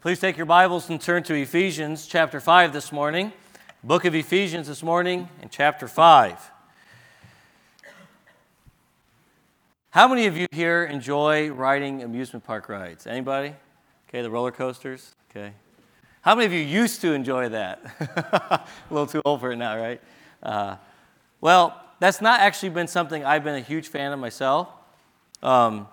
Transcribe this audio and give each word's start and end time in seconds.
Please 0.00 0.20
take 0.20 0.36
your 0.36 0.46
Bibles 0.46 0.88
and 0.90 1.00
turn 1.00 1.24
to 1.24 1.34
Ephesians 1.34 2.06
chapter 2.06 2.38
5 2.38 2.72
this 2.72 2.92
morning. 2.92 3.32
Book 3.82 4.04
of 4.04 4.14
Ephesians 4.14 4.68
this 4.68 4.80
morning 4.80 5.28
in 5.42 5.48
chapter 5.48 5.88
5. 5.88 6.52
How 9.90 10.06
many 10.06 10.26
of 10.26 10.36
you 10.36 10.46
here 10.52 10.84
enjoy 10.84 11.50
riding 11.50 12.04
amusement 12.04 12.44
park 12.44 12.68
rides? 12.68 13.08
Anybody? 13.08 13.56
Okay, 14.08 14.22
the 14.22 14.30
roller 14.30 14.52
coasters? 14.52 15.16
Okay. 15.32 15.52
How 16.20 16.36
many 16.36 16.46
of 16.46 16.52
you 16.52 16.60
used 16.60 17.00
to 17.00 17.12
enjoy 17.12 17.48
that? 17.48 17.80
a 18.00 18.94
little 18.94 19.08
too 19.08 19.20
old 19.24 19.40
for 19.40 19.50
it 19.50 19.56
now, 19.56 19.76
right? 19.76 20.00
Uh, 20.40 20.76
well, 21.40 21.74
that's 21.98 22.20
not 22.20 22.38
actually 22.38 22.68
been 22.68 22.86
something 22.86 23.24
I've 23.24 23.42
been 23.42 23.56
a 23.56 23.60
huge 23.60 23.88
fan 23.88 24.12
of 24.12 24.20
myself. 24.20 24.68
Um, 25.42 25.88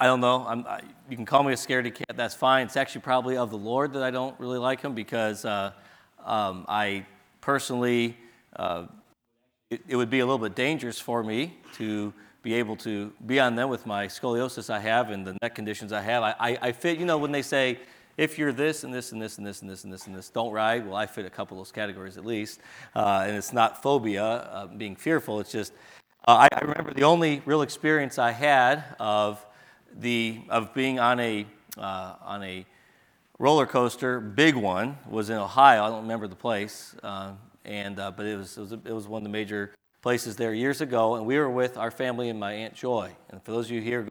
I 0.00 0.06
don't 0.06 0.20
know. 0.20 0.42
I, 0.42 0.80
you 1.10 1.16
can 1.16 1.26
call 1.26 1.42
me 1.42 1.52
a 1.52 1.56
scaredy 1.56 1.92
cat. 1.92 2.16
That's 2.16 2.34
fine. 2.34 2.66
It's 2.66 2.76
actually 2.76 3.00
probably 3.00 3.36
of 3.36 3.50
the 3.50 3.58
Lord 3.58 3.94
that 3.94 4.02
I 4.02 4.12
don't 4.12 4.38
really 4.38 4.58
like 4.58 4.80
him 4.80 4.94
because 4.94 5.44
uh, 5.44 5.72
um, 6.24 6.64
I 6.68 7.04
personally, 7.40 8.16
uh, 8.54 8.86
it, 9.70 9.82
it, 9.88 9.96
would 9.96 10.10
be 10.10 10.20
a 10.20 10.24
little 10.24 10.38
bit 10.38 10.54
dangerous 10.54 11.00
for 11.00 11.24
me 11.24 11.56
to 11.74 12.12
be 12.42 12.54
able 12.54 12.76
to 12.76 13.12
be 13.26 13.40
on 13.40 13.56
them 13.56 13.68
with 13.68 13.86
my 13.86 14.06
scoliosis 14.06 14.70
I 14.70 14.78
have 14.78 15.10
and 15.10 15.26
the 15.26 15.36
neck 15.42 15.56
conditions 15.56 15.92
I 15.92 16.02
have. 16.02 16.22
I, 16.22 16.34
I, 16.38 16.58
I 16.62 16.72
fit, 16.72 16.98
you 16.98 17.04
know, 17.04 17.18
when 17.18 17.32
they 17.32 17.42
say, 17.42 17.80
if 18.16 18.38
you're 18.38 18.52
this 18.52 18.84
and 18.84 18.94
this 18.94 19.10
and 19.12 19.20
this 19.20 19.38
and 19.38 19.46
this 19.46 19.62
and 19.62 19.70
this 19.70 19.84
and 19.84 19.92
this 19.92 20.06
and 20.06 20.14
this, 20.14 20.28
don't 20.28 20.52
ride. 20.52 20.86
Well, 20.86 20.96
I 20.96 21.06
fit 21.06 21.26
a 21.26 21.30
couple 21.30 21.56
of 21.56 21.66
those 21.66 21.72
categories 21.72 22.16
at 22.16 22.24
least. 22.24 22.60
Uh, 22.94 23.24
and 23.26 23.36
it's 23.36 23.52
not 23.52 23.82
phobia, 23.82 24.24
uh, 24.24 24.66
being 24.66 24.94
fearful. 24.94 25.40
It's 25.40 25.52
just, 25.52 25.72
uh, 26.26 26.46
I, 26.52 26.56
I, 26.56 26.60
remember 26.64 26.92
the 26.92 27.04
only 27.04 27.42
real 27.46 27.62
experience 27.62 28.18
I 28.18 28.32
had 28.32 28.84
of 28.98 29.44
the 29.98 30.40
of 30.48 30.72
being 30.72 30.98
on 30.98 31.20
a 31.20 31.46
uh, 31.76 32.14
on 32.22 32.42
a 32.42 32.64
roller 33.38 33.66
coaster, 33.66 34.20
big 34.20 34.54
one, 34.54 34.96
was 35.08 35.30
in 35.30 35.36
Ohio. 35.36 35.84
I 35.84 35.88
don't 35.88 36.02
remember 36.02 36.26
the 36.28 36.36
place, 36.36 36.94
uh, 37.02 37.32
and 37.64 37.98
uh, 37.98 38.12
but 38.12 38.26
it 38.26 38.36
was 38.36 38.56
it 38.56 38.60
was, 38.60 38.72
it 38.72 38.92
was 38.92 39.08
one 39.08 39.20
of 39.20 39.24
the 39.24 39.30
major 39.30 39.74
places 40.00 40.36
there 40.36 40.54
years 40.54 40.80
ago, 40.80 41.16
and 41.16 41.26
we 41.26 41.36
were 41.38 41.50
with 41.50 41.76
our 41.76 41.90
family 41.90 42.28
and 42.28 42.38
my 42.38 42.52
aunt 42.52 42.74
Joy. 42.74 43.10
And 43.30 43.42
for 43.42 43.50
those 43.50 43.66
of 43.66 43.72
you 43.72 43.80
here 43.80 44.08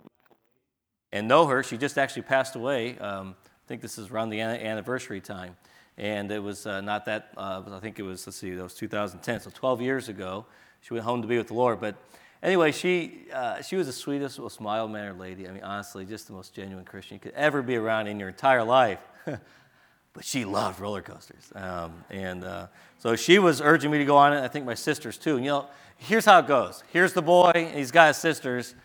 and 1.12 1.28
know 1.28 1.48
her, 1.48 1.64
she 1.64 1.78
just 1.78 1.98
actually 1.98 2.24
passed 2.24 2.56
away. 2.56 2.98
Um, 2.98 3.36
I 3.46 3.68
think 3.68 3.82
this 3.82 3.98
is 3.98 4.10
around 4.10 4.30
the 4.30 4.42
anniversary 4.42 5.22
time, 5.22 5.56
and 5.98 6.32
it 6.32 6.44
was 6.44 6.66
uh, 6.66 6.82
not 6.82 7.06
that. 7.06 7.32
Uh, 7.38 7.64
I 7.72 7.80
think 7.80 8.00
it 8.00 8.04
was 8.04 8.28
let's 8.28 8.38
see, 8.38 8.52
that 8.52 8.64
was 8.64 8.74
2010, 8.74 9.42
so 9.42 9.50
12 9.54 9.82
years 9.82 10.10
ago. 10.10 10.46
She 10.82 10.94
went 10.94 11.06
home 11.06 11.22
to 11.22 11.28
be 11.28 11.38
with 11.38 11.48
the 11.48 11.54
Lord, 11.54 11.82
but 11.82 11.96
Anyway, 12.44 12.72
she, 12.72 13.26
uh, 13.34 13.62
she 13.62 13.76
was 13.76 13.88
the 13.88 13.94
sweetest, 13.94 14.40
most 14.40 14.62
mild 14.62 14.92
mannered 14.92 15.18
lady. 15.18 15.48
I 15.48 15.52
mean, 15.52 15.64
honestly, 15.64 16.06
just 16.06 16.28
the 16.28 16.34
most 16.34 16.54
genuine 16.54 16.86
Christian 16.86 17.16
you 17.16 17.20
could 17.20 17.34
ever 17.34 17.62
be 17.62 17.76
around 17.76 18.08
in 18.08 18.20
your 18.20 18.30
entire 18.30 18.64
life. 18.64 19.00
but 19.26 20.26
she 20.26 20.46
loved 20.46 20.80
roller 20.80 21.02
coasters. 21.02 21.52
Um, 21.56 22.04
and 22.10 22.44
uh, 22.44 22.68
so 23.00 23.16
she 23.16 23.40
was 23.40 23.60
urging 23.60 23.92
me 23.92 23.98
to 23.98 24.06
go 24.06 24.18
on 24.18 24.34
it. 24.34 24.42
I 24.42 24.48
think 24.48 24.66
my 24.66 24.76
sisters 24.76 25.18
too. 25.18 25.36
And 25.36 25.46
you 25.46 25.52
know, 25.52 25.68
here's 25.98 26.26
how 26.26 26.40
it 26.40 26.48
goes 26.48 26.84
here's 26.92 27.14
the 27.14 27.22
boy, 27.22 27.72
he's 27.74 27.92
got 27.92 28.10
his 28.10 28.18
sisters. 28.18 28.76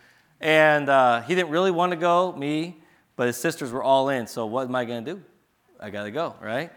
And 0.41 0.89
uh, 0.89 1.21
he 1.21 1.35
didn't 1.35 1.51
really 1.51 1.71
want 1.71 1.91
to 1.91 1.95
go, 1.95 2.33
me, 2.33 2.81
but 3.15 3.27
his 3.27 3.37
sisters 3.37 3.71
were 3.71 3.81
all 3.81 4.09
in. 4.09 4.27
So 4.27 4.45
what 4.45 4.67
am 4.67 4.75
I 4.75 4.83
going 4.83 5.05
to 5.05 5.13
do? 5.13 5.23
I 5.79 5.89
got 5.89 6.03
to 6.03 6.11
go, 6.11 6.35
right? 6.41 6.69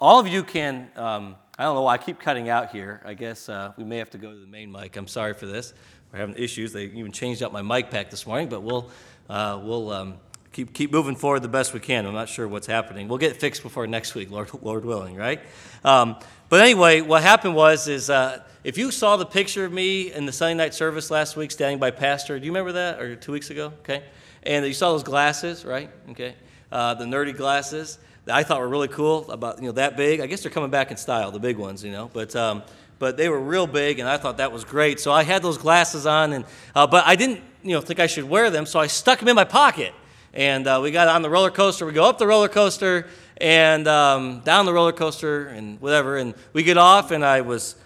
All 0.00 0.18
of 0.18 0.26
you 0.26 0.42
can. 0.42 0.90
Um, 0.96 1.36
I 1.56 1.62
don't 1.62 1.76
know 1.76 1.82
why 1.82 1.94
I 1.94 1.98
keep 1.98 2.18
cutting 2.18 2.48
out 2.48 2.70
here. 2.72 3.00
I 3.04 3.14
guess 3.14 3.48
uh, 3.48 3.72
we 3.76 3.84
may 3.84 3.98
have 3.98 4.10
to 4.10 4.18
go 4.18 4.32
to 4.32 4.38
the 4.38 4.46
main 4.46 4.72
mic. 4.72 4.96
I'm 4.96 5.06
sorry 5.06 5.34
for 5.34 5.46
this. 5.46 5.72
We're 6.12 6.18
having 6.18 6.34
issues. 6.34 6.72
They 6.72 6.86
even 6.86 7.12
changed 7.12 7.44
out 7.44 7.52
my 7.52 7.62
mic 7.62 7.90
pack 7.90 8.10
this 8.10 8.26
morning, 8.26 8.48
but 8.48 8.64
we'll, 8.64 8.90
uh, 9.30 9.60
we'll 9.62 9.90
um, 9.92 10.14
keep, 10.50 10.74
keep 10.74 10.90
moving 10.90 11.14
forward 11.14 11.42
the 11.42 11.48
best 11.48 11.72
we 11.72 11.78
can. 11.78 12.06
I'm 12.06 12.12
not 12.12 12.28
sure 12.28 12.48
what's 12.48 12.66
happening. 12.66 13.06
We'll 13.06 13.18
get 13.18 13.36
fixed 13.36 13.62
before 13.62 13.86
next 13.86 14.16
week, 14.16 14.32
Lord, 14.32 14.50
Lord 14.62 14.84
willing, 14.84 15.14
right? 15.14 15.40
Um, 15.84 16.16
but 16.48 16.60
anyway, 16.60 17.02
what 17.02 17.22
happened 17.22 17.54
was 17.54 17.86
is 17.86 18.10
uh, 18.10 18.42
if 18.64 18.76
you 18.76 18.90
saw 18.90 19.16
the 19.16 19.26
picture 19.26 19.64
of 19.64 19.72
me 19.72 20.12
in 20.12 20.26
the 20.26 20.32
Sunday 20.32 20.54
night 20.54 20.74
service 20.74 21.08
last 21.08 21.36
week 21.36 21.52
standing 21.52 21.78
by 21.78 21.92
Pastor, 21.92 22.36
do 22.36 22.46
you 22.46 22.50
remember 22.50 22.72
that? 22.72 23.00
Or 23.00 23.14
two 23.14 23.30
weeks 23.30 23.50
ago? 23.50 23.72
Okay. 23.82 24.02
And 24.42 24.66
you 24.66 24.74
saw 24.74 24.90
those 24.90 25.04
glasses, 25.04 25.64
right? 25.64 25.88
Okay. 26.10 26.34
Uh, 26.72 26.94
the 26.94 27.04
nerdy 27.04 27.36
glasses 27.36 27.98
that 28.24 28.34
I 28.34 28.42
thought 28.42 28.60
were 28.60 28.68
really 28.68 28.88
cool, 28.88 29.30
about 29.30 29.60
you 29.60 29.66
know 29.66 29.72
that 29.72 29.96
big. 29.96 30.20
I 30.20 30.26
guess 30.26 30.42
they're 30.42 30.50
coming 30.50 30.70
back 30.70 30.90
in 30.90 30.96
style, 30.96 31.30
the 31.30 31.38
big 31.38 31.56
ones, 31.56 31.84
you 31.84 31.92
know. 31.92 32.10
But 32.12 32.34
um, 32.34 32.62
but 32.98 33.16
they 33.16 33.28
were 33.28 33.40
real 33.40 33.66
big, 33.66 33.98
and 33.98 34.08
I 34.08 34.16
thought 34.16 34.38
that 34.38 34.52
was 34.52 34.64
great. 34.64 35.00
So 35.00 35.12
I 35.12 35.24
had 35.24 35.42
those 35.42 35.58
glasses 35.58 36.06
on, 36.06 36.32
and 36.32 36.44
uh, 36.74 36.86
but 36.86 37.06
I 37.06 37.16
didn't 37.16 37.42
you 37.62 37.72
know 37.72 37.80
think 37.80 38.00
I 38.00 38.06
should 38.06 38.24
wear 38.24 38.50
them, 38.50 38.66
so 38.66 38.80
I 38.80 38.86
stuck 38.86 39.18
them 39.18 39.28
in 39.28 39.36
my 39.36 39.44
pocket. 39.44 39.94
And 40.32 40.66
uh, 40.66 40.80
we 40.82 40.90
got 40.90 41.06
on 41.06 41.22
the 41.22 41.30
roller 41.30 41.50
coaster. 41.50 41.86
We 41.86 41.92
go 41.92 42.08
up 42.08 42.18
the 42.18 42.26
roller 42.26 42.48
coaster 42.48 43.06
and 43.36 43.86
um, 43.86 44.40
down 44.40 44.66
the 44.66 44.72
roller 44.72 44.92
coaster 44.92 45.46
and 45.46 45.80
whatever. 45.80 46.16
And 46.16 46.34
we 46.52 46.64
get 46.64 46.76
off, 46.76 47.12
and 47.12 47.24
I 47.24 47.42
was 47.42 47.76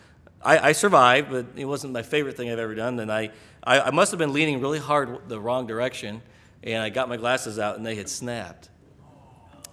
I, 0.42 0.68
I 0.68 0.72
survived, 0.72 1.30
but 1.30 1.46
it 1.56 1.64
wasn't 1.64 1.92
my 1.92 2.02
favorite 2.02 2.36
thing 2.36 2.50
I've 2.50 2.58
ever 2.58 2.74
done. 2.74 3.00
And 3.00 3.12
I, 3.12 3.30
I 3.62 3.80
I 3.80 3.90
must 3.90 4.12
have 4.12 4.18
been 4.18 4.32
leaning 4.32 4.60
really 4.60 4.78
hard 4.78 5.28
the 5.28 5.40
wrong 5.40 5.66
direction, 5.66 6.22
and 6.62 6.82
I 6.82 6.90
got 6.90 7.08
my 7.08 7.16
glasses 7.16 7.58
out, 7.58 7.76
and 7.76 7.84
they 7.84 7.96
had 7.96 8.08
snapped. 8.08 8.70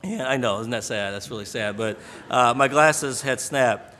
Yeah, 0.05 0.27
I 0.27 0.37
know, 0.37 0.59
isn't 0.59 0.71
that 0.71 0.83
sad? 0.83 1.13
That's 1.13 1.31
really 1.31 1.45
sad. 1.45 1.77
But 1.77 1.99
uh, 2.29 2.53
my 2.55 2.67
glasses 2.67 3.21
had 3.21 3.39
snapped. 3.39 3.95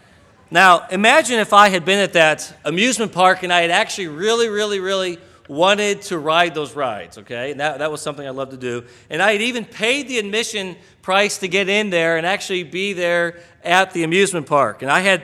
Now, 0.51 0.85
imagine 0.91 1.39
if 1.39 1.53
I 1.53 1.69
had 1.69 1.85
been 1.85 1.99
at 1.99 2.13
that 2.13 2.53
amusement 2.63 3.11
park 3.11 3.41
and 3.43 3.51
I 3.51 3.61
had 3.61 3.71
actually 3.71 4.07
really, 4.07 4.47
really, 4.47 4.79
really 4.79 5.17
wanted 5.47 6.03
to 6.03 6.17
ride 6.19 6.53
those 6.53 6.75
rides, 6.75 7.17
okay? 7.17 7.51
And 7.51 7.59
that, 7.59 7.79
that 7.79 7.91
was 7.91 8.01
something 8.01 8.25
I 8.25 8.31
loved 8.31 8.51
to 8.51 8.57
do. 8.57 8.83
And 9.09 9.21
I 9.21 9.31
had 9.31 9.41
even 9.41 9.65
paid 9.65 10.07
the 10.07 10.19
admission 10.19 10.75
price 11.01 11.39
to 11.39 11.47
get 11.47 11.69
in 11.69 11.89
there 11.89 12.17
and 12.17 12.25
actually 12.25 12.63
be 12.63 12.93
there 12.93 13.39
at 13.63 13.91
the 13.91 14.03
amusement 14.03 14.47
park. 14.47 14.81
And 14.81 14.91
I 14.91 15.01
had 15.01 15.23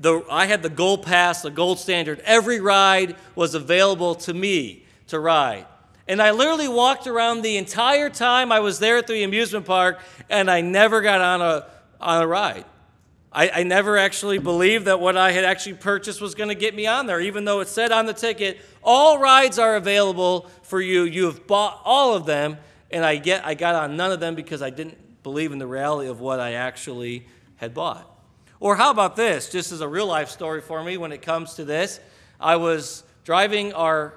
the, 0.00 0.22
I 0.30 0.46
had 0.46 0.62
the 0.62 0.70
gold 0.70 1.04
pass, 1.04 1.42
the 1.42 1.50
gold 1.50 1.78
standard. 1.78 2.20
Every 2.24 2.60
ride 2.60 3.16
was 3.34 3.54
available 3.54 4.14
to 4.16 4.34
me 4.34 4.84
to 5.08 5.18
ride. 5.18 5.66
And 6.08 6.22
I 6.22 6.30
literally 6.30 6.68
walked 6.68 7.06
around 7.06 7.42
the 7.42 7.58
entire 7.58 8.08
time 8.08 8.50
I 8.50 8.60
was 8.60 8.78
there 8.78 8.96
at 8.96 9.06
the 9.06 9.22
amusement 9.24 9.66
park, 9.66 10.00
and 10.30 10.50
I 10.50 10.62
never 10.62 11.02
got 11.02 11.20
on 11.20 11.42
a, 11.42 11.66
on 12.00 12.22
a 12.22 12.26
ride. 12.26 12.64
I, 13.30 13.50
I 13.50 13.62
never 13.62 13.98
actually 13.98 14.38
believed 14.38 14.86
that 14.86 15.00
what 15.00 15.18
I 15.18 15.32
had 15.32 15.44
actually 15.44 15.74
purchased 15.74 16.22
was 16.22 16.34
going 16.34 16.48
to 16.48 16.54
get 16.54 16.74
me 16.74 16.86
on 16.86 17.06
there, 17.06 17.20
even 17.20 17.44
though 17.44 17.60
it 17.60 17.68
said 17.68 17.92
on 17.92 18.06
the 18.06 18.14
ticket, 18.14 18.58
all 18.82 19.18
rides 19.18 19.58
are 19.58 19.76
available 19.76 20.48
for 20.62 20.80
you. 20.80 21.02
You 21.02 21.26
have 21.26 21.46
bought 21.46 21.82
all 21.84 22.14
of 22.14 22.24
them, 22.24 22.56
and 22.90 23.04
I, 23.04 23.16
get, 23.16 23.46
I 23.46 23.52
got 23.52 23.74
on 23.74 23.98
none 23.98 24.10
of 24.10 24.18
them 24.18 24.34
because 24.34 24.62
I 24.62 24.70
didn't 24.70 25.22
believe 25.22 25.52
in 25.52 25.58
the 25.58 25.66
reality 25.66 26.08
of 26.08 26.20
what 26.20 26.40
I 26.40 26.54
actually 26.54 27.26
had 27.56 27.74
bought. 27.74 28.10
Or 28.60 28.76
how 28.76 28.90
about 28.90 29.14
this? 29.14 29.50
Just 29.50 29.72
as 29.72 29.82
a 29.82 29.88
real 29.88 30.06
life 30.06 30.30
story 30.30 30.62
for 30.62 30.82
me 30.82 30.96
when 30.96 31.12
it 31.12 31.20
comes 31.20 31.54
to 31.54 31.66
this, 31.66 32.00
I 32.40 32.56
was 32.56 33.04
driving 33.24 33.74
our 33.74 34.14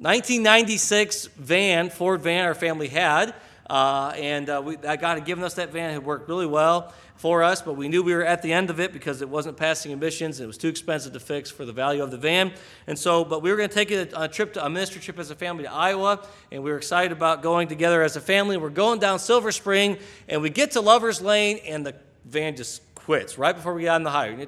1996 0.00 1.26
van, 1.36 1.90
Ford 1.90 2.22
van, 2.22 2.44
our 2.44 2.54
family 2.54 2.86
had. 2.86 3.34
Uh, 3.68 4.12
and 4.16 4.48
uh, 4.48 4.62
we, 4.64 4.76
God 4.76 5.00
had 5.00 5.24
given 5.24 5.42
us 5.42 5.54
that 5.54 5.72
van. 5.72 5.92
It 5.92 6.04
worked 6.04 6.28
really 6.28 6.46
well 6.46 6.92
for 7.16 7.42
us, 7.42 7.62
but 7.62 7.72
we 7.72 7.88
knew 7.88 8.04
we 8.04 8.14
were 8.14 8.24
at 8.24 8.40
the 8.42 8.52
end 8.52 8.70
of 8.70 8.78
it 8.78 8.92
because 8.92 9.22
it 9.22 9.28
wasn't 9.28 9.56
passing 9.56 9.90
emissions. 9.90 10.38
And 10.38 10.44
it 10.44 10.46
was 10.46 10.56
too 10.56 10.68
expensive 10.68 11.12
to 11.14 11.20
fix 11.20 11.50
for 11.50 11.64
the 11.64 11.72
value 11.72 12.00
of 12.00 12.12
the 12.12 12.16
van. 12.16 12.52
And 12.86 12.96
so, 12.96 13.24
but 13.24 13.42
we 13.42 13.50
were 13.50 13.56
going 13.56 13.68
to 13.68 13.74
take 13.74 13.90
a, 13.90 14.08
a 14.14 14.28
trip, 14.28 14.52
to, 14.52 14.64
a 14.64 14.70
ministry 14.70 15.00
trip 15.00 15.18
as 15.18 15.32
a 15.32 15.34
family 15.34 15.64
to 15.64 15.72
Iowa, 15.72 16.24
and 16.52 16.62
we 16.62 16.70
were 16.70 16.76
excited 16.76 17.10
about 17.10 17.42
going 17.42 17.66
together 17.66 18.02
as 18.02 18.14
a 18.14 18.20
family. 18.20 18.56
We're 18.56 18.70
going 18.70 19.00
down 19.00 19.18
Silver 19.18 19.50
Spring, 19.50 19.98
and 20.28 20.40
we 20.40 20.48
get 20.48 20.70
to 20.72 20.80
Lover's 20.80 21.20
Lane, 21.20 21.58
and 21.66 21.84
the 21.84 21.96
van 22.24 22.54
just 22.54 22.87
quits 23.08 23.38
right 23.38 23.56
before 23.56 23.72
we 23.72 23.84
got 23.84 23.94
on 23.94 24.02
the 24.02 24.10
highway. 24.10 24.46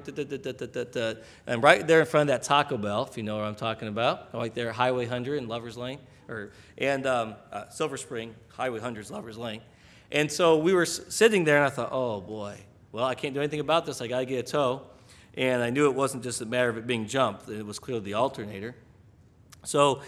And 1.47 1.63
right 1.63 1.87
there 1.87 1.99
in 1.99 2.05
front 2.05 2.29
of 2.29 2.35
that 2.35 2.43
Taco 2.43 2.77
Bell, 2.77 3.07
if 3.09 3.17
you 3.17 3.23
know 3.23 3.37
what 3.37 3.45
I'm 3.45 3.55
talking 3.55 3.87
about, 3.87 4.31
right 4.35 4.53
there, 4.53 4.71
Highway 4.71 5.05
100 5.05 5.39
and 5.39 5.49
Lover's 5.49 5.77
Lane, 5.77 5.97
or, 6.29 6.51
and 6.77 7.07
um, 7.07 7.33
uh, 7.51 7.69
Silver 7.69 7.97
Spring, 7.97 8.35
Highway 8.49 8.79
100's 8.79 9.09
Lover's 9.09 9.39
Lane. 9.39 9.61
And 10.11 10.31
so 10.31 10.59
we 10.59 10.75
were 10.75 10.85
sitting 10.85 11.43
there, 11.43 11.57
and 11.57 11.65
I 11.65 11.71
thought, 11.71 11.89
oh 11.91 12.21
boy, 12.21 12.59
well, 12.91 13.03
I 13.03 13.15
can't 13.15 13.33
do 13.33 13.39
anything 13.39 13.61
about 13.61 13.87
this. 13.87 13.99
I 13.99 14.05
got 14.05 14.19
to 14.19 14.27
get 14.27 14.47
a 14.47 14.51
tow. 14.51 14.83
And 15.33 15.63
I 15.63 15.71
knew 15.71 15.87
it 15.87 15.95
wasn't 15.95 16.21
just 16.21 16.39
a 16.41 16.45
matter 16.45 16.69
of 16.69 16.77
it 16.77 16.85
being 16.85 17.07
jumped, 17.07 17.49
it 17.49 17.65
was 17.65 17.79
clearly 17.79 18.03
the 18.03 18.13
alternator. 18.13 18.75
So 19.63 20.03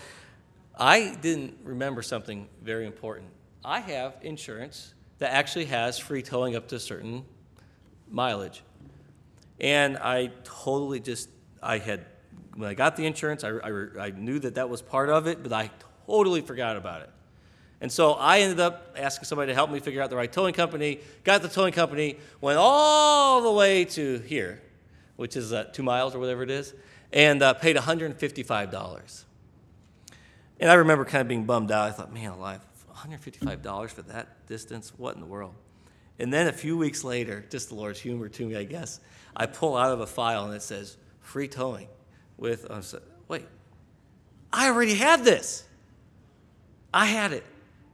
I 0.78 1.16
didn't 1.24 1.58
remember 1.64 2.04
something 2.04 2.48
very 2.62 2.86
important. 2.86 3.30
I 3.66 3.80
have 3.80 4.18
insurance 4.22 4.94
that 5.18 5.34
actually 5.34 5.66
has 5.66 5.98
free 5.98 6.22
towing 6.22 6.56
up 6.56 6.68
to 6.68 6.76
a 6.76 6.80
certain 6.80 7.26
mileage. 8.14 8.64
And 9.60 9.98
I 9.98 10.32
totally 10.44 11.00
just, 11.00 11.30
I 11.62 11.80
had, 11.80 12.06
when 12.56 12.70
I 12.70 12.74
got 12.74 12.96
the 12.96 13.06
insurance, 13.06 13.44
I, 13.44 13.50
I, 13.50 13.88
I 14.00 14.10
knew 14.12 14.40
that 14.40 14.56
that 14.56 14.70
was 14.70 14.82
part 14.82 15.10
of 15.10 15.28
it, 15.28 15.44
but 15.44 15.52
I 15.52 15.72
totally 16.08 16.42
forgot 16.42 16.78
about 16.78 17.02
it. 17.02 17.10
And 17.82 17.92
so 17.92 18.14
I 18.14 18.40
ended 18.40 18.62
up 18.62 18.96
asking 18.98 19.26
somebody 19.26 19.52
to 19.52 19.56
help 19.56 19.70
me 19.70 19.80
figure 19.80 20.02
out 20.02 20.10
the 20.10 20.16
right 20.16 20.32
towing 20.32 20.54
company, 20.54 21.02
got 21.26 21.42
the 21.42 21.50
towing 21.50 21.74
company, 21.74 22.18
went 22.40 22.58
all 22.58 23.42
the 23.42 23.52
way 23.52 23.84
to 23.86 24.20
here, 24.20 24.62
which 25.18 25.36
is 25.36 25.52
uh, 25.52 25.66
two 25.66 25.84
miles 25.84 26.16
or 26.16 26.20
whatever 26.20 26.44
it 26.44 26.50
is, 26.50 26.74
and 27.12 27.42
uh, 27.42 27.54
paid 27.54 27.76
$155. 27.76 29.24
And 30.60 30.72
I 30.72 30.76
remember 30.76 31.04
kind 31.04 31.22
of 31.22 31.28
being 31.28 31.44
bummed 31.44 31.72
out. 31.72 31.90
I 31.90 31.92
thought, 31.92 32.14
man 32.14 32.32
alive, 32.32 32.62
$155 32.96 33.90
for 33.90 34.02
that 34.04 34.48
distance? 34.48 34.94
What 34.96 35.16
in 35.16 35.20
the 35.20 35.28
world? 35.28 35.56
And 36.20 36.32
then 36.32 36.48
a 36.48 36.54
few 36.54 36.78
weeks 36.78 37.04
later, 37.04 37.46
just 37.50 37.70
the 37.70 37.76
Lord's 37.76 38.00
humor 38.00 38.30
to 38.30 38.46
me, 38.46 38.56
I 38.56 38.64
guess, 38.64 39.00
I 39.36 39.46
pull 39.48 39.76
out 39.76 39.92
of 39.92 40.00
a 40.00 40.08
file 40.08 40.46
and 40.46 40.54
it 40.54 40.62
says 40.62 40.98
free 41.20 41.48
towing 41.48 41.88
with, 42.38 42.70
uh, 42.70 42.82
wait, 43.28 43.46
I 44.52 44.70
already 44.70 44.94
had 44.94 45.24
this. 45.24 45.64
I 46.94 47.06
had 47.06 47.34
it. 47.34 47.44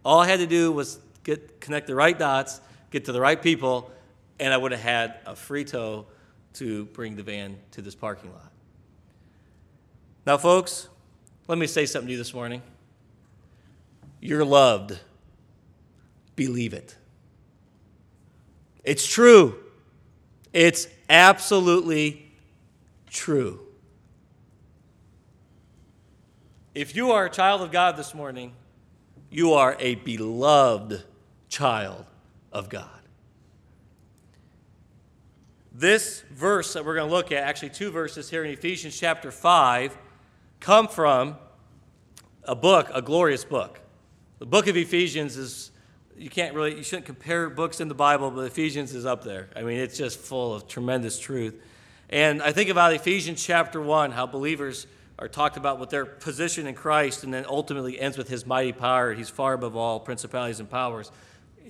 All 0.04 0.20
I 0.20 0.28
had 0.28 0.40
to 0.40 0.48
do 0.48 0.72
was 0.72 1.00
get 1.24 1.62
connect 1.62 1.88
the 1.88 1.96
right 1.96 2.18
dots, 2.18 2.60
get 2.92 3.06
to 3.06 3.12
the 3.12 3.22
right 3.22 3.42
people, 3.42 3.92
and 4.40 4.54
I 4.54 4.58
would 4.58 4.72
have 4.72 4.82
had 4.82 5.16
a 5.26 5.36
free 5.36 5.64
tow 5.64 6.06
to 6.54 6.86
bring 6.86 7.16
the 7.16 7.24
van 7.24 7.58
to 7.72 7.82
this 7.82 7.96
parking 7.96 8.32
lot. 8.34 8.52
Now, 10.26 10.38
folks, 10.38 10.90
let 11.48 11.58
me 11.58 11.68
say 11.68 11.86
something 11.86 12.08
to 12.08 12.12
you 12.12 12.18
this 12.18 12.34
morning. 12.34 12.62
You're 14.20 14.46
loved. 14.46 15.00
Believe 16.36 16.74
it. 16.74 16.96
It's 18.90 19.06
true. 19.06 19.56
It's 20.52 20.88
absolutely 21.12 22.32
true. 23.08 23.60
If 26.74 26.96
you 26.96 27.12
are 27.12 27.26
a 27.26 27.30
child 27.30 27.62
of 27.62 27.72
God 27.72 27.98
this 27.98 28.16
morning, 28.16 28.52
you 29.30 29.54
are 29.54 29.78
a 29.80 29.94
beloved 29.94 31.04
child 31.50 32.04
of 32.52 32.70
God. 32.70 32.90
This 35.72 36.24
verse 36.32 36.74
that 36.74 36.84
we're 36.84 36.96
going 36.96 37.10
to 37.10 37.16
look 37.16 37.32
at, 37.32 37.44
actually, 37.44 37.70
two 37.70 37.92
verses 37.92 38.28
here 38.32 38.44
in 38.44 38.50
Ephesians 38.50 38.98
chapter 38.98 39.30
5, 39.30 39.96
come 40.60 40.88
from 40.88 41.36
a 42.44 42.56
book, 42.56 42.90
a 42.92 43.04
glorious 43.04 43.46
book. 43.46 43.82
The 44.40 44.48
book 44.48 44.66
of 44.66 44.76
Ephesians 44.76 45.38
is, 45.38 45.70
you 46.20 46.30
can't 46.30 46.54
really, 46.54 46.76
you 46.76 46.84
shouldn't 46.84 47.06
compare 47.06 47.50
books 47.50 47.80
in 47.80 47.88
the 47.88 47.96
Bible, 47.96 48.30
but 48.30 48.42
Ephesians 48.42 48.94
is 48.94 49.06
up 49.06 49.24
there. 49.24 49.48
I 49.56 49.62
mean, 49.62 49.80
it's 49.80 49.98
just 49.98 50.20
full 50.20 50.54
of 50.54 50.68
tremendous 50.68 51.18
truth. 51.18 51.56
And 52.10 52.42
I 52.42 52.52
think 52.52 52.70
about 52.70 52.94
Ephesians 52.94 53.42
chapter 53.42 53.80
1, 53.80 54.12
how 54.12 54.28
believers 54.28 54.86
are 55.18 55.30
talked 55.30 55.56
about 55.56 55.80
with 55.80 55.90
their 55.90 56.06
position 56.06 56.68
in 56.68 56.76
Christ, 56.76 57.24
and 57.24 57.34
then 57.34 57.46
ultimately 57.48 58.00
ends 58.00 58.18
with 58.18 58.28
his 58.28 58.46
mighty 58.46 58.74
power. 58.74 59.14
He's 59.14 59.30
far 59.30 59.54
above 59.54 59.78
all 59.78 60.00
principalities 60.00 60.60
and 60.60 60.70
powers. 60.70 61.10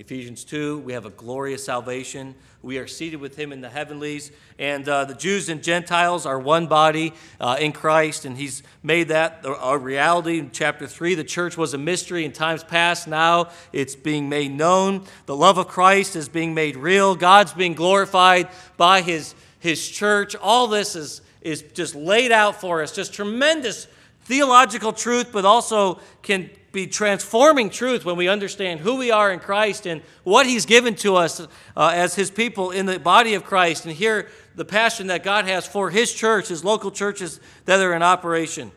Ephesians 0.00 0.44
2, 0.44 0.78
we 0.78 0.94
have 0.94 1.04
a 1.04 1.10
glorious 1.10 1.62
salvation. 1.62 2.34
We 2.62 2.78
are 2.78 2.86
seated 2.86 3.20
with 3.20 3.36
him 3.36 3.52
in 3.52 3.60
the 3.60 3.68
heavenlies. 3.68 4.32
And 4.58 4.88
uh, 4.88 5.04
the 5.04 5.14
Jews 5.14 5.50
and 5.50 5.62
Gentiles 5.62 6.24
are 6.24 6.38
one 6.38 6.68
body 6.68 7.12
uh, 7.38 7.58
in 7.60 7.72
Christ, 7.72 8.24
and 8.24 8.34
he's 8.34 8.62
made 8.82 9.08
that 9.08 9.44
a 9.44 9.76
reality. 9.76 10.38
In 10.38 10.52
chapter 10.52 10.86
3, 10.86 11.16
the 11.16 11.22
church 11.22 11.58
was 11.58 11.74
a 11.74 11.78
mystery 11.78 12.24
in 12.24 12.32
times 12.32 12.64
past. 12.64 13.08
Now 13.08 13.50
it's 13.74 13.94
being 13.94 14.30
made 14.30 14.52
known. 14.52 15.04
The 15.26 15.36
love 15.36 15.58
of 15.58 15.68
Christ 15.68 16.16
is 16.16 16.30
being 16.30 16.54
made 16.54 16.78
real. 16.78 17.14
God's 17.14 17.52
being 17.52 17.74
glorified 17.74 18.48
by 18.78 19.02
his, 19.02 19.34
his 19.58 19.86
church. 19.86 20.34
All 20.34 20.66
this 20.66 20.96
is, 20.96 21.20
is 21.42 21.60
just 21.74 21.94
laid 21.94 22.32
out 22.32 22.58
for 22.58 22.82
us, 22.82 22.96
just 22.96 23.12
tremendous 23.12 23.86
theological 24.22 24.94
truth, 24.94 25.30
but 25.30 25.44
also 25.44 26.00
can 26.22 26.48
be 26.72 26.86
transforming 26.86 27.70
truth 27.70 28.04
when 28.04 28.16
we 28.16 28.28
understand 28.28 28.80
who 28.80 28.96
we 28.96 29.10
are 29.10 29.32
in 29.32 29.40
Christ 29.40 29.86
and 29.86 30.02
what 30.22 30.46
He's 30.46 30.66
given 30.66 30.94
to 30.96 31.16
us 31.16 31.40
uh, 31.40 31.92
as 31.94 32.14
His 32.14 32.30
people 32.30 32.70
in 32.70 32.86
the 32.86 32.98
body 32.98 33.34
of 33.34 33.44
Christ, 33.44 33.86
and 33.86 33.94
hear 33.94 34.28
the 34.54 34.64
passion 34.64 35.08
that 35.08 35.24
God 35.24 35.46
has 35.46 35.66
for 35.66 35.90
His 35.90 36.12
church, 36.12 36.48
His 36.48 36.64
local 36.64 36.90
churches 36.90 37.40
that 37.64 37.80
are 37.80 37.94
in 37.94 38.02
operation. 38.02 38.70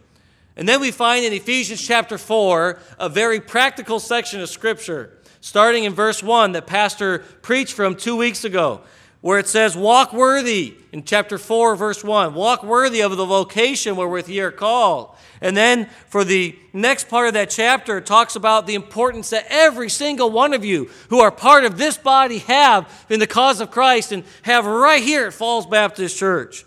And 0.56 0.68
then 0.68 0.82
we 0.82 0.92
find 0.92 1.26
in 1.26 1.34
Ephesians 1.34 1.82
chapter 1.82 2.18
4 2.18 2.80
a 3.00 3.10
very 3.10 3.40
practical 3.40 4.00
section 4.00 4.42
of 4.42 4.50
Scripture, 4.50 5.18
starting 5.42 5.84
in 5.84 5.94
verse 5.94 6.22
1 6.22 6.52
that 6.54 6.68
Pastor 6.68 7.20
preached 7.42 7.74
from 7.74 7.96
two 7.96 8.16
weeks 8.16 8.44
ago 8.44 8.82
where 9.24 9.40
it 9.40 9.48
says, 9.48 9.74
Walk 9.74 10.12
worthy 10.12 10.76
in 10.92 11.02
chapter 11.06 11.38
4, 11.38 11.78
verse 11.78 12.04
1. 12.04 12.34
Walk 12.34 12.62
worthy 12.62 13.00
of 13.00 13.16
the 13.16 13.26
vocation 13.26 13.96
wherewith 13.96 14.28
ye 14.28 14.42
are 14.42 14.52
called. 14.52 15.16
And 15.40 15.56
then 15.56 15.88
for 16.10 16.26
the 16.26 16.60
next 16.74 17.08
part 17.08 17.30
of 17.30 17.34
that 17.36 17.50
chapter, 17.50 18.00
it 18.00 18.06
talks 18.06 18.36
about 18.36 18.68
the 18.68 18.76
importance 18.76 19.30
that 19.30 19.46
every 19.48 19.90
single 19.90 20.30
one 20.30 20.54
of 20.54 20.66
you 20.66 20.90
who 21.08 21.22
are 21.22 21.32
part 21.32 21.64
of 21.64 21.78
this 21.78 21.98
body 21.98 22.40
have 22.40 23.06
in 23.10 23.22
the 23.22 23.26
cause 23.28 23.62
of 23.62 23.72
Christ 23.72 24.12
and 24.12 24.26
have 24.42 24.66
right 24.66 25.02
here 25.02 25.28
at 25.28 25.34
Falls 25.34 25.66
Baptist 25.66 26.18
Church. 26.18 26.66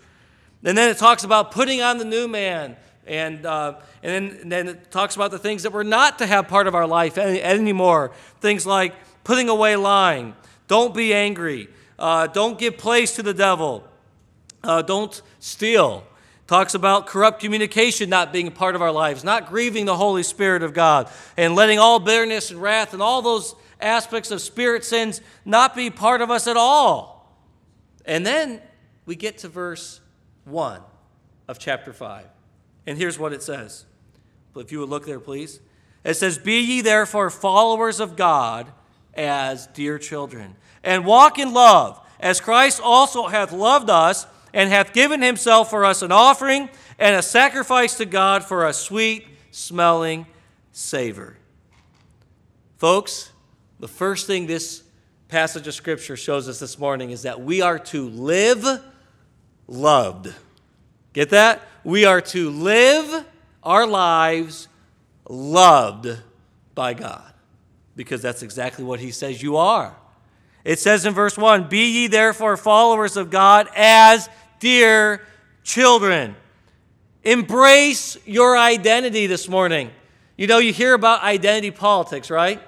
And 0.63 0.75
then 0.75 0.89
it 0.89 0.97
talks 0.97 1.23
about 1.23 1.51
putting 1.51 1.83
on 1.83 1.99
the 1.99 2.05
new 2.05 2.27
man. 2.27 2.75
And, 3.05 3.45
uh, 3.45 3.75
and, 4.01 4.31
then, 4.31 4.39
and 4.41 4.51
then 4.51 4.67
it 4.67 4.89
talks 4.89 5.15
about 5.15 5.29
the 5.29 5.37
things 5.37 5.61
that 5.61 5.73
we're 5.73 5.83
not 5.83 6.17
to 6.17 6.25
have 6.25 6.47
part 6.47 6.65
of 6.65 6.73
our 6.73 6.87
life 6.87 7.19
any, 7.19 7.39
anymore. 7.39 8.13
Things 8.41 8.65
like 8.65 8.95
putting 9.23 9.47
away 9.47 9.75
lying, 9.75 10.33
don't 10.67 10.95
be 10.95 11.13
angry, 11.13 11.69
uh, 11.99 12.27
don't 12.27 12.59
give 12.59 12.77
place 12.77 13.15
to 13.15 13.23
the 13.23 13.33
devil. 13.33 13.83
Uh, 14.63 14.81
don't 14.81 15.21
steal. 15.39 16.03
Talks 16.47 16.73
about 16.73 17.07
corrupt 17.07 17.41
communication 17.41 18.09
not 18.09 18.31
being 18.31 18.47
a 18.47 18.51
part 18.51 18.75
of 18.75 18.81
our 18.81 18.91
lives, 18.91 19.23
not 19.23 19.49
grieving 19.49 19.85
the 19.85 19.97
Holy 19.97 20.23
Spirit 20.23 20.63
of 20.63 20.73
God, 20.73 21.09
and 21.35 21.55
letting 21.55 21.79
all 21.79 21.99
bitterness 21.99 22.51
and 22.51 22.61
wrath 22.61 22.93
and 22.93 23.01
all 23.01 23.21
those 23.21 23.55
aspects 23.81 24.31
of 24.31 24.41
spirit 24.41 24.83
sins 24.83 25.21
not 25.45 25.75
be 25.75 25.89
part 25.89 26.21
of 26.21 26.31
us 26.31 26.47
at 26.47 26.57
all. 26.57 27.35
And 28.05 28.25
then 28.25 28.61
we 29.05 29.15
get 29.15 29.39
to 29.39 29.49
verse 29.49 29.99
1 30.45 30.81
of 31.47 31.59
chapter 31.59 31.91
5. 31.91 32.25
And 32.85 32.97
here's 32.97 33.19
what 33.19 33.33
it 33.33 33.43
says. 33.43 33.85
If 34.55 34.71
you 34.71 34.79
would 34.79 34.89
look 34.89 35.05
there, 35.05 35.19
please. 35.19 35.59
It 36.03 36.15
says, 36.15 36.37
Be 36.37 36.61
ye 36.61 36.81
therefore 36.81 37.29
followers 37.29 37.99
of 37.99 38.15
God 38.15 38.71
as 39.13 39.67
dear 39.67 39.99
children 39.99 40.55
and 40.83 41.05
walk 41.05 41.39
in 41.39 41.53
love, 41.53 41.99
as 42.19 42.39
Christ 42.39 42.81
also 42.83 43.27
hath 43.27 43.51
loved 43.51 43.89
us 43.89 44.25
and 44.53 44.69
hath 44.69 44.93
given 44.93 45.21
himself 45.21 45.69
for 45.69 45.85
us 45.85 46.01
an 46.01 46.11
offering 46.11 46.69
and 46.97 47.15
a 47.15 47.21
sacrifice 47.21 47.97
to 47.97 48.05
God 48.05 48.43
for 48.43 48.65
a 48.65 48.73
sweet 48.73 49.27
smelling 49.51 50.25
savor. 50.71 51.37
Folks, 52.77 53.31
the 53.79 53.87
first 53.87 54.27
thing 54.27 54.47
this 54.47 54.83
passage 55.27 55.67
of 55.67 55.73
Scripture 55.73 56.15
shows 56.15 56.47
us 56.47 56.59
this 56.59 56.79
morning 56.79 57.11
is 57.11 57.23
that 57.23 57.41
we 57.41 57.61
are 57.61 57.79
to 57.79 58.09
live 58.09 58.65
loved. 59.67 60.33
Get 61.13 61.31
that? 61.31 61.61
We 61.83 62.05
are 62.05 62.21
to 62.21 62.49
live 62.49 63.25
our 63.63 63.85
lives 63.85 64.67
loved 65.27 66.17
by 66.73 66.93
God 66.93 67.33
because 67.95 68.21
that's 68.21 68.43
exactly 68.43 68.83
what 68.83 68.99
He 68.99 69.11
says 69.11 69.41
you 69.41 69.57
are. 69.57 69.95
It 70.67 70.79
says 70.79 71.05
in 71.05 71.13
verse 71.13 71.37
1 71.37 71.69
Be 71.69 71.91
ye 71.91 72.07
therefore 72.07 72.57
followers 72.57 73.15
of 73.15 73.29
God 73.29 73.69
as 73.73 74.27
dear 74.59 75.21
children. 75.63 76.35
Embrace 77.23 78.17
your 78.25 78.57
identity 78.57 79.27
this 79.27 79.47
morning. 79.47 79.91
You 80.35 80.45
know, 80.47 80.57
you 80.57 80.73
hear 80.73 80.93
about 80.93 81.23
identity 81.23 81.71
politics, 81.71 82.29
right? 82.29 82.61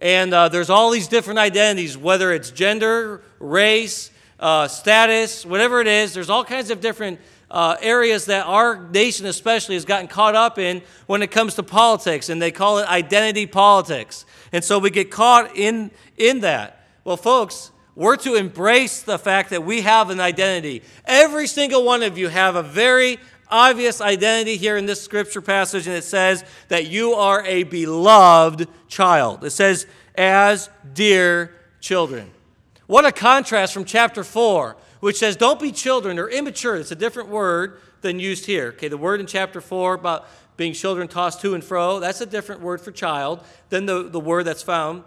And 0.00 0.34
uh, 0.34 0.48
there's 0.48 0.70
all 0.70 0.90
these 0.90 1.06
different 1.06 1.38
identities, 1.38 1.96
whether 1.96 2.32
it's 2.32 2.50
gender, 2.50 3.22
race, 3.38 4.10
uh, 4.40 4.66
status, 4.66 5.46
whatever 5.46 5.80
it 5.80 5.86
is, 5.86 6.14
there's 6.14 6.30
all 6.30 6.44
kinds 6.44 6.70
of 6.70 6.80
different 6.80 7.20
uh, 7.48 7.76
areas 7.80 8.24
that 8.24 8.44
our 8.44 8.88
nation, 8.88 9.26
especially, 9.26 9.76
has 9.76 9.84
gotten 9.84 10.08
caught 10.08 10.34
up 10.34 10.58
in 10.58 10.82
when 11.06 11.22
it 11.22 11.30
comes 11.30 11.54
to 11.54 11.62
politics, 11.62 12.28
and 12.28 12.42
they 12.42 12.50
call 12.50 12.78
it 12.78 12.88
identity 12.88 13.46
politics. 13.46 14.24
And 14.50 14.64
so 14.64 14.80
we 14.80 14.90
get 14.90 15.12
caught 15.12 15.56
in, 15.56 15.92
in 16.16 16.40
that. 16.40 16.77
Well, 17.08 17.16
folks, 17.16 17.72
we're 17.94 18.16
to 18.16 18.34
embrace 18.34 19.00
the 19.00 19.18
fact 19.18 19.48
that 19.48 19.64
we 19.64 19.80
have 19.80 20.10
an 20.10 20.20
identity. 20.20 20.82
Every 21.06 21.46
single 21.46 21.82
one 21.82 22.02
of 22.02 22.18
you 22.18 22.28
have 22.28 22.54
a 22.54 22.62
very 22.62 23.16
obvious 23.50 24.02
identity 24.02 24.58
here 24.58 24.76
in 24.76 24.84
this 24.84 25.00
scripture 25.00 25.40
passage, 25.40 25.86
and 25.86 25.96
it 25.96 26.04
says 26.04 26.44
that 26.68 26.88
you 26.88 27.14
are 27.14 27.42
a 27.46 27.62
beloved 27.62 28.68
child. 28.88 29.42
It 29.42 29.52
says, 29.52 29.86
as 30.16 30.68
dear 30.92 31.54
children. 31.80 32.30
What 32.86 33.06
a 33.06 33.10
contrast 33.10 33.72
from 33.72 33.86
chapter 33.86 34.22
4, 34.22 34.76
which 35.00 35.16
says, 35.16 35.34
don't 35.34 35.58
be 35.58 35.72
children 35.72 36.18
or 36.18 36.28
immature. 36.28 36.76
It's 36.76 36.92
a 36.92 36.94
different 36.94 37.30
word 37.30 37.80
than 38.02 38.20
used 38.20 38.44
here. 38.44 38.74
Okay, 38.76 38.88
the 38.88 38.98
word 38.98 39.18
in 39.18 39.26
chapter 39.26 39.62
4 39.62 39.94
about 39.94 40.26
being 40.58 40.74
children 40.74 41.08
tossed 41.08 41.40
to 41.40 41.54
and 41.54 41.64
fro, 41.64 42.00
that's 42.00 42.20
a 42.20 42.26
different 42.26 42.60
word 42.60 42.82
for 42.82 42.92
child 42.92 43.42
than 43.70 43.86
the, 43.86 44.10
the 44.10 44.20
word 44.20 44.44
that's 44.44 44.62
found 44.62 45.04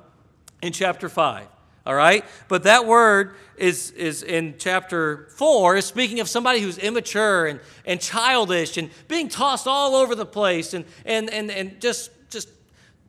in 0.64 0.74
chapter 0.74 1.08
5 1.08 1.46
all 1.86 1.96
right? 1.96 2.26
But 2.48 2.64
that 2.64 2.86
word 2.86 3.36
is, 3.58 3.92
is 3.92 4.24
in 4.24 4.56
chapter 4.58 5.28
4 5.36 5.78
is 5.78 5.86
speaking 5.86 6.20
of 6.20 6.30
somebody 6.30 6.60
who's 6.60 6.78
immature 6.78 7.48
and, 7.48 7.60
and 7.86 8.00
childish 8.00 8.78
and 8.78 8.90
being 9.08 9.30
tossed 9.30 9.68
all 9.68 9.96
over 9.96 10.16
the 10.16 10.26
place 10.26 10.74
and, 10.74 10.86
and, 11.06 11.30
and, 11.30 11.50
and 11.50 11.82
just, 11.82 12.12
just 12.30 12.50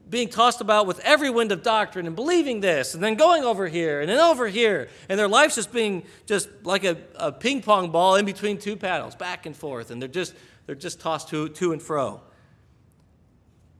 being 0.08 0.28
tossed 0.28 0.60
about 0.60 0.86
with 0.86 1.00
every 1.00 1.30
wind 1.30 1.52
of 1.52 1.62
doctrine 1.62 2.06
and 2.06 2.16
believing 2.16 2.60
this 2.60 2.94
and 2.94 3.02
then 3.02 3.14
going 3.14 3.44
over 3.44 3.68
here 3.68 4.00
and 4.00 4.10
then 4.10 4.18
over 4.18 4.46
here. 4.46 4.88
And 5.08 5.18
their 5.18 5.28
life's 5.28 5.54
just 5.54 5.72
being 5.72 6.04
just 6.26 6.48
like 6.64 6.84
a, 6.84 6.96
a 7.16 7.32
ping 7.32 7.62
pong 7.62 7.90
ball 7.90 8.16
in 8.16 8.24
between 8.24 8.58
two 8.58 8.76
paddles, 8.76 9.14
back 9.14 9.46
and 9.46 9.56
forth. 9.56 9.90
And 9.90 10.00
they're 10.00 10.08
just, 10.08 10.34
they're 10.66 10.74
just 10.74 11.00
tossed 11.00 11.28
to, 11.28 11.48
to 11.48 11.72
and 11.72 11.82
fro. 11.82 12.20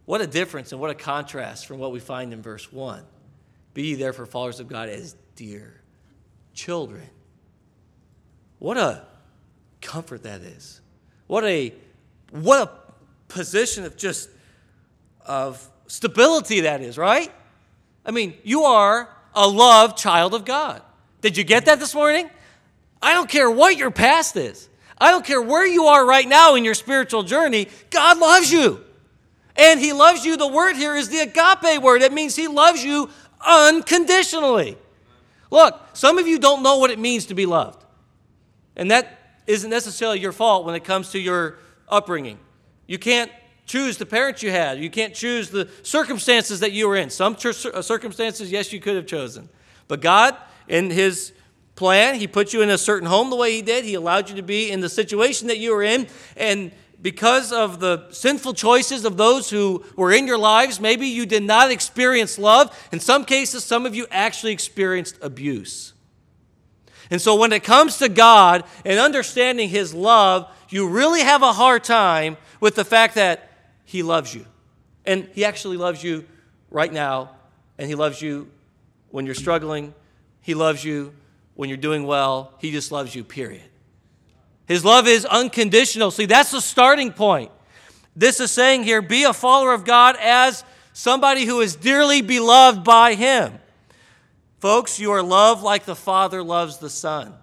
What 0.04 0.20
a 0.20 0.26
difference 0.26 0.72
and 0.72 0.80
what 0.80 0.90
a 0.90 0.94
contrast 0.94 1.66
from 1.66 1.78
what 1.78 1.92
we 1.92 2.00
find 2.00 2.32
in 2.32 2.42
verse 2.42 2.72
1. 2.72 3.04
Be 3.74 3.94
therefore 3.94 4.26
followers 4.26 4.60
of 4.60 4.68
God 4.68 4.88
as 4.88 5.16
dear 5.36 5.80
children. 6.54 7.08
What 8.58 8.76
a 8.76 9.04
comfort 9.80 10.22
that 10.24 10.42
is. 10.42 10.80
What 11.26 11.44
a 11.44 11.72
what 12.30 12.68
a 12.68 12.70
position 13.32 13.84
of 13.84 13.96
just 13.96 14.28
of 15.26 15.68
stability 15.86 16.60
that 16.60 16.80
is, 16.80 16.98
right? 16.98 17.30
I 18.04 18.10
mean, 18.10 18.34
you 18.42 18.62
are 18.62 19.08
a 19.34 19.46
loved 19.46 19.98
child 19.98 20.34
of 20.34 20.44
God. 20.44 20.82
Did 21.20 21.36
you 21.36 21.44
get 21.44 21.66
that 21.66 21.78
this 21.78 21.94
morning? 21.94 22.28
I 23.00 23.14
don't 23.14 23.28
care 23.28 23.50
what 23.50 23.76
your 23.76 23.90
past 23.90 24.36
is. 24.36 24.68
I 24.98 25.10
don't 25.10 25.24
care 25.24 25.42
where 25.42 25.66
you 25.66 25.86
are 25.86 26.06
right 26.06 26.28
now 26.28 26.54
in 26.54 26.64
your 26.64 26.74
spiritual 26.74 27.22
journey. 27.22 27.68
God 27.90 28.18
loves 28.18 28.52
you. 28.52 28.80
And 29.56 29.80
He 29.80 29.92
loves 29.92 30.24
you. 30.24 30.36
The 30.36 30.46
word 30.46 30.76
here 30.76 30.94
is 30.96 31.08
the 31.08 31.18
agape 31.18 31.82
word. 31.82 32.02
It 32.02 32.12
means 32.12 32.36
He 32.36 32.48
loves 32.48 32.82
you 32.84 33.10
unconditionally. 33.46 34.76
Look, 35.50 35.80
some 35.92 36.18
of 36.18 36.26
you 36.26 36.38
don't 36.38 36.62
know 36.62 36.78
what 36.78 36.90
it 36.90 36.98
means 36.98 37.26
to 37.26 37.34
be 37.34 37.46
loved. 37.46 37.84
And 38.76 38.90
that 38.90 39.18
isn't 39.46 39.68
necessarily 39.68 40.20
your 40.20 40.32
fault 40.32 40.64
when 40.64 40.74
it 40.74 40.84
comes 40.84 41.10
to 41.10 41.18
your 41.18 41.58
upbringing. 41.88 42.38
You 42.86 42.98
can't 42.98 43.30
choose 43.66 43.96
the 43.96 44.06
parents 44.06 44.42
you 44.42 44.50
had. 44.50 44.78
You 44.78 44.90
can't 44.90 45.14
choose 45.14 45.50
the 45.50 45.68
circumstances 45.82 46.60
that 46.60 46.72
you 46.72 46.88
were 46.88 46.96
in. 46.96 47.10
Some 47.10 47.36
uh, 47.44 47.82
circumstances, 47.82 48.50
yes, 48.50 48.72
you 48.72 48.80
could 48.80 48.96
have 48.96 49.06
chosen. 49.06 49.48
But 49.88 50.00
God, 50.00 50.36
in 50.68 50.90
His 50.90 51.32
plan, 51.74 52.14
He 52.14 52.26
put 52.26 52.52
you 52.52 52.62
in 52.62 52.70
a 52.70 52.78
certain 52.78 53.08
home 53.08 53.30
the 53.30 53.36
way 53.36 53.52
He 53.52 53.62
did. 53.62 53.84
He 53.84 53.94
allowed 53.94 54.28
you 54.28 54.36
to 54.36 54.42
be 54.42 54.70
in 54.70 54.80
the 54.80 54.88
situation 54.88 55.48
that 55.48 55.58
you 55.58 55.74
were 55.74 55.82
in. 55.82 56.06
And 56.36 56.72
because 57.02 57.52
of 57.52 57.80
the 57.80 58.06
sinful 58.10 58.54
choices 58.54 59.04
of 59.04 59.16
those 59.16 59.50
who 59.50 59.84
were 59.96 60.12
in 60.12 60.26
your 60.26 60.38
lives, 60.38 60.80
maybe 60.80 61.08
you 61.08 61.26
did 61.26 61.42
not 61.42 61.70
experience 61.72 62.38
love. 62.38 62.88
In 62.92 63.00
some 63.00 63.24
cases, 63.24 63.64
some 63.64 63.84
of 63.84 63.94
you 63.94 64.06
actually 64.10 64.52
experienced 64.52 65.18
abuse. 65.20 65.92
And 67.10 67.20
so 67.20 67.34
when 67.36 67.52
it 67.52 67.64
comes 67.64 67.98
to 67.98 68.08
God 68.08 68.64
and 68.84 68.98
understanding 69.00 69.68
His 69.68 69.92
love, 69.92 70.48
you 70.68 70.88
really 70.88 71.20
have 71.20 71.42
a 71.42 71.52
hard 71.52 71.82
time 71.82 72.36
with 72.60 72.76
the 72.76 72.84
fact 72.84 73.16
that 73.16 73.50
He 73.84 74.04
loves 74.04 74.32
you. 74.32 74.46
And 75.04 75.28
He 75.34 75.44
actually 75.44 75.76
loves 75.76 76.04
you 76.04 76.24
right 76.70 76.92
now, 76.92 77.32
and 77.78 77.88
He 77.88 77.96
loves 77.96 78.22
you 78.22 78.48
when 79.10 79.26
you're 79.26 79.34
struggling, 79.34 79.92
He 80.40 80.54
loves 80.54 80.84
you 80.84 81.12
when 81.54 81.68
you're 81.68 81.76
doing 81.76 82.06
well, 82.06 82.54
He 82.60 82.70
just 82.70 82.92
loves 82.92 83.14
you, 83.14 83.24
period. 83.24 83.62
His 84.66 84.84
love 84.84 85.06
is 85.06 85.24
unconditional. 85.24 86.10
See, 86.10 86.26
that's 86.26 86.50
the 86.50 86.60
starting 86.60 87.12
point. 87.12 87.50
This 88.14 88.40
is 88.40 88.50
saying 88.50 88.84
here 88.84 89.02
be 89.02 89.24
a 89.24 89.32
follower 89.32 89.72
of 89.72 89.84
God 89.84 90.16
as 90.20 90.64
somebody 90.92 91.44
who 91.44 91.60
is 91.60 91.76
dearly 91.76 92.22
beloved 92.22 92.84
by 92.84 93.14
Him. 93.14 93.58
Folks, 94.60 95.00
you 95.00 95.10
are 95.10 95.22
loved 95.22 95.62
like 95.62 95.84
the 95.84 95.96
Father 95.96 96.42
loves 96.42 96.78
the 96.78 96.90
Son. 96.90 97.34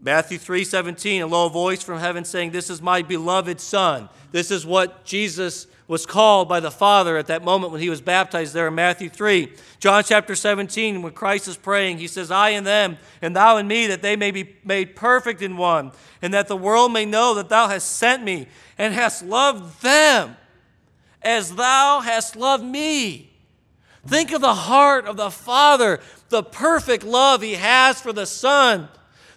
Matthew 0.00 0.38
3 0.38 0.64
17, 0.64 1.22
a 1.22 1.26
low 1.26 1.48
voice 1.48 1.82
from 1.82 1.98
heaven 1.98 2.24
saying, 2.24 2.52
This 2.52 2.70
is 2.70 2.80
my 2.80 3.02
beloved 3.02 3.60
Son. 3.60 4.08
This 4.30 4.50
is 4.50 4.64
what 4.64 5.04
Jesus 5.04 5.66
was 5.90 6.06
called 6.06 6.48
by 6.48 6.60
the 6.60 6.70
Father 6.70 7.16
at 7.16 7.26
that 7.26 7.42
moment 7.42 7.72
when 7.72 7.80
he 7.80 7.90
was 7.90 8.00
baptized 8.00 8.54
there 8.54 8.68
in 8.68 8.74
Matthew 8.76 9.08
3. 9.08 9.52
John 9.80 10.04
chapter 10.04 10.36
17, 10.36 11.02
when 11.02 11.12
Christ 11.12 11.48
is 11.48 11.56
praying, 11.56 11.98
he 11.98 12.06
says, 12.06 12.30
I 12.30 12.50
and 12.50 12.64
them, 12.64 12.96
and 13.20 13.34
thou 13.34 13.56
and 13.56 13.66
me, 13.66 13.88
that 13.88 14.00
they 14.00 14.14
may 14.14 14.30
be 14.30 14.54
made 14.62 14.94
perfect 14.94 15.42
in 15.42 15.56
one, 15.56 15.90
and 16.22 16.32
that 16.32 16.46
the 16.46 16.56
world 16.56 16.92
may 16.92 17.06
know 17.06 17.34
that 17.34 17.48
thou 17.48 17.66
hast 17.66 17.90
sent 17.96 18.22
me 18.22 18.46
and 18.78 18.94
hast 18.94 19.24
loved 19.24 19.82
them 19.82 20.36
as 21.22 21.56
thou 21.56 21.98
hast 21.98 22.36
loved 22.36 22.64
me. 22.64 23.32
Think 24.06 24.30
of 24.30 24.42
the 24.42 24.54
heart 24.54 25.06
of 25.06 25.16
the 25.16 25.32
Father, 25.32 25.98
the 26.28 26.44
perfect 26.44 27.02
love 27.02 27.42
he 27.42 27.54
has 27.54 28.00
for 28.00 28.12
the 28.12 28.26
Son. 28.26 28.88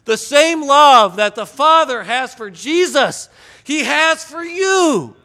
The 0.06 0.18
same 0.18 0.68
love 0.68 1.16
that 1.16 1.34
the 1.34 1.48
Father 1.48 2.04
has 2.04 2.36
for 2.36 2.52
Jesus, 2.52 3.28
he 3.64 3.86
has 3.86 4.24
for 4.24 4.44
you. 4.44 5.16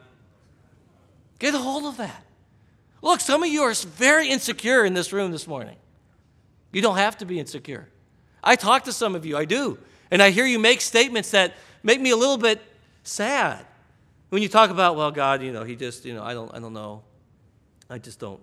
Get 1.38 1.54
a 1.54 1.58
hold 1.58 1.84
of 1.84 1.96
that. 1.98 2.24
Look, 3.00 3.20
some 3.20 3.42
of 3.42 3.48
you 3.48 3.62
are 3.62 3.74
very 3.74 4.28
insecure 4.28 4.84
in 4.84 4.94
this 4.94 5.12
room 5.12 5.30
this 5.30 5.46
morning. 5.46 5.76
You 6.72 6.82
don't 6.82 6.96
have 6.96 7.18
to 7.18 7.24
be 7.24 7.38
insecure. 7.38 7.88
I 8.42 8.56
talk 8.56 8.84
to 8.84 8.92
some 8.92 9.14
of 9.14 9.24
you, 9.24 9.36
I 9.36 9.44
do. 9.44 9.78
And 10.10 10.22
I 10.22 10.30
hear 10.30 10.46
you 10.46 10.58
make 10.58 10.80
statements 10.80 11.30
that 11.30 11.54
make 11.82 12.00
me 12.00 12.10
a 12.10 12.16
little 12.16 12.38
bit 12.38 12.60
sad. 13.02 13.64
When 14.30 14.42
you 14.42 14.48
talk 14.48 14.70
about, 14.70 14.96
well, 14.96 15.10
God, 15.10 15.42
you 15.42 15.52
know, 15.52 15.64
He 15.64 15.76
just, 15.76 16.04
you 16.04 16.14
know, 16.14 16.22
I 16.22 16.34
don't, 16.34 16.54
I 16.54 16.58
don't 16.58 16.72
know. 16.72 17.02
I 17.88 17.98
just 17.98 18.18
don't, 18.18 18.40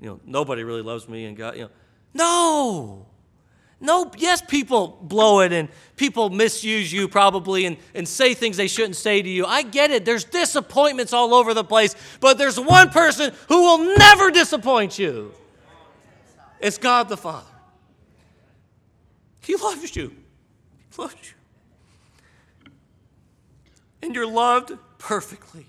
you 0.00 0.06
know, 0.06 0.20
nobody 0.24 0.62
really 0.62 0.82
loves 0.82 1.08
me 1.08 1.24
and 1.24 1.36
God, 1.36 1.56
you 1.56 1.62
know. 1.62 1.70
No! 2.14 3.06
No, 3.80 4.10
yes, 4.16 4.42
people 4.42 4.98
blow 5.02 5.40
it 5.40 5.52
and 5.52 5.68
people 5.94 6.30
misuse 6.30 6.92
you 6.92 7.06
probably 7.06 7.64
and, 7.64 7.76
and 7.94 8.08
say 8.08 8.34
things 8.34 8.56
they 8.56 8.66
shouldn't 8.66 8.96
say 8.96 9.22
to 9.22 9.28
you. 9.28 9.46
I 9.46 9.62
get 9.62 9.92
it. 9.92 10.04
There's 10.04 10.24
disappointments 10.24 11.12
all 11.12 11.32
over 11.32 11.54
the 11.54 11.62
place, 11.62 11.94
but 12.18 12.38
there's 12.38 12.58
one 12.58 12.90
person 12.90 13.32
who 13.48 13.62
will 13.62 13.96
never 13.96 14.30
disappoint 14.32 14.98
you. 14.98 15.32
It's 16.60 16.78
God 16.78 17.08
the 17.08 17.16
Father. 17.16 17.46
He 19.42 19.54
loves 19.54 19.94
you. 19.94 20.08
He 20.90 21.02
loves 21.02 21.14
you. 21.22 22.70
And 24.02 24.14
you're 24.14 24.26
loved 24.26 24.72
perfectly. 24.98 25.66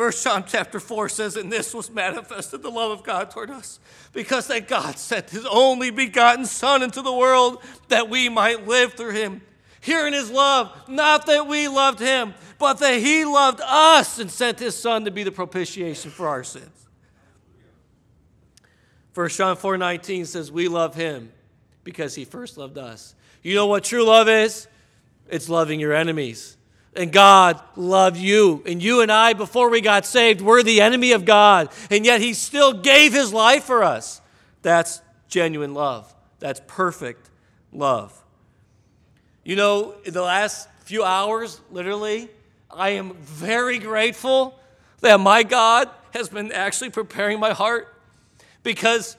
First 0.00 0.24
John 0.24 0.44
chapter 0.48 0.80
4 0.80 1.10
says, 1.10 1.36
And 1.36 1.52
this 1.52 1.74
was 1.74 1.90
manifested 1.90 2.62
the 2.62 2.70
love 2.70 2.90
of 2.90 3.02
God 3.02 3.30
toward 3.30 3.50
us, 3.50 3.78
because 4.14 4.46
that 4.46 4.66
God 4.66 4.98
sent 4.98 5.28
his 5.28 5.44
only 5.44 5.90
begotten 5.90 6.46
Son 6.46 6.82
into 6.82 7.02
the 7.02 7.12
world 7.12 7.62
that 7.88 8.08
we 8.08 8.30
might 8.30 8.66
live 8.66 8.94
through 8.94 9.10
him. 9.10 9.42
Here 9.82 10.06
in 10.06 10.14
his 10.14 10.30
love, 10.30 10.74
not 10.88 11.26
that 11.26 11.46
we 11.46 11.68
loved 11.68 12.00
him, 12.00 12.32
but 12.58 12.78
that 12.78 12.98
he 13.02 13.26
loved 13.26 13.60
us 13.62 14.18
and 14.18 14.30
sent 14.30 14.58
his 14.58 14.74
Son 14.74 15.04
to 15.04 15.10
be 15.10 15.22
the 15.22 15.30
propitiation 15.30 16.10
for 16.10 16.28
our 16.28 16.44
sins. 16.44 16.88
First 19.12 19.36
John 19.36 19.54
4 19.54 19.76
19 19.76 20.24
says, 20.24 20.50
We 20.50 20.68
love 20.68 20.94
him 20.94 21.30
because 21.84 22.14
he 22.14 22.24
first 22.24 22.56
loved 22.56 22.78
us. 22.78 23.14
You 23.42 23.54
know 23.54 23.66
what 23.66 23.84
true 23.84 24.06
love 24.06 24.30
is? 24.30 24.66
It's 25.28 25.50
loving 25.50 25.78
your 25.78 25.92
enemies. 25.92 26.56
And 26.94 27.12
God 27.12 27.60
loved 27.76 28.16
you. 28.16 28.62
And 28.66 28.82
you 28.82 29.00
and 29.00 29.12
I, 29.12 29.32
before 29.32 29.70
we 29.70 29.80
got 29.80 30.04
saved, 30.04 30.40
were 30.40 30.62
the 30.62 30.80
enemy 30.80 31.12
of 31.12 31.24
God. 31.24 31.68
And 31.90 32.04
yet 32.04 32.20
He 32.20 32.34
still 32.34 32.72
gave 32.72 33.12
His 33.12 33.32
life 33.32 33.64
for 33.64 33.84
us. 33.84 34.20
That's 34.62 35.00
genuine 35.28 35.74
love. 35.74 36.12
That's 36.40 36.60
perfect 36.66 37.30
love. 37.72 38.16
You 39.44 39.56
know, 39.56 39.94
in 40.04 40.12
the 40.12 40.22
last 40.22 40.68
few 40.84 41.04
hours, 41.04 41.60
literally, 41.70 42.28
I 42.70 42.90
am 42.90 43.14
very 43.14 43.78
grateful 43.78 44.58
that 45.00 45.18
my 45.20 45.42
God 45.42 45.88
has 46.12 46.28
been 46.28 46.52
actually 46.52 46.90
preparing 46.90 47.38
my 47.38 47.52
heart 47.52 47.94
because 48.62 49.16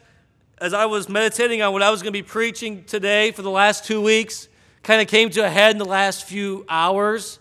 as 0.59 0.73
I 0.73 0.85
was 0.85 1.09
meditating 1.09 1.61
on 1.61 1.73
what 1.73 1.81
I 1.81 1.89
was 1.89 2.01
going 2.01 2.13
to 2.13 2.17
be 2.19 2.23
preaching 2.23 2.83
today 2.83 3.31
for 3.31 3.41
the 3.41 3.49
last 3.49 3.85
two 3.85 4.01
weeks, 4.01 4.47
kind 4.83 5.01
of 5.01 5.07
came 5.07 5.29
to 5.31 5.41
a 5.41 5.49
head 5.49 5.71
in 5.71 5.77
the 5.79 5.85
last 5.85 6.25
few 6.25 6.65
hours. 6.69 7.39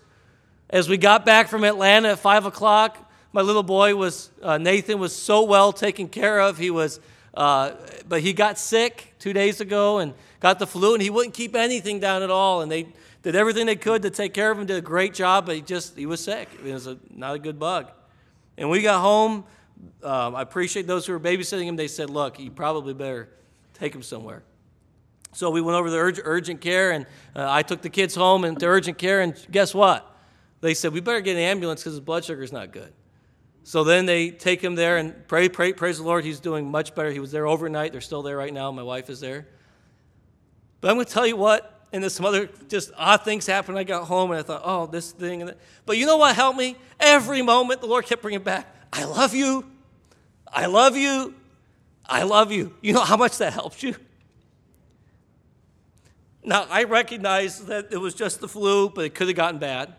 As 0.70 0.88
we 0.88 0.98
got 0.98 1.26
back 1.26 1.48
from 1.48 1.64
Atlanta 1.64 2.10
at 2.10 2.20
5 2.20 2.46
o'clock, 2.46 2.96
my 3.32 3.40
little 3.40 3.64
boy 3.64 3.96
was, 3.96 4.30
uh, 4.40 4.56
Nathan, 4.56 5.00
was 5.00 5.14
so 5.14 5.42
well 5.42 5.72
taken 5.72 6.08
care 6.08 6.38
of. 6.38 6.58
He 6.58 6.70
was, 6.70 7.00
uh, 7.34 7.72
but 8.08 8.20
he 8.20 8.32
got 8.32 8.56
sick 8.56 9.14
two 9.18 9.32
days 9.32 9.60
ago 9.60 9.98
and 9.98 10.14
got 10.38 10.60
the 10.60 10.68
flu, 10.68 10.94
and 10.94 11.02
he 11.02 11.10
wouldn't 11.10 11.34
keep 11.34 11.56
anything 11.56 11.98
down 11.98 12.22
at 12.22 12.30
all. 12.30 12.60
And 12.60 12.70
they 12.70 12.86
did 13.22 13.34
everything 13.34 13.66
they 13.66 13.74
could 13.74 14.02
to 14.02 14.10
take 14.10 14.32
care 14.32 14.52
of 14.52 14.60
him, 14.60 14.66
did 14.66 14.76
a 14.76 14.80
great 14.80 15.12
job, 15.12 15.44
but 15.44 15.56
he 15.56 15.60
just, 15.60 15.96
he 15.96 16.06
was 16.06 16.22
sick. 16.22 16.48
It 16.64 16.72
was 16.72 16.86
a, 16.86 16.98
not 17.12 17.34
a 17.34 17.40
good 17.40 17.58
bug. 17.58 17.90
And 18.56 18.70
we 18.70 18.80
got 18.80 19.00
home. 19.00 19.44
Um, 20.04 20.36
I 20.36 20.42
appreciate 20.42 20.86
those 20.86 21.04
who 21.04 21.12
were 21.12 21.20
babysitting 21.20 21.64
him. 21.64 21.74
They 21.74 21.88
said, 21.88 22.10
look, 22.10 22.38
you 22.38 22.52
probably 22.52 22.94
better 22.94 23.28
take 23.74 23.92
him 23.92 24.04
somewhere. 24.04 24.44
So 25.32 25.50
we 25.50 25.60
went 25.60 25.76
over 25.76 25.88
to 25.88 26.22
urgent 26.24 26.60
care, 26.60 26.92
and 26.92 27.06
uh, 27.34 27.46
I 27.48 27.62
took 27.62 27.82
the 27.82 27.90
kids 27.90 28.14
home 28.14 28.44
and 28.44 28.58
to 28.60 28.66
urgent 28.66 28.98
care, 28.98 29.20
and 29.20 29.34
guess 29.50 29.74
what? 29.74 30.06
They 30.60 30.74
said, 30.74 30.92
We 30.92 31.00
better 31.00 31.20
get 31.20 31.36
an 31.36 31.42
ambulance 31.42 31.80
because 31.80 31.94
his 31.94 32.00
blood 32.00 32.24
sugar 32.24 32.42
is 32.42 32.52
not 32.52 32.72
good. 32.72 32.92
So 33.62 33.84
then 33.84 34.06
they 34.06 34.30
take 34.30 34.62
him 34.62 34.74
there 34.74 34.96
and 34.96 35.26
pray, 35.28 35.48
pray, 35.48 35.72
praise 35.72 35.98
the 35.98 36.04
Lord. 36.04 36.24
He's 36.24 36.40
doing 36.40 36.70
much 36.70 36.94
better. 36.94 37.10
He 37.10 37.20
was 37.20 37.30
there 37.30 37.46
overnight. 37.46 37.92
They're 37.92 38.00
still 38.00 38.22
there 38.22 38.36
right 38.36 38.52
now. 38.52 38.72
My 38.72 38.82
wife 38.82 39.10
is 39.10 39.20
there. 39.20 39.46
But 40.80 40.90
I'm 40.90 40.96
going 40.96 41.06
to 41.06 41.12
tell 41.12 41.26
you 41.26 41.36
what, 41.36 41.86
and 41.92 42.02
there's 42.02 42.14
some 42.14 42.24
other 42.24 42.48
just 42.68 42.90
odd 42.96 43.22
things 43.22 43.46
happened. 43.46 43.78
I 43.78 43.84
got 43.84 44.04
home 44.04 44.30
and 44.30 44.40
I 44.40 44.42
thought, 44.42 44.62
oh, 44.64 44.86
this 44.86 45.12
thing. 45.12 45.50
But 45.84 45.98
you 45.98 46.06
know 46.06 46.16
what 46.16 46.34
helped 46.34 46.58
me? 46.58 46.76
Every 46.98 47.42
moment 47.42 47.80
the 47.80 47.86
Lord 47.86 48.06
kept 48.06 48.22
bringing 48.22 48.42
back, 48.42 48.74
I 48.92 49.04
love 49.04 49.34
you. 49.34 49.70
I 50.48 50.66
love 50.66 50.96
you. 50.96 51.34
I 52.06 52.22
love 52.22 52.50
you. 52.50 52.74
You 52.80 52.94
know 52.94 53.04
how 53.04 53.16
much 53.16 53.38
that 53.38 53.52
helps 53.52 53.82
you? 53.82 53.94
Now, 56.42 56.66
I 56.70 56.84
recognize 56.84 57.66
that 57.66 57.88
it 57.92 57.98
was 57.98 58.14
just 58.14 58.40
the 58.40 58.48
flu, 58.48 58.88
but 58.88 59.04
it 59.04 59.14
could 59.14 59.28
have 59.28 59.36
gotten 59.36 59.60
bad. 59.60 59.94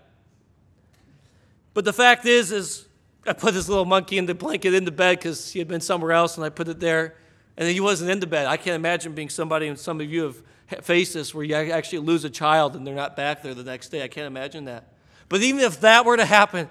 But 1.74 1.86
the 1.86 1.94
fact 1.94 2.25
is, 2.25 2.51
is 2.51 2.86
I 3.25 3.34
put 3.34 3.54
this 3.54 3.70
little 3.70 3.86
monkey 3.86 4.18
in 4.18 4.25
the 4.25 4.34
blanket 4.34 4.74
in 4.74 4.86
the 4.86 4.92
bed 4.92 5.20
because 5.20 5.51
he 5.51 5.60
had 5.60 5.68
been 5.68 5.82
somewhere 5.82 6.12
else, 6.12 6.38
and 6.38 6.46
I 6.46 6.50
put 6.50 6.68
it 6.68 6.80
there. 6.80 7.16
And 7.58 7.68
he 7.68 7.80
wasn't 7.80 8.10
in 8.10 8.20
the 8.20 8.28
bed. 8.28 8.48
I 8.48 8.58
can't 8.58 8.75
imagine 8.75 9.13
being 9.13 9.30
somebody, 9.30 9.68
and 9.68 9.78
some 9.78 10.01
of 10.01 10.10
you 10.10 10.24
have 10.24 10.86
faced 10.86 11.13
this, 11.13 11.36
where 11.36 11.44
you 11.44 11.54
actually 11.54 12.00
lose 12.00 12.24
a 12.24 12.30
child 12.30 12.75
and 12.75 12.88
they're 12.88 12.96
not 12.96 13.16
back 13.16 13.44
there 13.44 13.54
the 13.54 13.63
next 13.63 13.90
day. 13.90 14.04
I 14.04 14.08
can't 14.08 14.25
imagine 14.25 14.66
that. 14.66 14.88
But 15.28 15.42
even 15.42 15.62
if 15.62 15.82
that 15.82 16.06
were 16.06 16.18
to 16.18 16.25
happen, 16.25 16.70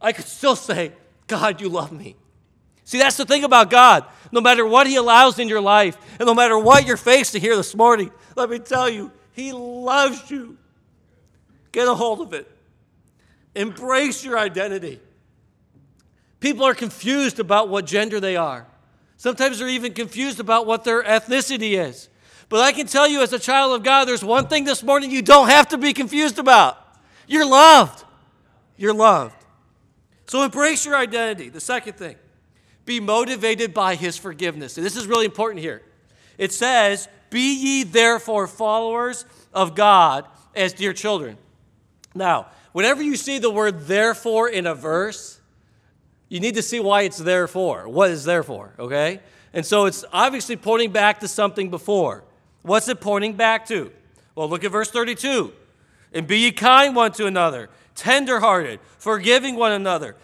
I 0.00 0.12
could 0.12 0.26
still 0.26 0.56
say, 0.56 0.92
God, 1.26 1.60
you 1.60 1.68
love 1.68 1.92
me. 1.92 2.16
See, 2.84 2.98
that's 2.98 3.16
the 3.16 3.24
thing 3.24 3.44
about 3.44 3.70
God. 3.70 4.04
No 4.32 4.40
matter 4.40 4.66
what 4.66 4.86
He 4.86 4.96
allows 4.96 5.38
in 5.38 5.48
your 5.48 5.60
life, 5.60 5.96
and 6.18 6.26
no 6.26 6.34
matter 6.34 6.58
what 6.58 6.86
you're 6.86 6.96
faced 6.96 7.32
to 7.32 7.40
hear 7.40 7.56
this 7.56 7.74
morning, 7.74 8.10
let 8.36 8.50
me 8.50 8.58
tell 8.58 8.88
you, 8.88 9.12
He 9.32 9.52
loves 9.52 10.30
you. 10.30 10.58
Get 11.72 11.86
a 11.86 11.94
hold 11.94 12.20
of 12.20 12.32
it. 12.32 12.50
Embrace 13.54 14.24
your 14.24 14.38
identity. 14.38 15.00
People 16.40 16.64
are 16.64 16.74
confused 16.74 17.38
about 17.38 17.68
what 17.68 17.86
gender 17.86 18.20
they 18.20 18.36
are. 18.36 18.66
Sometimes 19.16 19.58
they're 19.58 19.68
even 19.68 19.92
confused 19.92 20.40
about 20.40 20.66
what 20.66 20.84
their 20.84 21.02
ethnicity 21.02 21.72
is. 21.72 22.08
But 22.48 22.60
I 22.60 22.72
can 22.72 22.86
tell 22.86 23.06
you, 23.06 23.22
as 23.22 23.32
a 23.32 23.38
child 23.38 23.74
of 23.74 23.82
God, 23.82 24.06
there's 24.06 24.24
one 24.24 24.48
thing 24.48 24.64
this 24.64 24.82
morning 24.82 25.10
you 25.10 25.22
don't 25.22 25.48
have 25.48 25.68
to 25.68 25.78
be 25.78 25.92
confused 25.92 26.38
about. 26.38 26.78
You're 27.26 27.46
loved. 27.46 28.04
You're 28.76 28.94
loved. 28.94 29.36
So 30.26 30.42
embrace 30.42 30.86
your 30.86 30.96
identity. 30.96 31.48
The 31.48 31.60
second 31.60 31.94
thing, 31.94 32.16
be 32.84 32.98
motivated 32.98 33.74
by 33.74 33.94
his 33.94 34.16
forgiveness. 34.16 34.78
And 34.78 34.86
this 34.86 34.96
is 34.96 35.06
really 35.06 35.26
important 35.26 35.60
here. 35.60 35.82
It 36.38 36.52
says, 36.52 37.08
Be 37.28 37.54
ye 37.54 37.82
therefore 37.82 38.46
followers 38.46 39.26
of 39.52 39.74
God 39.74 40.24
as 40.56 40.72
dear 40.72 40.92
children. 40.92 41.36
Now, 42.14 42.48
whenever 42.72 43.02
you 43.02 43.16
see 43.16 43.38
the 43.38 43.50
word 43.50 43.86
therefore 43.86 44.48
in 44.48 44.66
a 44.66 44.74
verse, 44.74 45.40
you 46.28 46.40
need 46.40 46.54
to 46.54 46.62
see 46.62 46.80
why 46.80 47.02
it's 47.02 47.18
there 47.18 47.48
for. 47.48 47.88
What 47.88 48.10
is 48.10 48.24
there 48.24 48.42
for, 48.42 48.72
okay? 48.78 49.20
And 49.52 49.66
so 49.66 49.86
it's 49.86 50.04
obviously 50.12 50.56
pointing 50.56 50.92
back 50.92 51.20
to 51.20 51.28
something 51.28 51.70
before. 51.70 52.24
What's 52.62 52.88
it 52.88 53.00
pointing 53.00 53.34
back 53.34 53.66
to? 53.66 53.92
Well, 54.34 54.48
look 54.48 54.64
at 54.64 54.70
verse 54.70 54.90
32. 54.90 55.52
And 56.12 56.26
be 56.26 56.38
ye 56.38 56.52
kind 56.52 56.94
one 56.94 57.12
to 57.12 57.26
another, 57.26 57.70
tenderhearted, 57.94 58.80
forgiving 58.98 59.56
one 59.56 59.72
another, 59.72 60.16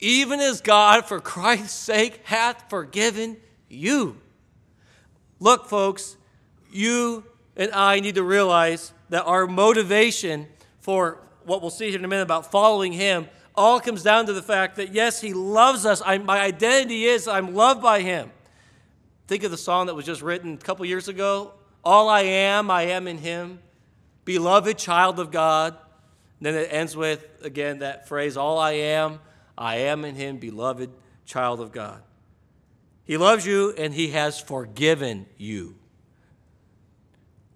even 0.00 0.40
as 0.40 0.60
God, 0.60 1.06
for 1.06 1.20
Christ's 1.20 1.72
sake, 1.72 2.20
hath 2.24 2.68
forgiven 2.68 3.36
you. 3.68 4.16
Look, 5.40 5.66
folks, 5.66 6.16
you 6.72 7.24
and 7.56 7.72
I 7.72 8.00
need 8.00 8.16
to 8.16 8.22
realize 8.22 8.92
that 9.10 9.24
our 9.24 9.46
motivation 9.46 10.46
for 10.80 11.20
what 11.48 11.62
we'll 11.62 11.70
see 11.70 11.88
here 11.88 11.98
in 11.98 12.04
a 12.04 12.08
minute 12.08 12.22
about 12.22 12.50
following 12.50 12.92
Him 12.92 13.28
all 13.58 13.80
comes 13.80 14.04
down 14.04 14.26
to 14.26 14.32
the 14.32 14.42
fact 14.42 14.76
that, 14.76 14.94
yes, 14.94 15.20
He 15.20 15.32
loves 15.32 15.84
us. 15.84 16.00
I, 16.04 16.18
my 16.18 16.40
identity 16.40 17.04
is 17.04 17.26
I'm 17.26 17.54
loved 17.54 17.82
by 17.82 18.02
Him. 18.02 18.30
Think 19.26 19.42
of 19.42 19.50
the 19.50 19.58
song 19.58 19.86
that 19.86 19.94
was 19.94 20.06
just 20.06 20.22
written 20.22 20.54
a 20.54 20.58
couple 20.58 20.86
years 20.86 21.08
ago 21.08 21.52
All 21.84 22.08
I 22.08 22.20
am, 22.22 22.70
I 22.70 22.82
am 22.82 23.08
in 23.08 23.18
Him. 23.18 23.60
Beloved 24.24 24.78
child 24.78 25.18
of 25.18 25.30
God. 25.30 25.76
And 26.38 26.46
then 26.46 26.54
it 26.54 26.68
ends 26.70 26.96
with, 26.96 27.26
again, 27.42 27.80
that 27.80 28.06
phrase 28.08 28.36
All 28.36 28.58
I 28.58 28.72
am, 28.72 29.20
I 29.56 29.76
am 29.76 30.04
in 30.04 30.14
Him, 30.14 30.36
beloved 30.38 30.90
child 31.26 31.60
of 31.60 31.72
God. 31.72 32.02
He 33.04 33.16
loves 33.16 33.46
you 33.46 33.74
and 33.76 33.92
He 33.92 34.08
has 34.08 34.38
forgiven 34.38 35.26
you. 35.36 35.76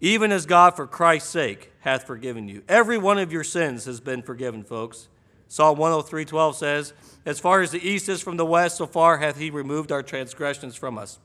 Even 0.00 0.32
as 0.32 0.46
God, 0.46 0.74
for 0.74 0.86
Christ's 0.86 1.30
sake, 1.30 1.71
hath 1.82 2.06
forgiven 2.06 2.48
you. 2.48 2.62
Every 2.68 2.96
one 2.96 3.18
of 3.18 3.32
your 3.32 3.44
sins 3.44 3.84
has 3.84 4.00
been 4.00 4.22
forgiven, 4.22 4.64
folks. 4.64 5.08
Psalm 5.48 5.76
103 5.78 6.24
12 6.24 6.56
says, 6.56 6.92
As 7.26 7.38
far 7.38 7.60
as 7.60 7.72
the 7.72 7.86
east 7.86 8.08
is 8.08 8.22
from 8.22 8.36
the 8.36 8.46
west, 8.46 8.78
so 8.78 8.86
far 8.86 9.18
hath 9.18 9.36
he 9.36 9.50
removed 9.50 9.92
our 9.92 10.02
transgressions 10.02 10.76
from 10.76 10.96
us. 10.96 11.18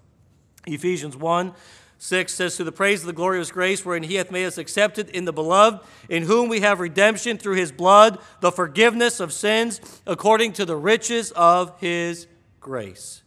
Ephesians 0.65 1.15
1 1.15 1.53
6 1.99 2.33
says, 2.33 2.57
To 2.57 2.63
the 2.63 2.71
praise 2.71 3.01
of 3.01 3.07
the 3.07 3.13
glorious 3.13 3.51
grace 3.51 3.85
wherein 3.85 4.03
he 4.03 4.15
hath 4.15 4.31
made 4.31 4.45
us 4.45 4.57
accepted 4.57 5.09
in 5.09 5.25
the 5.25 5.31
beloved, 5.31 5.79
in 6.09 6.23
whom 6.23 6.49
we 6.49 6.59
have 6.59 6.79
redemption 6.79 7.37
through 7.37 7.55
his 7.55 7.71
blood, 7.71 8.19
the 8.41 8.51
forgiveness 8.51 9.19
of 9.19 9.31
sins, 9.31 9.79
according 10.05 10.53
to 10.53 10.65
the 10.65 10.75
riches 10.75 11.31
of 11.31 11.79
his 11.79 12.27
grace. 12.59 13.21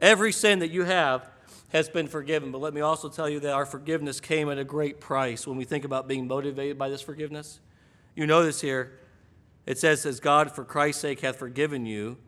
Every 0.00 0.32
sin 0.32 0.60
that 0.60 0.70
you 0.70 0.84
have 0.84 1.26
has 1.72 1.88
been 1.88 2.06
forgiven. 2.06 2.52
But 2.52 2.60
let 2.60 2.74
me 2.74 2.82
also 2.82 3.08
tell 3.08 3.28
you 3.28 3.40
that 3.40 3.52
our 3.52 3.64
forgiveness 3.64 4.20
came 4.20 4.50
at 4.50 4.58
a 4.58 4.64
great 4.64 5.00
price 5.00 5.46
when 5.46 5.56
we 5.56 5.64
think 5.64 5.84
about 5.84 6.06
being 6.06 6.28
motivated 6.28 6.78
by 6.78 6.90
this 6.90 7.00
forgiveness. 7.00 7.60
You 8.14 8.26
notice 8.26 8.60
here, 8.60 8.98
it 9.64 9.78
says, 9.78 10.04
As 10.04 10.20
God 10.20 10.54
for 10.54 10.64
Christ's 10.64 11.00
sake 11.00 11.20
hath 11.20 11.36
forgiven 11.36 11.86
you. 11.86 12.18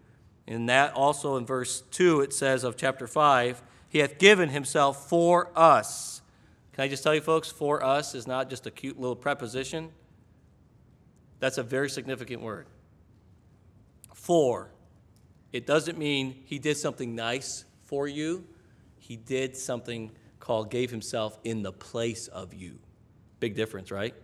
And 0.46 0.68
that 0.68 0.94
also 0.94 1.36
in 1.36 1.44
verse 1.46 1.82
2, 1.90 2.22
it 2.22 2.32
says 2.32 2.64
of 2.64 2.76
chapter 2.76 3.06
5, 3.06 3.62
He 3.88 3.98
hath 3.98 4.18
given 4.18 4.48
Himself 4.48 5.08
for 5.08 5.50
us. 5.54 6.22
Can 6.72 6.84
I 6.84 6.88
just 6.88 7.02
tell 7.02 7.14
you, 7.14 7.20
folks, 7.20 7.50
for 7.50 7.84
us 7.84 8.14
is 8.14 8.26
not 8.26 8.48
just 8.50 8.66
a 8.66 8.70
cute 8.70 8.98
little 8.98 9.16
preposition. 9.16 9.90
That's 11.38 11.58
a 11.58 11.62
very 11.62 11.90
significant 11.90 12.40
word. 12.40 12.66
For. 14.14 14.70
It 15.52 15.66
doesn't 15.66 15.98
mean 15.98 16.42
He 16.46 16.58
did 16.58 16.78
something 16.78 17.14
nice 17.14 17.64
for 17.82 18.08
you, 18.08 18.44
He 19.06 19.16
did 19.16 19.54
something 19.54 20.12
called 20.40 20.70
gave 20.70 20.90
Himself 20.90 21.38
in 21.44 21.62
the 21.62 21.72
place 21.72 22.26
of 22.28 22.54
you. 22.54 22.78
Big 23.38 23.54
difference, 23.54 23.90
right? 23.90 24.14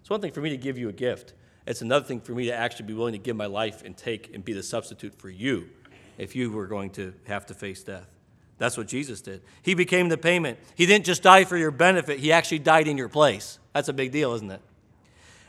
It's 0.00 0.10
one 0.10 0.20
thing 0.20 0.32
for 0.32 0.42
me 0.42 0.50
to 0.50 0.58
give 0.58 0.76
you 0.76 0.90
a 0.90 0.92
gift. 0.92 1.32
It's 1.66 1.80
another 1.80 2.04
thing 2.04 2.20
for 2.20 2.32
me 2.32 2.44
to 2.44 2.52
actually 2.52 2.88
be 2.88 2.92
willing 2.92 3.14
to 3.14 3.18
give 3.18 3.36
my 3.36 3.46
life 3.46 3.82
and 3.86 3.96
take 3.96 4.34
and 4.34 4.44
be 4.44 4.52
the 4.52 4.62
substitute 4.62 5.14
for 5.14 5.30
you 5.30 5.70
if 6.18 6.36
you 6.36 6.50
were 6.50 6.66
going 6.66 6.90
to 6.90 7.14
have 7.26 7.46
to 7.46 7.54
face 7.54 7.82
death. 7.82 8.06
That's 8.58 8.76
what 8.76 8.86
Jesus 8.86 9.22
did. 9.22 9.40
He 9.62 9.72
became 9.72 10.10
the 10.10 10.18
payment. 10.18 10.58
He 10.74 10.84
didn't 10.84 11.06
just 11.06 11.22
die 11.22 11.44
for 11.44 11.56
your 11.56 11.70
benefit, 11.70 12.18
He 12.18 12.30
actually 12.30 12.58
died 12.58 12.86
in 12.86 12.98
your 12.98 13.08
place. 13.08 13.58
That's 13.72 13.88
a 13.88 13.94
big 13.94 14.12
deal, 14.12 14.34
isn't 14.34 14.50
it? 14.50 14.60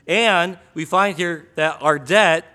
And 0.07 0.57
we 0.73 0.85
find 0.85 1.17
here 1.17 1.49
that 1.55 1.81
our 1.81 1.99
debt 1.99 2.45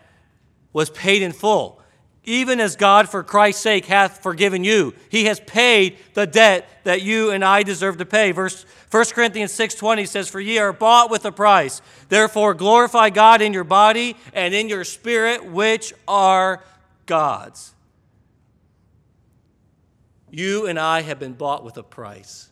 was 0.73 0.89
paid 0.89 1.21
in 1.21 1.33
full 1.33 1.83
even 2.25 2.61
as 2.61 2.77
God 2.77 3.09
for 3.09 3.23
Christ's 3.23 3.63
sake 3.63 3.87
hath 3.87 4.23
forgiven 4.23 4.65
you. 4.65 4.95
He 5.09 5.27
has 5.27 5.41
paid 5.41 5.99
the 6.15 6.27
debt 6.27 6.69
that 6.85 7.03
you 7.03 7.31
and 7.31 7.45
I 7.45 7.63
deserve 7.63 7.99
to 7.99 8.07
pay. 8.07 8.33
Verse 8.33 8.65
1 8.91 9.15
Corinthians 9.15 9.53
6:20 9.53 10.07
says, 10.07 10.29
"For 10.29 10.41
ye 10.41 10.59
are 10.59 10.73
bought 10.73 11.11
with 11.11 11.25
a 11.25 11.33
price. 11.33 11.83
Therefore 12.09 12.55
glorify 12.55 13.11
God 13.11 13.43
in 13.43 13.53
your 13.53 13.65
body 13.65 14.17
and 14.33 14.55
in 14.55 14.69
your 14.69 14.85
spirit, 14.85 15.45
which 15.45 15.93
are 16.09 16.63
God's." 17.07 17.75
You 20.31 20.67
and 20.67 20.81
I 20.81 21.03
have 21.03 21.21
been 21.21 21.35
bought 21.35 21.63
with 21.63 21.77
a 21.77 21.83
price. 21.83 22.51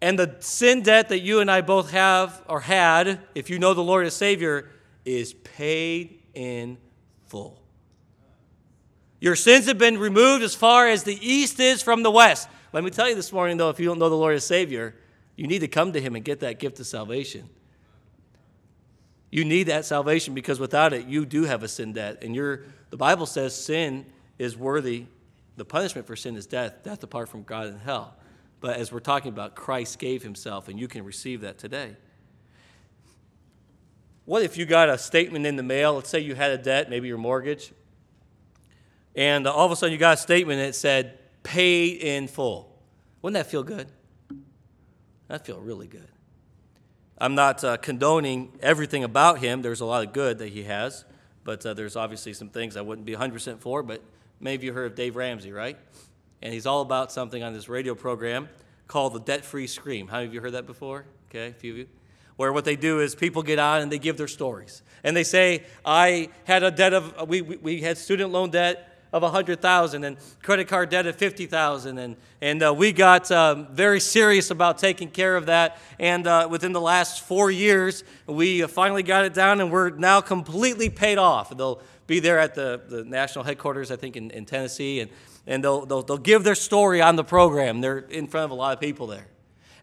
And 0.00 0.18
the 0.18 0.36
sin 0.40 0.82
debt 0.82 1.10
that 1.10 1.20
you 1.20 1.38
and 1.38 1.48
I 1.48 1.60
both 1.60 1.92
have 1.92 2.42
or 2.48 2.62
had, 2.62 3.20
if 3.36 3.48
you 3.48 3.60
know 3.60 3.72
the 3.72 3.84
Lord 3.84 4.04
as 4.04 4.16
Savior, 4.16 4.68
is 5.04 5.32
paid 5.32 6.18
in 6.34 6.76
full. 7.28 7.61
Your 9.22 9.36
sins 9.36 9.66
have 9.66 9.78
been 9.78 9.98
removed 9.98 10.42
as 10.42 10.56
far 10.56 10.88
as 10.88 11.04
the 11.04 11.16
east 11.24 11.60
is 11.60 11.80
from 11.80 12.02
the 12.02 12.10
west. 12.10 12.48
Let 12.72 12.82
me 12.82 12.90
tell 12.90 13.08
you 13.08 13.14
this 13.14 13.32
morning, 13.32 13.56
though, 13.56 13.70
if 13.70 13.78
you 13.78 13.86
don't 13.86 14.00
know 14.00 14.08
the 14.08 14.16
Lord 14.16 14.34
as 14.34 14.44
Savior, 14.44 14.96
you 15.36 15.46
need 15.46 15.60
to 15.60 15.68
come 15.68 15.92
to 15.92 16.00
Him 16.00 16.16
and 16.16 16.24
get 16.24 16.40
that 16.40 16.58
gift 16.58 16.80
of 16.80 16.88
salvation. 16.88 17.48
You 19.30 19.44
need 19.44 19.68
that 19.68 19.84
salvation 19.84 20.34
because 20.34 20.58
without 20.58 20.92
it, 20.92 21.06
you 21.06 21.24
do 21.24 21.44
have 21.44 21.62
a 21.62 21.68
sin 21.68 21.92
debt. 21.92 22.24
And 22.24 22.34
you're, 22.34 22.64
the 22.90 22.96
Bible 22.96 23.26
says 23.26 23.54
sin 23.54 24.06
is 24.40 24.56
worthy, 24.56 25.06
the 25.56 25.64
punishment 25.64 26.08
for 26.08 26.16
sin 26.16 26.34
is 26.34 26.44
death, 26.44 26.82
death 26.82 27.04
apart 27.04 27.28
from 27.28 27.44
God 27.44 27.68
and 27.68 27.80
hell. 27.80 28.16
But 28.60 28.78
as 28.78 28.90
we're 28.90 28.98
talking 28.98 29.28
about, 29.28 29.54
Christ 29.54 30.00
gave 30.00 30.24
Himself, 30.24 30.66
and 30.66 30.80
you 30.80 30.88
can 30.88 31.04
receive 31.04 31.42
that 31.42 31.58
today. 31.58 31.94
What 34.24 34.42
if 34.42 34.58
you 34.58 34.66
got 34.66 34.88
a 34.88 34.98
statement 34.98 35.46
in 35.46 35.54
the 35.54 35.62
mail? 35.62 35.94
Let's 35.94 36.10
say 36.10 36.18
you 36.18 36.34
had 36.34 36.50
a 36.50 36.58
debt, 36.58 36.90
maybe 36.90 37.06
your 37.06 37.18
mortgage, 37.18 37.72
and 39.14 39.46
all 39.46 39.66
of 39.66 39.72
a 39.72 39.76
sudden 39.76 39.92
you 39.92 39.98
got 39.98 40.14
a 40.14 40.20
statement 40.20 40.60
that 40.60 40.74
said, 40.74 41.18
paid 41.42 42.00
in 42.00 42.28
full. 42.28 42.72
Wouldn't 43.20 43.34
that 43.34 43.50
feel 43.50 43.62
good? 43.62 43.88
That 45.28 45.46
feel 45.46 45.60
really 45.60 45.86
good. 45.86 46.08
I'm 47.18 47.34
not 47.34 47.62
uh, 47.62 47.76
condoning 47.76 48.52
everything 48.60 49.04
about 49.04 49.38
him. 49.38 49.62
There's 49.62 49.80
a 49.80 49.84
lot 49.84 50.04
of 50.06 50.12
good 50.12 50.38
that 50.38 50.48
he 50.48 50.64
has, 50.64 51.04
but 51.44 51.64
uh, 51.64 51.74
there's 51.74 51.94
obviously 51.94 52.32
some 52.32 52.48
things 52.48 52.76
I 52.76 52.80
wouldn't 52.80 53.06
be 53.06 53.14
100% 53.14 53.60
for. 53.60 53.82
But 53.82 54.02
many 54.40 54.56
of 54.56 54.64
you 54.64 54.72
heard 54.72 54.86
of 54.86 54.94
Dave 54.96 55.14
Ramsey, 55.14 55.52
right? 55.52 55.78
And 56.42 56.52
he's 56.52 56.66
all 56.66 56.82
about 56.82 57.12
something 57.12 57.42
on 57.42 57.52
this 57.52 57.68
radio 57.68 57.94
program 57.94 58.48
called 58.88 59.12
the 59.12 59.20
Debt 59.20 59.44
Free 59.44 59.68
Scream. 59.68 60.08
How 60.08 60.16
many 60.16 60.26
of 60.26 60.34
you 60.34 60.40
heard 60.40 60.52
that 60.54 60.66
before? 60.66 61.04
Okay, 61.30 61.48
a 61.48 61.52
few 61.52 61.72
of 61.72 61.78
you. 61.78 61.88
Where 62.36 62.52
what 62.52 62.64
they 62.64 62.76
do 62.76 63.00
is 63.00 63.14
people 63.14 63.42
get 63.42 63.58
on 63.58 63.82
and 63.82 63.92
they 63.92 63.98
give 63.98 64.16
their 64.16 64.26
stories. 64.26 64.82
And 65.04 65.16
they 65.16 65.22
say, 65.22 65.62
I 65.84 66.28
had 66.44 66.62
a 66.62 66.70
debt 66.70 66.92
of, 66.92 67.28
we, 67.28 67.40
we, 67.40 67.56
we 67.56 67.80
had 67.82 67.96
student 67.98 68.32
loan 68.32 68.50
debt 68.50 68.91
of 69.12 69.22
100000 69.22 70.04
and 70.04 70.16
credit 70.42 70.68
card 70.68 70.90
debt 70.90 71.06
of 71.06 71.16
50000 71.16 71.98
and, 71.98 72.16
and 72.40 72.62
uh, 72.62 72.74
we 72.76 72.92
got 72.92 73.30
um, 73.30 73.66
very 73.72 74.00
serious 74.00 74.50
about 74.50 74.78
taking 74.78 75.08
care 75.10 75.36
of 75.36 75.46
that 75.46 75.78
and 75.98 76.26
uh, 76.26 76.48
within 76.50 76.72
the 76.72 76.80
last 76.80 77.22
four 77.22 77.50
years 77.50 78.04
we 78.26 78.62
finally 78.62 79.02
got 79.02 79.24
it 79.24 79.34
down 79.34 79.60
and 79.60 79.70
we're 79.70 79.90
now 79.90 80.20
completely 80.20 80.90
paid 80.90 81.18
off 81.18 81.52
They'll 81.56 81.80
be 82.06 82.20
there 82.20 82.38
at 82.38 82.54
the, 82.54 82.80
the 82.88 83.04
national 83.04 83.44
headquarters, 83.44 83.90
I 83.90 83.96
think, 83.96 84.16
in, 84.16 84.30
in 84.30 84.44
Tennessee, 84.44 85.00
and, 85.00 85.10
and 85.46 85.62
they'll, 85.62 85.86
they'll, 85.86 86.02
they'll 86.02 86.18
give 86.18 86.44
their 86.44 86.54
story 86.54 87.00
on 87.00 87.16
the 87.16 87.24
program. 87.24 87.80
They're 87.80 87.98
in 87.98 88.26
front 88.26 88.44
of 88.44 88.50
a 88.50 88.54
lot 88.54 88.74
of 88.74 88.80
people 88.80 89.06
there. 89.06 89.26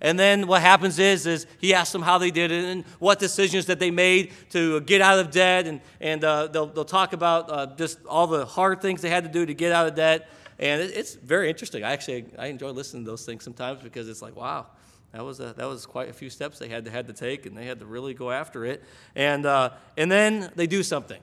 And 0.02 0.18
then 0.18 0.48
what 0.48 0.62
happens 0.62 0.98
is, 0.98 1.26
is 1.26 1.46
he 1.60 1.74
asks 1.74 1.92
them 1.92 2.02
how 2.02 2.18
they 2.18 2.32
did 2.32 2.52
it 2.52 2.64
and 2.64 2.86
what 3.00 3.20
decisions 3.20 3.66
that 3.66 3.80
they 3.80 3.92
made 3.92 4.32
to 4.52 4.80
get 4.82 5.02
out 5.02 5.20
of 5.20 5.32
debt. 5.32 5.68
And, 5.68 5.82
and 6.00 6.24
uh, 6.24 6.48
they'll, 6.48 6.68
they'll 6.68 6.86
talk 6.86 7.14
about 7.14 7.52
uh, 7.52 7.68
just 7.76 8.00
all 8.06 8.28
the 8.28 8.46
hard 8.46 8.82
things 8.82 9.02
they 9.02 9.10
had 9.10 9.26
to 9.26 9.30
do 9.30 9.46
to 9.46 9.54
get 9.54 9.72
out 9.72 9.88
of 9.88 9.96
debt. 9.96 10.30
And 10.58 10.82
it, 10.82 10.96
it's 10.96 11.16
very 11.16 11.50
interesting. 11.50 11.84
I 11.84 11.92
actually 11.92 12.26
I 12.38 12.48
enjoy 12.48 12.72
listening 12.72 13.04
to 13.04 13.12
those 13.12 13.26
things 13.26 13.44
sometimes 13.44 13.84
because 13.84 14.08
it's 14.08 14.22
like, 14.22 14.36
wow, 14.36 14.68
that 15.12 15.26
was, 15.26 15.40
a, 15.40 15.54
that 15.58 15.68
was 15.68 15.86
quite 15.86 16.10
a 16.10 16.14
few 16.14 16.30
steps 16.30 16.60
they 16.60 16.70
had 16.70 16.86
to, 16.86 16.92
had 16.92 17.08
to 17.08 17.14
take, 17.14 17.46
and 17.46 17.58
they 17.58 17.66
had 17.66 17.80
to 17.80 17.86
really 17.86 18.14
go 18.14 18.32
after 18.32 18.64
it. 18.64 18.84
And, 19.16 19.46
uh, 19.46 19.72
and 19.98 20.10
then 20.10 20.52
they 20.56 20.68
do 20.68 20.84
something. 20.84 21.20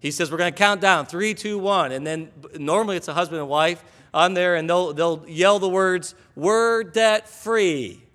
He 0.00 0.10
says, 0.10 0.30
We're 0.30 0.38
going 0.38 0.52
to 0.52 0.58
count 0.58 0.80
down 0.80 1.06
three, 1.06 1.34
two, 1.34 1.58
one. 1.58 1.92
And 1.92 2.06
then 2.06 2.30
normally 2.58 2.96
it's 2.96 3.08
a 3.08 3.14
husband 3.14 3.40
and 3.40 3.48
wife 3.48 3.84
on 4.14 4.34
there, 4.34 4.56
and 4.56 4.68
they'll, 4.68 4.92
they'll 4.92 5.24
yell 5.28 5.58
the 5.58 5.68
words, 5.68 6.14
We're 6.34 6.82
debt 6.82 7.28
free. 7.28 8.05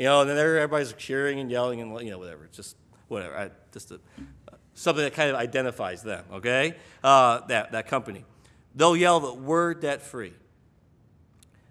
You 0.00 0.06
know, 0.06 0.22
and 0.22 0.30
then 0.30 0.38
everybody's 0.38 0.94
cheering 0.94 1.40
and 1.40 1.50
yelling 1.50 1.82
and, 1.82 2.00
you 2.00 2.10
know, 2.10 2.18
whatever. 2.18 2.46
It's 2.46 2.56
just 2.56 2.74
whatever. 3.08 3.36
I, 3.36 3.50
just 3.70 3.90
a, 3.90 4.00
something 4.72 5.04
that 5.04 5.12
kind 5.12 5.28
of 5.28 5.36
identifies 5.36 6.02
them, 6.02 6.24
okay? 6.32 6.74
Uh, 7.04 7.40
that, 7.48 7.72
that 7.72 7.86
company. 7.86 8.24
They'll 8.74 8.96
yell 8.96 9.20
that 9.20 9.34
we're 9.34 9.74
debt 9.74 10.00
free. 10.00 10.32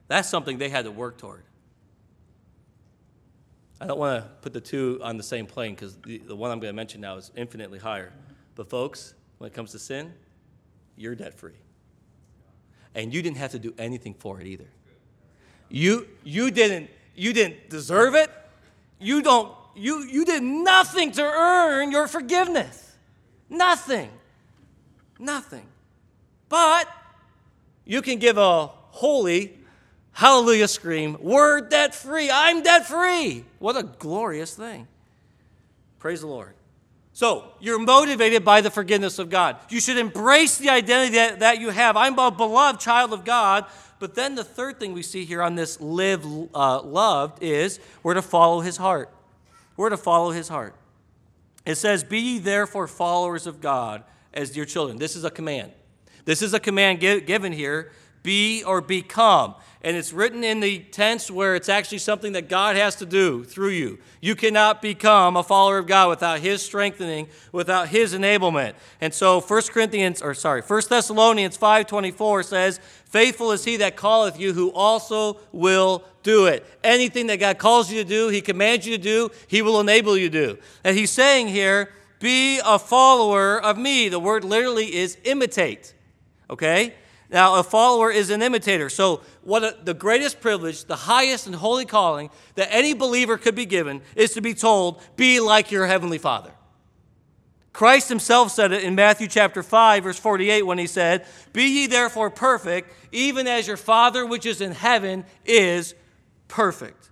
That's 0.10 0.30
something 0.30 0.60
they 0.60 0.70
had 0.70 0.86
to 0.86 0.92
work 0.92 1.18
toward. 1.18 1.42
I 3.82 3.88
don't 3.88 3.98
want 3.98 4.24
to 4.24 4.30
put 4.42 4.54
the 4.54 4.62
two 4.62 5.00
on 5.02 5.18
the 5.18 5.24
same 5.24 5.48
plane 5.48 5.74
because 5.74 5.96
the, 5.96 6.20
the 6.20 6.36
one 6.36 6.52
I'm 6.52 6.60
going 6.60 6.72
to 6.72 6.76
mention 6.76 7.02
now 7.02 7.18
is 7.18 7.32
infinitely 7.36 7.80
higher. 7.80 8.14
But, 8.54 8.70
folks, 8.70 9.16
when 9.40 9.48
it 9.48 9.56
comes 9.56 9.72
to 9.72 9.80
sin, 9.80 10.14
you're 10.96 11.16
debt 11.16 11.34
free. 11.34 11.58
And 12.94 13.12
you 13.12 13.24
didn't 13.24 13.38
have 13.38 13.54
to 13.54 13.60
do 13.60 13.74
anything 13.80 14.14
for 14.14 14.40
it 14.40 14.46
either. 14.46 14.70
You, 15.70 16.08
you 16.24 16.52
didn't 16.52 16.92
you 17.20 17.34
didn't 17.34 17.70
deserve 17.70 18.16
it. 18.16 18.30
You 19.00 19.22
don't 19.22 19.54
you 19.76 20.04
you 20.04 20.26
did 20.26 20.44
nothing 20.44 21.12
to 21.14 21.24
earn 21.24 21.92
your 21.92 22.08
forgiveness. 22.08 22.96
Nothing. 23.50 24.10
Nothing. 25.20 25.66
But 26.48 26.88
you 27.86 28.02
can 28.02 28.20
give 28.20 28.38
a 28.38 28.68
holy 28.68 29.60
hallelujah 30.20 30.68
scream, 30.68 31.18
we're 31.22 31.62
debt 31.62 31.96
free. 31.96 32.30
I'm 32.30 32.62
debt 32.62 32.86
free. 32.86 33.46
What 33.60 33.78
a 33.78 33.84
glorious 33.84 34.54
thing. 34.54 34.86
Praise 35.98 36.20
the 36.22 36.28
Lord. 36.28 36.54
So, 37.14 37.52
you're 37.60 37.80
motivated 37.80 38.46
by 38.46 38.62
the 38.62 38.70
forgiveness 38.70 39.18
of 39.20 39.30
God. 39.30 39.58
You 39.70 39.80
should 39.80 39.98
embrace 39.98 40.58
the 40.58 40.70
identity 40.70 41.16
that, 41.16 41.40
that 41.40 41.60
you 41.60 41.70
have. 41.70 41.96
I'm 41.98 42.18
a 42.20 42.32
beloved 42.32 42.80
child 42.80 43.14
of 43.14 43.24
God 43.26 43.66
but 44.00 44.16
then 44.16 44.36
the 44.36 44.44
third 44.44 44.80
thing 44.80 44.94
we 44.94 45.04
see 45.04 45.26
here 45.26 45.42
on 45.42 45.56
this 45.56 45.80
live 45.80 46.26
uh, 46.56 46.82
loved 46.82 47.44
is 47.44 47.80
we're 48.02 48.14
to 48.14 48.22
follow 48.22 48.62
his 48.62 48.78
heart. 48.78 49.14
We're 49.76 49.90
to 49.90 49.98
follow 49.98 50.32
his 50.32 50.48
heart. 50.48 50.76
It 51.66 51.76
says, 51.76 52.04
Be 52.04 52.20
ye 52.20 52.40
therefore 52.40 52.88
followers 52.88 53.46
of 53.46 53.62
God 53.62 54.04
as 54.34 54.52
dear 54.52 54.66
children. 54.66 54.98
This 54.98 55.16
is 55.16 55.24
a 55.24 55.30
command. 55.30 55.72
This 56.26 56.42
is 56.42 56.54
a 56.54 56.60
command 56.60 57.00
given 57.00 57.52
here 57.52 57.92
be 58.24 58.64
or 58.64 58.82
become. 58.82 59.56
And 59.82 59.96
it's 59.96 60.12
written 60.12 60.44
in 60.44 60.60
the 60.60 60.80
tense 60.80 61.32
where 61.32 61.56
it's 61.56 61.70
actually 61.70 62.00
something 62.00 62.34
that 62.34 62.50
God 62.50 62.76
has 62.76 62.96
to 62.98 63.06
do 63.06 63.46
through 63.46 63.70
you. 63.70 64.00
You 64.20 64.36
cannot 64.36 64.82
become 64.82 65.38
a 65.38 65.44
follower 65.44 65.78
of 65.78 65.88
God 65.88 66.10
without 66.10 66.40
His 66.40 66.62
strengthening, 66.62 67.30
without 67.54 67.88
His 67.88 68.14
enablement. 68.14 68.74
And 69.00 69.14
so 69.14 69.40
1 69.40 69.62
Corinthians, 69.72 70.22
or 70.22 70.34
sorry, 70.34 70.62
1 70.62 70.82
Thessalonians 70.90 71.58
5.24 71.58 72.44
says, 72.44 72.80
Faithful 73.06 73.52
is 73.54 73.64
he 73.64 73.78
that 73.78 73.96
calleth 73.96 74.38
you, 74.38 74.54
who 74.54 74.72
also 74.72 75.40
will 75.54 76.04
do 76.24 76.48
it. 76.48 76.66
Anything 76.84 77.28
that 77.28 77.38
God 77.38 77.58
calls 77.58 77.90
you 77.90 78.04
to 78.04 78.08
do, 78.08 78.28
He 78.28 78.42
commands 78.42 78.86
you 78.86 78.98
to 78.98 79.02
do, 79.02 79.30
He 79.48 79.62
will 79.62 79.80
enable 79.80 80.18
you 80.18 80.30
to 80.30 80.48
do. 80.48 80.58
And 80.84 80.98
He's 80.98 81.10
saying 81.10 81.48
here, 81.48 81.90
be 82.20 82.60
a 82.66 82.78
follower 82.78 83.62
of 83.62 83.78
me. 83.78 84.10
The 84.10 84.20
word 84.20 84.44
literally 84.44 84.94
is 84.94 85.18
imitate. 85.24 85.94
Okay? 86.50 86.96
Now, 87.32 87.60
a 87.60 87.64
follower 87.64 88.12
is 88.12 88.32
an 88.32 88.42
imitator. 88.42 88.90
So, 88.90 89.22
what 89.44 89.64
a, 89.64 89.78
the 89.84 89.94
greatest 89.94 90.42
privilege, 90.42 90.86
the 90.86 90.96
highest 90.96 91.46
and 91.46 91.56
holy 91.56 91.86
calling 91.86 92.32
that 92.56 92.74
any 92.74 92.94
believer 92.94 93.38
could 93.38 93.56
be 93.56 93.68
given 93.68 94.02
is 94.16 94.34
to 94.34 94.42
be 94.42 94.56
told, 94.56 95.02
be 95.16 95.40
like 95.40 95.72
your 95.72 95.86
heavenly 95.86 96.18
Father. 96.18 96.52
Christ 97.72 98.10
himself 98.10 98.52
said 98.52 98.72
it 98.72 98.84
in 98.84 98.96
Matthew 98.96 99.28
chapter 99.28 99.62
5, 99.62 100.04
verse 100.04 100.20
48, 100.20 100.64
when 100.64 100.80
he 100.80 100.88
said, 100.88 101.26
Be 101.54 101.64
ye 101.64 101.88
therefore 101.88 102.32
perfect, 102.32 102.92
even 103.12 103.48
as 103.48 103.68
your 103.68 103.78
Father 103.78 104.26
which 104.26 104.48
is 104.48 104.60
in 104.60 104.72
heaven 104.72 105.24
is 105.46 105.94
perfect. 106.48 107.12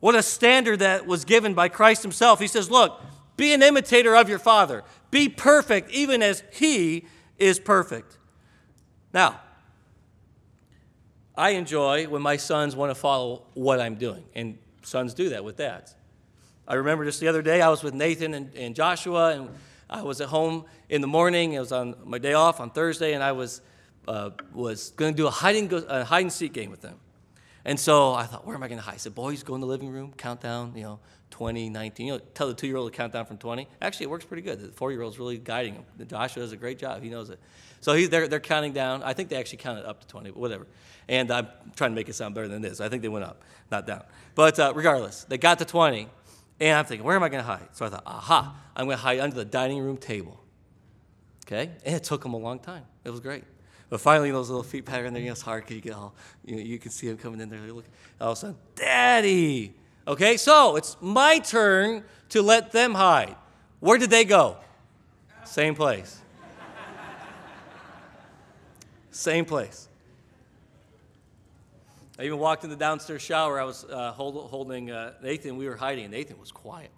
What 0.00 0.14
a 0.14 0.22
standard 0.22 0.78
that 0.78 1.06
was 1.06 1.26
given 1.26 1.52
by 1.52 1.68
Christ 1.68 2.02
himself. 2.02 2.40
He 2.40 2.46
says, 2.46 2.70
Look, 2.70 3.00
be 3.36 3.52
an 3.52 3.62
imitator 3.62 4.16
of 4.16 4.30
your 4.30 4.38
Father. 4.38 4.82
Be 5.10 5.28
perfect, 5.28 5.90
even 5.90 6.22
as 6.22 6.42
he 6.52 7.04
is 7.38 7.60
perfect. 7.60 8.16
Now, 9.12 9.40
I 11.36 11.50
enjoy 11.50 12.06
when 12.06 12.22
my 12.22 12.36
sons 12.36 12.76
want 12.76 12.90
to 12.90 12.94
follow 12.94 13.44
what 13.54 13.80
I'm 13.80 13.94
doing, 13.94 14.24
and 14.34 14.58
sons 14.82 15.14
do 15.14 15.30
that 15.30 15.44
with 15.44 15.56
dads. 15.56 15.94
I 16.68 16.74
remember 16.74 17.04
just 17.04 17.20
the 17.20 17.28
other 17.28 17.42
day, 17.42 17.62
I 17.62 17.68
was 17.68 17.82
with 17.82 17.94
Nathan 17.94 18.34
and, 18.34 18.54
and 18.54 18.74
Joshua, 18.74 19.34
and 19.34 19.48
I 19.88 20.02
was 20.02 20.20
at 20.20 20.28
home 20.28 20.66
in 20.88 21.00
the 21.00 21.06
morning. 21.06 21.54
It 21.54 21.58
was 21.58 21.72
on 21.72 21.96
my 22.04 22.18
day 22.18 22.34
off 22.34 22.60
on 22.60 22.70
Thursday, 22.70 23.14
and 23.14 23.22
I 23.22 23.32
was, 23.32 23.60
uh, 24.06 24.30
was 24.52 24.90
going 24.90 25.12
to 25.12 25.16
do 25.16 25.26
a 25.26 25.30
hide, 25.30 25.56
and 25.56 25.68
go, 25.68 25.78
a 25.78 26.04
hide 26.04 26.22
and 26.22 26.32
seek 26.32 26.52
game 26.52 26.70
with 26.70 26.82
them. 26.82 27.00
And 27.64 27.78
so 27.78 28.14
I 28.14 28.24
thought, 28.24 28.46
where 28.46 28.56
am 28.56 28.62
I 28.62 28.68
going 28.68 28.78
to 28.78 28.84
hide? 28.84 28.94
I 28.94 28.98
said, 28.98 29.14
boys, 29.14 29.42
go 29.42 29.54
in 29.54 29.60
the 29.60 29.66
living 29.66 29.90
room, 29.90 30.12
count 30.16 30.40
down, 30.40 30.72
you 30.74 30.82
know, 30.82 31.00
20, 31.30 31.68
19. 31.70 32.06
You 32.06 32.12
know, 32.14 32.18
tell 32.34 32.48
the 32.48 32.54
two 32.54 32.66
year 32.66 32.76
old 32.76 32.92
to 32.92 32.96
count 32.96 33.12
down 33.12 33.26
from 33.26 33.38
20. 33.38 33.68
Actually, 33.82 34.04
it 34.04 34.10
works 34.10 34.24
pretty 34.24 34.42
good. 34.42 34.60
The 34.60 34.68
four 34.68 34.92
year 34.92 35.02
old's 35.02 35.18
really 35.18 35.38
guiding 35.38 35.74
him. 35.74 35.84
Joshua 36.06 36.42
does 36.42 36.52
a 36.52 36.56
great 36.56 36.78
job. 36.78 37.02
He 37.02 37.10
knows 37.10 37.30
it. 37.30 37.38
So 37.80 37.94
he, 37.94 38.06
they're, 38.06 38.28
they're 38.28 38.40
counting 38.40 38.72
down. 38.72 39.02
I 39.02 39.14
think 39.14 39.28
they 39.30 39.36
actually 39.36 39.58
counted 39.58 39.86
up 39.86 40.00
to 40.00 40.06
20, 40.06 40.30
but 40.30 40.38
whatever. 40.38 40.66
And 41.08 41.30
I'm 41.30 41.48
trying 41.76 41.90
to 41.90 41.94
make 41.94 42.08
it 42.08 42.14
sound 42.14 42.34
better 42.34 42.48
than 42.48 42.62
this. 42.62 42.80
I 42.80 42.88
think 42.88 43.02
they 43.02 43.08
went 43.08 43.24
up, 43.24 43.42
not 43.70 43.86
down. 43.86 44.02
But 44.34 44.58
uh, 44.58 44.72
regardless, 44.74 45.24
they 45.24 45.38
got 45.38 45.58
to 45.58 45.64
20. 45.64 46.08
And 46.60 46.78
I'm 46.78 46.84
thinking, 46.84 47.06
where 47.06 47.16
am 47.16 47.22
I 47.22 47.30
going 47.30 47.42
to 47.42 47.46
hide? 47.46 47.68
So 47.72 47.86
I 47.86 47.88
thought, 47.88 48.02
aha, 48.06 48.54
I'm 48.76 48.84
going 48.84 48.98
to 48.98 49.02
hide 49.02 49.18
under 49.18 49.34
the 49.34 49.46
dining 49.46 49.78
room 49.80 49.96
table. 49.96 50.38
Okay? 51.46 51.70
And 51.84 51.96
it 51.96 52.04
took 52.04 52.22
them 52.22 52.34
a 52.34 52.38
long 52.38 52.58
time. 52.58 52.84
It 53.04 53.10
was 53.10 53.20
great. 53.20 53.44
But 53.88 54.00
finally, 54.00 54.30
those 54.30 54.48
little 54.50 54.62
feet 54.62 54.84
pattering 54.84 55.12
there, 55.12 55.20
you 55.20 55.28
know, 55.28 55.32
it's 55.32 55.42
hard 55.42 55.64
because 55.64 55.74
you 55.74 55.82
get 55.82 55.94
all, 55.94 56.14
you, 56.44 56.56
know, 56.56 56.62
you 56.62 56.78
can 56.78 56.92
see 56.92 57.08
them 57.08 57.16
coming 57.16 57.40
in 57.40 57.48
there. 57.48 57.60
Look, 57.72 57.86
all 58.20 58.32
of 58.32 58.38
a 58.38 58.40
sudden, 58.40 58.56
Daddy. 58.76 59.74
Okay, 60.06 60.36
so 60.36 60.76
it's 60.76 60.96
my 61.00 61.40
turn 61.40 62.04
to 62.28 62.40
let 62.40 62.70
them 62.70 62.94
hide. 62.94 63.34
Where 63.80 63.98
did 63.98 64.10
they 64.10 64.24
go? 64.24 64.58
Same 65.44 65.74
place. 65.74 66.20
Same 69.10 69.44
place. 69.44 69.88
I 72.18 72.24
even 72.24 72.38
walked 72.38 72.64
in 72.64 72.70
the 72.70 72.76
downstairs 72.76 73.22
shower. 73.22 73.58
I 73.58 73.64
was 73.64 73.84
uh, 73.84 74.12
hold, 74.12 74.50
holding 74.50 74.90
uh, 74.90 75.14
Nathan. 75.22 75.56
We 75.56 75.66
were 75.66 75.76
hiding, 75.76 76.04
and 76.04 76.12
Nathan 76.12 76.38
was 76.38 76.52
quiet. 76.52 76.90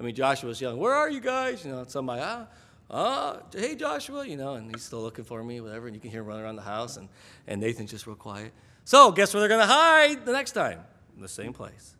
I 0.00 0.02
mean, 0.02 0.14
Joshua 0.14 0.48
was 0.48 0.60
yelling, 0.60 0.78
"Where 0.78 0.94
are 0.94 1.10
you 1.10 1.20
guys?" 1.20 1.64
You 1.64 1.72
know, 1.72 1.84
somebody, 1.86 2.22
ah, 2.24 2.46
ah, 2.90 3.40
hey 3.54 3.74
Joshua, 3.74 4.26
you 4.26 4.36
know, 4.36 4.54
and 4.54 4.70
he's 4.70 4.84
still 4.84 5.02
looking 5.02 5.24
for 5.24 5.42
me, 5.44 5.60
whatever. 5.60 5.86
And 5.86 5.94
you 5.94 6.00
can 6.00 6.10
hear 6.10 6.20
him 6.20 6.26
running 6.26 6.44
around 6.44 6.56
the 6.56 6.62
house, 6.62 6.96
and 6.96 7.08
and 7.46 7.60
Nathan's 7.60 7.90
just 7.90 8.06
real 8.06 8.16
quiet. 8.16 8.52
So, 8.84 9.12
guess 9.12 9.34
where 9.34 9.40
they're 9.40 9.50
going 9.50 9.60
to 9.60 9.66
hide 9.66 10.24
the 10.24 10.32
next 10.32 10.52
time? 10.52 10.80
In 11.14 11.20
the 11.20 11.28
same 11.28 11.52
place. 11.52 11.94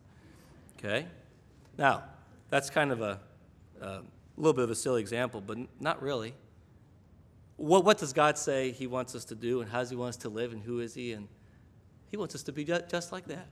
Okay. 0.79 1.05
Now, 1.77 2.03
that's 2.49 2.71
kind 2.71 2.91
of 2.91 3.01
a, 3.01 3.19
a 3.79 4.01
little 4.37 4.53
bit 4.53 4.63
of 4.63 4.71
a 4.71 4.75
silly 4.75 5.01
example, 5.01 5.39
but 5.39 5.59
not 5.79 6.01
really. 6.01 6.33
What, 7.59 7.83
what 7.83 7.97
does 7.97 8.13
God 8.13 8.37
say 8.37 8.71
He 8.71 8.87
wants 8.87 9.15
us 9.15 9.25
to 9.25 9.35
do, 9.35 9.61
and 9.61 9.69
how 9.69 9.79
does 9.79 9.89
He 9.89 9.95
want 9.95 10.09
us 10.09 10.17
to 10.17 10.29
live, 10.29 10.53
and 10.53 10.63
who 10.63 10.79
is 10.79 10.93
He, 10.93 11.11
and 11.11 11.27
he 12.09 12.17
wants 12.17 12.35
us 12.35 12.43
to 12.43 12.51
be 12.51 12.63
just 12.63 13.11
like 13.11 13.27
that. 13.27 13.47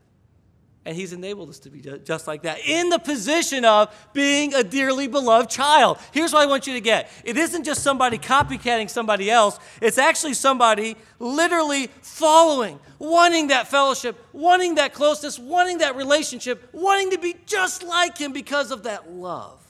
And 0.86 0.96
He's 0.96 1.12
enabled 1.12 1.50
us 1.50 1.60
to 1.60 1.70
be 1.70 1.82
just 1.82 2.28
like 2.28 2.44
that 2.44 2.60
in 2.66 2.90
the 2.90 2.98
position 2.98 3.66
of 3.66 3.94
being 4.14 4.54
a 4.54 4.64
dearly 4.64 5.08
beloved 5.08 5.50
child. 5.50 6.00
Here's 6.14 6.32
what 6.32 6.44
I 6.44 6.46
want 6.46 6.66
you 6.66 6.74
to 6.74 6.82
get 6.82 7.12
it 7.24 7.38
isn't 7.38 7.66
just 7.66 7.84
somebody 7.84 8.18
copycatting 8.18 8.90
somebody 8.90 9.30
else, 9.30 9.60
it's 9.82 9.98
actually 9.98 10.34
somebody 10.34 10.96
literally 11.20 11.88
following, 12.02 12.80
wanting 13.00 13.48
that 13.48 13.68
fellowship, 13.68 14.18
wanting 14.32 14.76
that 14.76 14.94
closeness, 14.94 15.38
wanting 15.38 15.80
that 15.80 15.96
relationship, 15.96 16.70
wanting 16.72 17.12
to 17.12 17.18
be 17.18 17.36
just 17.46 17.84
like 17.84 18.18
Him 18.18 18.32
because 18.32 18.72
of 18.72 18.84
that 18.84 19.12
love. 19.12 19.62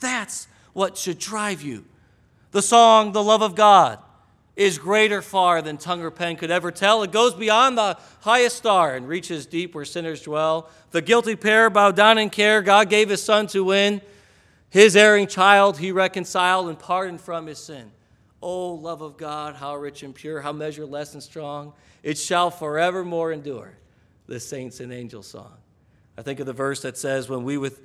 That's 0.00 0.48
what 0.72 0.98
should 0.98 1.18
drive 1.18 1.62
you. 1.62 1.84
The 2.52 2.62
song, 2.62 3.12
The 3.12 3.22
Love 3.22 3.42
of 3.42 3.54
God 3.54 3.98
is 4.56 4.78
greater 4.78 5.22
far 5.22 5.62
than 5.62 5.78
tongue 5.78 6.02
or 6.02 6.10
pen 6.10 6.36
could 6.36 6.50
ever 6.50 6.70
tell. 6.70 7.02
It 7.02 7.12
goes 7.12 7.34
beyond 7.34 7.78
the 7.78 7.96
highest 8.20 8.56
star 8.56 8.94
and 8.94 9.08
reaches 9.08 9.46
deep 9.46 9.74
where 9.74 9.84
sinners 9.84 10.22
dwell. 10.22 10.68
The 10.90 11.00
guilty 11.00 11.36
pair 11.36 11.70
bow 11.70 11.92
down 11.92 12.18
in 12.18 12.28
care. 12.28 12.60
God 12.60 12.90
gave 12.90 13.08
his 13.08 13.22
son 13.22 13.46
to 13.48 13.64
win. 13.64 14.02
His 14.68 14.96
erring 14.96 15.28
child 15.28 15.78
he 15.78 15.92
reconciled 15.92 16.68
and 16.68 16.78
pardoned 16.78 17.20
from 17.20 17.46
his 17.46 17.58
sin. 17.58 17.90
O 18.42 18.72
love 18.74 19.02
of 19.02 19.16
God, 19.16 19.54
how 19.54 19.76
rich 19.76 20.02
and 20.02 20.14
pure, 20.14 20.40
how 20.40 20.52
measureless 20.52 21.14
and 21.14 21.22
strong, 21.22 21.72
it 22.02 22.18
shall 22.18 22.50
forevermore 22.50 23.32
endure. 23.32 23.72
The 24.26 24.40
saints 24.40 24.80
and 24.80 24.92
angels 24.92 25.26
song. 25.26 25.54
I 26.16 26.22
think 26.22 26.38
of 26.38 26.46
the 26.46 26.52
verse 26.52 26.82
that 26.82 26.98
says, 26.98 27.28
When 27.28 27.44
we 27.44 27.56
with 27.56 27.80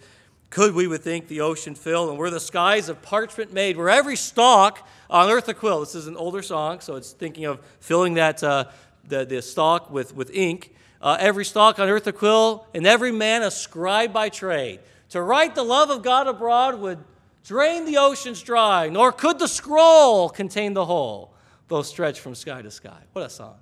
could 0.56 0.74
we 0.74 0.88
would 0.88 1.02
think 1.02 1.28
the 1.28 1.42
ocean 1.42 1.76
fill, 1.76 2.10
and 2.10 2.18
were 2.18 2.30
the 2.30 2.40
skies 2.40 2.88
of 2.88 3.02
parchment 3.02 3.52
made, 3.52 3.76
where 3.76 3.90
every 3.90 4.16
stalk 4.16 4.88
on 5.10 5.30
earth 5.30 5.50
a 5.50 5.54
quill. 5.54 5.82
This 5.82 5.96
is 5.96 6.08
an 6.08 6.16
older 6.16 6.42
song, 6.42 6.80
so 6.80 6.96
it's 6.96 7.12
thinking 7.12 7.44
of 7.44 7.60
filling 7.82 8.14
that 8.14 8.42
uh, 8.42 8.64
the, 9.06 9.26
the 9.26 9.42
stalk 9.42 9.92
with, 9.92 10.16
with 10.16 10.32
ink. 10.34 10.74
Uh, 11.02 11.18
every 11.20 11.44
stalk 11.44 11.78
on 11.78 11.90
earth 11.90 12.08
a 12.08 12.14
quill, 12.14 12.66
and 12.74 12.88
every 12.88 13.12
man 13.12 13.44
a 13.44 13.52
scribe 13.52 14.14
by 14.14 14.30
trade. 14.30 14.80
To 15.10 15.22
write 15.22 15.56
the 15.56 15.64
love 15.64 15.90
of 15.90 16.04
God 16.04 16.26
abroad 16.26 16.80
would 16.80 17.00
drain 17.44 17.84
the 17.84 17.98
oceans 17.98 18.42
dry, 18.42 18.88
nor 18.88 19.12
could 19.12 19.40
the 19.40 19.50
scroll 19.50 20.30
contain 20.30 20.74
the 20.74 20.86
whole, 20.86 21.34
though 21.68 21.82
stretched 21.82 22.22
from 22.22 22.34
sky 22.34 22.62
to 22.62 22.72
sky. 22.72 23.02
What 23.12 23.26
a 23.26 23.30
song. 23.30 23.58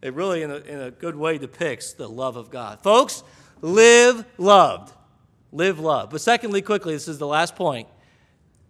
It 0.00 0.14
really, 0.14 0.40
in 0.40 0.50
a, 0.50 0.56
in 0.56 0.80
a 0.80 0.90
good 0.90 1.16
way, 1.16 1.36
depicts 1.36 1.92
the 1.92 2.08
love 2.08 2.38
of 2.38 2.48
God. 2.48 2.80
Folks, 2.80 3.22
live 3.60 4.24
loved. 4.38 4.93
Live 5.54 5.78
love. 5.78 6.10
But 6.10 6.20
secondly, 6.20 6.60
quickly, 6.60 6.94
this 6.94 7.06
is 7.06 7.18
the 7.18 7.28
last 7.28 7.54
point. 7.54 7.88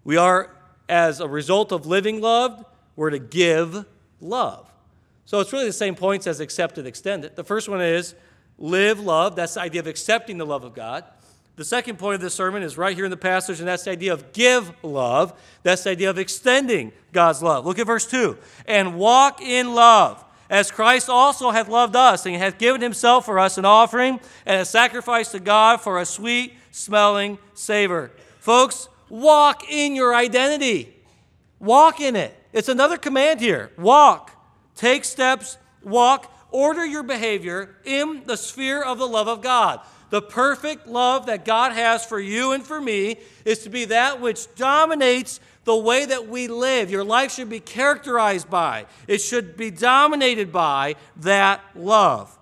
We 0.05 0.19
are, 0.19 0.55
as 0.87 1.19
a 1.19 1.27
result 1.27 1.73
of 1.73 1.87
living 1.87 2.21
loved, 2.21 2.63
we're 2.95 3.11
to 3.11 3.19
give 3.19 3.87
love. 4.21 4.71
So 5.25 5.41
it's 5.41 5.51
really 5.51 5.65
the 5.65 5.73
same 5.73 5.95
points 5.95 6.27
as 6.27 6.41
accepted, 6.41 6.87
extended. 6.87 7.37
The 7.37 7.43
first 7.43 7.71
one 7.71 7.81
is 7.81 8.15
live 8.59 9.01
love. 9.01 9.35
That's 9.35 9.55
the 9.55 9.63
idea 9.63 9.81
of 9.81 9.87
accepting 9.87 10.37
the 10.37 10.45
love 10.45 10.63
of 10.63 10.75
God. 10.75 11.05
The 11.57 11.65
second 11.65 11.99
point 11.99 12.17
of 12.17 12.21
this 12.21 12.35
sermon 12.35 12.63
is 12.63 12.77
right 12.77 12.97
here 12.97 13.05
in 13.05 13.11
the 13.11 13.17
passage, 13.17 13.61
and 13.61 13.69
that's 13.69 13.85
the 13.85 13.93
idea 13.93 14.13
of 14.13 14.33
give 14.33 14.73
love. 14.83 15.41
That's 15.63 15.85
the 15.85 15.91
idea 15.91 16.11
of 16.11 16.19
extending 16.19 16.93
God's 17.13 17.43
love. 17.43 17.65
Look 17.65 17.79
at 17.79 17.87
verse 17.87 18.07
2. 18.07 18.37
And 18.67 18.97
walk 18.97 19.41
in 19.41 19.75
love, 19.75 20.24
as 20.51 20.71
Christ 20.71 21.09
also 21.09 21.51
hath 21.51 21.69
loved 21.69 21.97
us, 21.97 22.27
and 22.27 22.37
hath 22.37 22.59
given 22.59 22.81
himself 22.81 23.25
for 23.25 23.39
us 23.39 23.59
an 23.59 23.65
offering 23.65 24.21
and 24.47 24.61
a 24.61 24.65
sacrifice 24.65 25.31
to 25.33 25.41
God 25.41 25.81
for 25.81 25.99
a 25.99 26.07
sweet 26.07 26.55
smelling 26.71 27.39
savor. 27.55 28.11
Folks, 28.39 28.89
walk 29.09 29.71
in 29.71 29.95
your 29.95 30.15
identity. 30.15 30.95
Walk 31.59 32.01
in 32.01 32.15
it. 32.15 32.39
It's 32.53 32.69
another 32.69 32.97
command 32.97 33.41
here. 33.41 33.71
Walk. 33.79 34.31
Take 34.75 35.05
steps, 35.05 35.57
walk, 35.83 36.33
order 36.51 36.85
your 36.85 37.03
behavior 37.03 37.77
in 37.85 38.23
the 38.27 38.37
sphere 38.37 38.83
of 38.83 38.99
the 38.99 39.09
love 39.09 39.29
of 39.29 39.41
God. 39.41 39.81
The 40.11 40.23
perfect 40.23 40.87
love 40.87 41.27
that 41.27 41.45
God 41.45 41.73
has 41.73 42.05
for 42.05 42.21
you 42.21 42.53
and 42.53 42.65
for 42.65 42.81
me 42.81 43.17
is 43.45 43.61
to 43.61 43.71
be 43.71 43.87
that 43.87 44.21
which 44.21 44.55
dominates 44.55 45.41
the 45.65 45.77
way 45.77 46.05
that 46.07 46.29
we 46.29 46.49
live. 46.49 46.91
Your 46.91 47.05
life 47.05 47.33
should 47.33 47.49
be 47.49 47.61
characterized 47.61 48.49
by, 48.49 48.87
it 49.09 49.19
should 49.19 49.57
be 49.57 49.71
dominated 49.71 50.53
by 50.53 50.97
that 51.17 51.61
love. 51.75 52.39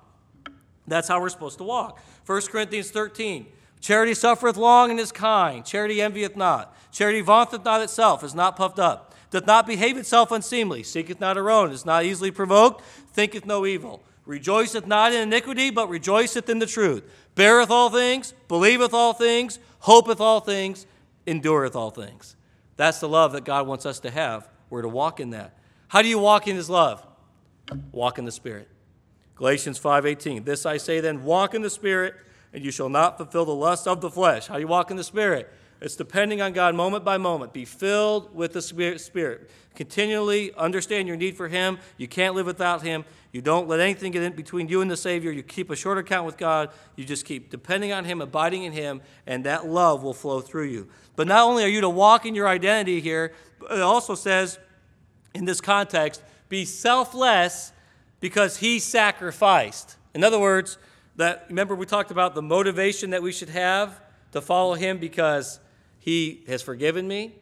That's 0.86 1.08
how 1.08 1.20
we're 1.20 1.28
supposed 1.28 1.58
to 1.58 1.64
walk. 1.64 2.00
1 2.26 2.42
Corinthians 2.42 2.90
13. 2.90 3.46
Charity 3.80 4.14
suffereth 4.14 4.56
long 4.56 4.90
and 4.90 5.00
is 5.00 5.10
kind. 5.10 5.64
Charity 5.64 6.00
envieth 6.00 6.36
not. 6.36 6.76
Charity 6.92 7.20
vaunteth 7.20 7.64
not 7.64 7.80
itself, 7.80 8.22
is 8.22 8.34
not 8.34 8.56
puffed 8.56 8.78
up, 8.78 9.14
doth 9.30 9.46
not 9.46 9.66
behave 9.66 9.96
itself 9.96 10.30
unseemly, 10.30 10.82
seeketh 10.82 11.20
not 11.20 11.36
her 11.36 11.50
own, 11.50 11.70
is 11.70 11.86
not 11.86 12.04
easily 12.04 12.30
provoked, 12.30 12.84
thinketh 13.12 13.46
no 13.46 13.64
evil, 13.66 14.02
rejoiceth 14.26 14.86
not 14.86 15.12
in 15.12 15.22
iniquity, 15.22 15.70
but 15.70 15.88
rejoiceth 15.88 16.48
in 16.48 16.58
the 16.58 16.66
truth 16.66 17.02
beareth 17.34 17.70
all 17.70 17.88
things, 17.88 18.34
believeth 18.46 18.92
all 18.92 19.14
things, 19.14 19.58
hopeth 19.80 20.20
all 20.20 20.40
things, 20.40 20.86
endureth 21.26 21.74
all 21.74 21.90
things. 21.90 22.36
That's 22.76 23.00
the 23.00 23.08
love 23.08 23.32
that 23.32 23.44
God 23.44 23.66
wants 23.66 23.86
us 23.86 24.00
to 24.00 24.10
have. 24.10 24.48
We're 24.70 24.82
to 24.82 24.88
walk 24.88 25.20
in 25.20 25.30
that. 25.30 25.56
How 25.88 26.02
do 26.02 26.08
you 26.08 26.18
walk 26.18 26.48
in 26.48 26.56
his 26.56 26.70
love? 26.70 27.06
Walk 27.92 28.18
in 28.18 28.24
the 28.24 28.32
Spirit. 28.32 28.68
Galatians 29.36 29.78
5:18. 29.78 30.44
This 30.44 30.64
I 30.64 30.76
say 30.76 31.00
then, 31.00 31.24
walk 31.24 31.54
in 31.54 31.62
the 31.62 31.70
Spirit, 31.70 32.14
and 32.52 32.64
you 32.64 32.70
shall 32.70 32.88
not 32.88 33.16
fulfill 33.16 33.44
the 33.44 33.54
lust 33.54 33.86
of 33.86 34.00
the 34.00 34.10
flesh. 34.10 34.46
How 34.46 34.54
do 34.54 34.60
you 34.60 34.68
walk 34.68 34.90
in 34.90 34.96
the 34.96 35.04
Spirit? 35.04 35.52
It's 35.82 35.96
depending 35.96 36.40
on 36.40 36.52
God 36.52 36.76
moment 36.76 37.04
by 37.04 37.18
moment. 37.18 37.52
Be 37.52 37.64
filled 37.64 38.32
with 38.36 38.52
the 38.52 38.62
Spirit. 38.62 39.50
Continually 39.74 40.54
understand 40.54 41.08
your 41.08 41.16
need 41.16 41.36
for 41.36 41.48
Him. 41.48 41.78
You 41.96 42.06
can't 42.06 42.36
live 42.36 42.46
without 42.46 42.82
Him. 42.82 43.04
You 43.32 43.42
don't 43.42 43.66
let 43.66 43.80
anything 43.80 44.12
get 44.12 44.22
in 44.22 44.34
between 44.34 44.68
you 44.68 44.80
and 44.80 44.88
the 44.88 44.96
Savior. 44.96 45.32
You 45.32 45.42
keep 45.42 45.70
a 45.70 45.76
short 45.76 45.98
account 45.98 46.24
with 46.24 46.36
God. 46.36 46.70
You 46.94 47.04
just 47.04 47.24
keep 47.24 47.50
depending 47.50 47.92
on 47.92 48.04
Him, 48.04 48.20
abiding 48.20 48.62
in 48.62 48.72
Him, 48.72 49.00
and 49.26 49.42
that 49.42 49.66
love 49.66 50.04
will 50.04 50.14
flow 50.14 50.40
through 50.40 50.66
you. 50.66 50.88
But 51.16 51.26
not 51.26 51.42
only 51.42 51.64
are 51.64 51.68
you 51.68 51.80
to 51.80 51.90
walk 51.90 52.26
in 52.26 52.36
your 52.36 52.46
identity 52.46 53.00
here, 53.00 53.32
it 53.68 53.80
also 53.80 54.14
says 54.14 54.60
in 55.34 55.46
this 55.46 55.60
context, 55.60 56.22
be 56.48 56.64
selfless 56.64 57.72
because 58.20 58.58
He 58.58 58.78
sacrificed. 58.78 59.96
In 60.14 60.22
other 60.22 60.38
words, 60.38 60.78
that 61.16 61.46
remember 61.48 61.74
we 61.74 61.86
talked 61.86 62.12
about 62.12 62.36
the 62.36 62.42
motivation 62.42 63.10
that 63.10 63.22
we 63.22 63.32
should 63.32 63.48
have 63.48 64.00
to 64.30 64.40
follow 64.40 64.74
Him 64.74 64.98
because 64.98 65.58
He 66.02 66.42
has 66.48 66.62
forgiven 66.62 67.06
me. 67.06 67.32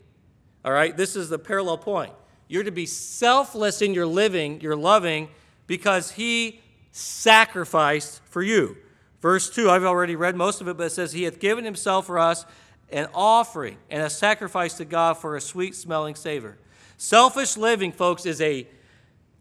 All 0.66 0.73
right, 0.73 0.94
this 0.94 1.16
is 1.16 1.31
the 1.31 1.38
parallel 1.38 1.79
point. 1.79 2.12
You're 2.46 2.62
to 2.62 2.70
be 2.70 2.85
selfless 2.85 3.81
in 3.81 3.94
your 3.94 4.05
living, 4.05 4.61
your 4.61 4.77
loving, 4.77 5.31
because 5.66 6.11
he 6.11 6.61
sacrificed 6.92 8.20
for 8.27 8.42
you. 8.42 8.77
Verse 9.23 9.49
2, 9.49 9.70
I've 9.70 9.85
already 9.85 10.14
read 10.14 10.37
most 10.37 10.61
of 10.61 10.68
it, 10.68 10.77
but 10.77 10.88
it 10.88 10.90
says, 10.90 11.14
He 11.14 11.23
hath 11.23 11.40
given 11.40 11.64
himself 11.64 12.05
for 12.05 12.18
us 12.18 12.44
an 12.90 13.09
offering 13.14 13.79
and 13.88 14.03
a 14.03 14.11
sacrifice 14.11 14.75
to 14.75 14.85
God 14.85 15.14
for 15.14 15.37
a 15.37 15.40
sweet 15.40 15.75
smelling 15.75 16.14
savor. 16.14 16.59
Selfish 16.99 17.57
living, 17.57 17.92
folks, 17.92 18.27
is 18.27 18.42
a 18.42 18.66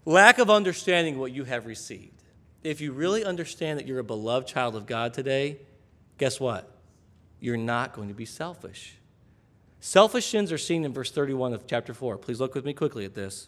lack 0.06 0.40
of 0.40 0.50
understanding 0.50 1.20
what 1.20 1.34
you 1.34 1.44
have 1.44 1.66
received. 1.66 2.24
If 2.64 2.80
you 2.80 2.94
really 2.94 3.26
understand 3.26 3.80
that 3.80 3.86
you're 3.86 4.00
a 4.00 4.04
beloved 4.04 4.48
child 4.48 4.78
of 4.78 4.86
God 4.86 5.14
today, 5.14 5.58
guess 6.18 6.40
what? 6.40 6.72
You're 7.42 7.58
not 7.58 7.92
going 7.92 8.08
to 8.08 8.14
be 8.14 8.26
selfish. 8.26 8.96
Selfish 9.80 10.26
sins 10.26 10.52
are 10.52 10.58
seen 10.58 10.84
in 10.84 10.94
verse 10.94 11.12
31 11.12 11.54
of 11.54 11.65
chapter 11.65 11.94
4. 11.94 12.18
Please 12.18 12.39
look 12.39 12.54
with 12.54 12.65
me 12.65 12.74
quickly 12.74 13.06
at 13.06 13.15
this. 13.15 13.48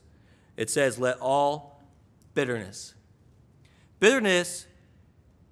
It 0.56 0.70
says, 0.70 0.98
Let 0.98 1.20
all 1.20 1.82
bitterness. 2.34 2.94
Bitterness 4.00 4.66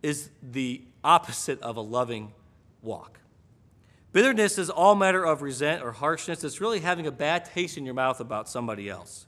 is 0.02 0.30
the 0.42 0.82
opposite 1.04 1.62
of 1.62 1.76
a 1.76 1.82
loving 1.82 2.32
walk. 2.82 3.20
Bitterness 4.12 4.58
is 4.58 4.70
all 4.70 4.96
matter 4.96 5.24
of 5.24 5.42
resent 5.42 5.84
or 5.84 5.92
harshness. 5.92 6.44
It's 6.44 6.62
really 6.62 6.80
having 6.80 7.06
a 7.06 7.12
bad 7.12 7.46
taste 7.46 7.78
in 7.78 7.86
your 7.86 7.94
mouth 7.94 8.20
about 8.20 8.50
somebody 8.50 8.90
else. 8.90 9.28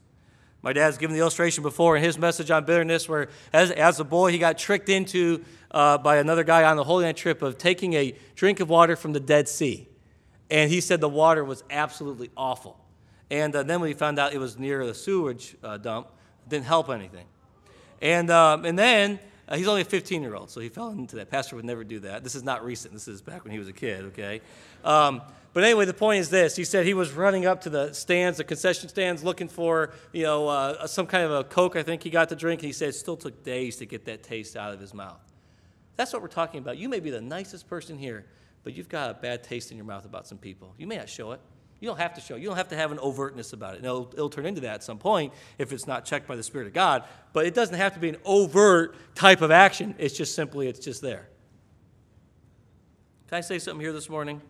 My 0.62 0.72
dad's 0.72 0.96
given 0.96 1.14
the 1.14 1.20
illustration 1.20 1.62
before 1.62 1.96
in 1.96 2.02
his 2.02 2.18
message 2.18 2.50
on 2.50 2.64
bitterness, 2.64 3.08
where 3.08 3.28
as, 3.52 3.70
as 3.72 4.00
a 4.00 4.04
boy 4.04 4.32
he 4.32 4.38
got 4.38 4.58
tricked 4.58 4.88
into 4.88 5.44
uh, 5.70 5.98
by 5.98 6.16
another 6.16 6.44
guy 6.44 6.64
on 6.64 6.76
the 6.76 6.84
Holy 6.84 7.04
Land 7.04 7.16
trip 7.16 7.42
of 7.42 7.58
taking 7.58 7.94
a 7.94 8.14
drink 8.34 8.60
of 8.60 8.70
water 8.70 8.96
from 8.96 9.12
the 9.12 9.20
Dead 9.20 9.48
Sea. 9.48 9.88
And 10.50 10.70
he 10.70 10.80
said 10.80 11.00
the 11.00 11.08
water 11.08 11.44
was 11.44 11.64
absolutely 11.70 12.30
awful. 12.36 12.78
And 13.30 13.54
uh, 13.54 13.62
then 13.62 13.80
when 13.80 13.88
he 13.88 13.94
found 13.94 14.18
out 14.18 14.34
it 14.34 14.38
was 14.38 14.58
near 14.58 14.84
the 14.84 14.94
sewage 14.94 15.56
uh, 15.62 15.78
dump, 15.78 16.08
didn't 16.48 16.66
help 16.66 16.90
anything. 16.90 17.24
And, 18.02 18.30
um, 18.30 18.64
and 18.64 18.78
then 18.78 19.18
uh, 19.48 19.56
he's 19.56 19.68
only 19.68 19.82
a 19.82 19.86
15 19.86 20.22
year 20.22 20.34
old, 20.34 20.50
so 20.50 20.60
he 20.60 20.68
fell 20.68 20.90
into 20.90 21.16
that. 21.16 21.30
Pastor 21.30 21.56
would 21.56 21.64
never 21.64 21.84
do 21.84 22.00
that. 22.00 22.24
This 22.24 22.34
is 22.34 22.42
not 22.42 22.64
recent. 22.64 22.92
This 22.92 23.08
is 23.08 23.22
back 23.22 23.44
when 23.44 23.52
he 23.52 23.58
was 23.58 23.68
a 23.68 23.72
kid, 23.72 24.04
okay? 24.06 24.40
Um, 24.84 25.22
but 25.52 25.64
anyway, 25.64 25.84
the 25.84 25.94
point 25.94 26.20
is 26.20 26.30
this. 26.30 26.56
He 26.56 26.64
said 26.64 26.86
he 26.86 26.94
was 26.94 27.12
running 27.12 27.44
up 27.44 27.60
to 27.62 27.70
the 27.70 27.92
stands, 27.92 28.38
the 28.38 28.44
concession 28.44 28.88
stands, 28.88 29.22
looking 29.22 29.48
for, 29.48 29.90
you 30.12 30.22
know, 30.22 30.48
uh, 30.48 30.86
some 30.86 31.06
kind 31.06 31.24
of 31.24 31.32
a 31.32 31.44
Coke, 31.44 31.76
I 31.76 31.82
think 31.82 32.02
he 32.02 32.10
got 32.10 32.30
to 32.30 32.36
drink. 32.36 32.62
And 32.62 32.66
he 32.66 32.72
said 32.72 32.90
it 32.90 32.94
still 32.94 33.16
took 33.16 33.44
days 33.44 33.76
to 33.76 33.86
get 33.86 34.06
that 34.06 34.22
taste 34.22 34.56
out 34.56 34.72
of 34.72 34.80
his 34.80 34.94
mouth. 34.94 35.20
That's 35.96 36.12
what 36.12 36.22
we're 36.22 36.28
talking 36.28 36.58
about. 36.58 36.78
You 36.78 36.88
may 36.88 37.00
be 37.00 37.10
the 37.10 37.20
nicest 37.20 37.68
person 37.68 37.98
here, 37.98 38.24
but 38.64 38.74
you've 38.74 38.88
got 38.88 39.10
a 39.10 39.14
bad 39.14 39.42
taste 39.42 39.70
in 39.70 39.76
your 39.76 39.86
mouth 39.86 40.04
about 40.04 40.26
some 40.26 40.38
people. 40.38 40.74
You 40.78 40.86
may 40.86 40.96
not 40.96 41.08
show 41.08 41.32
it. 41.32 41.40
You 41.80 41.88
don't 41.88 41.98
have 41.98 42.14
to 42.14 42.20
show. 42.20 42.36
It. 42.36 42.42
You 42.42 42.48
don't 42.48 42.56
have 42.56 42.68
to 42.68 42.76
have 42.76 42.92
an 42.92 42.98
overtness 42.98 43.52
about 43.52 43.74
it. 43.74 43.84
It'll, 43.84 44.08
it'll 44.12 44.30
turn 44.30 44.46
into 44.46 44.60
that 44.60 44.74
at 44.74 44.84
some 44.84 44.98
point 44.98 45.32
if 45.58 45.72
it's 45.72 45.86
not 45.86 46.04
checked 46.04 46.28
by 46.28 46.36
the 46.36 46.42
Spirit 46.42 46.68
of 46.68 46.72
God. 46.72 47.02
But 47.32 47.44
it 47.46 47.54
doesn't 47.54 47.74
have 47.74 47.94
to 47.94 48.00
be 48.00 48.08
an 48.08 48.18
overt 48.24 48.94
type 49.16 49.42
of 49.42 49.50
action. 49.50 49.96
It's 49.98 50.16
just 50.16 50.36
simply, 50.36 50.68
it's 50.68 50.78
just 50.78 51.02
there. 51.02 51.28
Can 53.28 53.38
I 53.38 53.40
say 53.40 53.58
something 53.58 53.80
here 53.80 53.92
this 53.92 54.08
morning? 54.08 54.40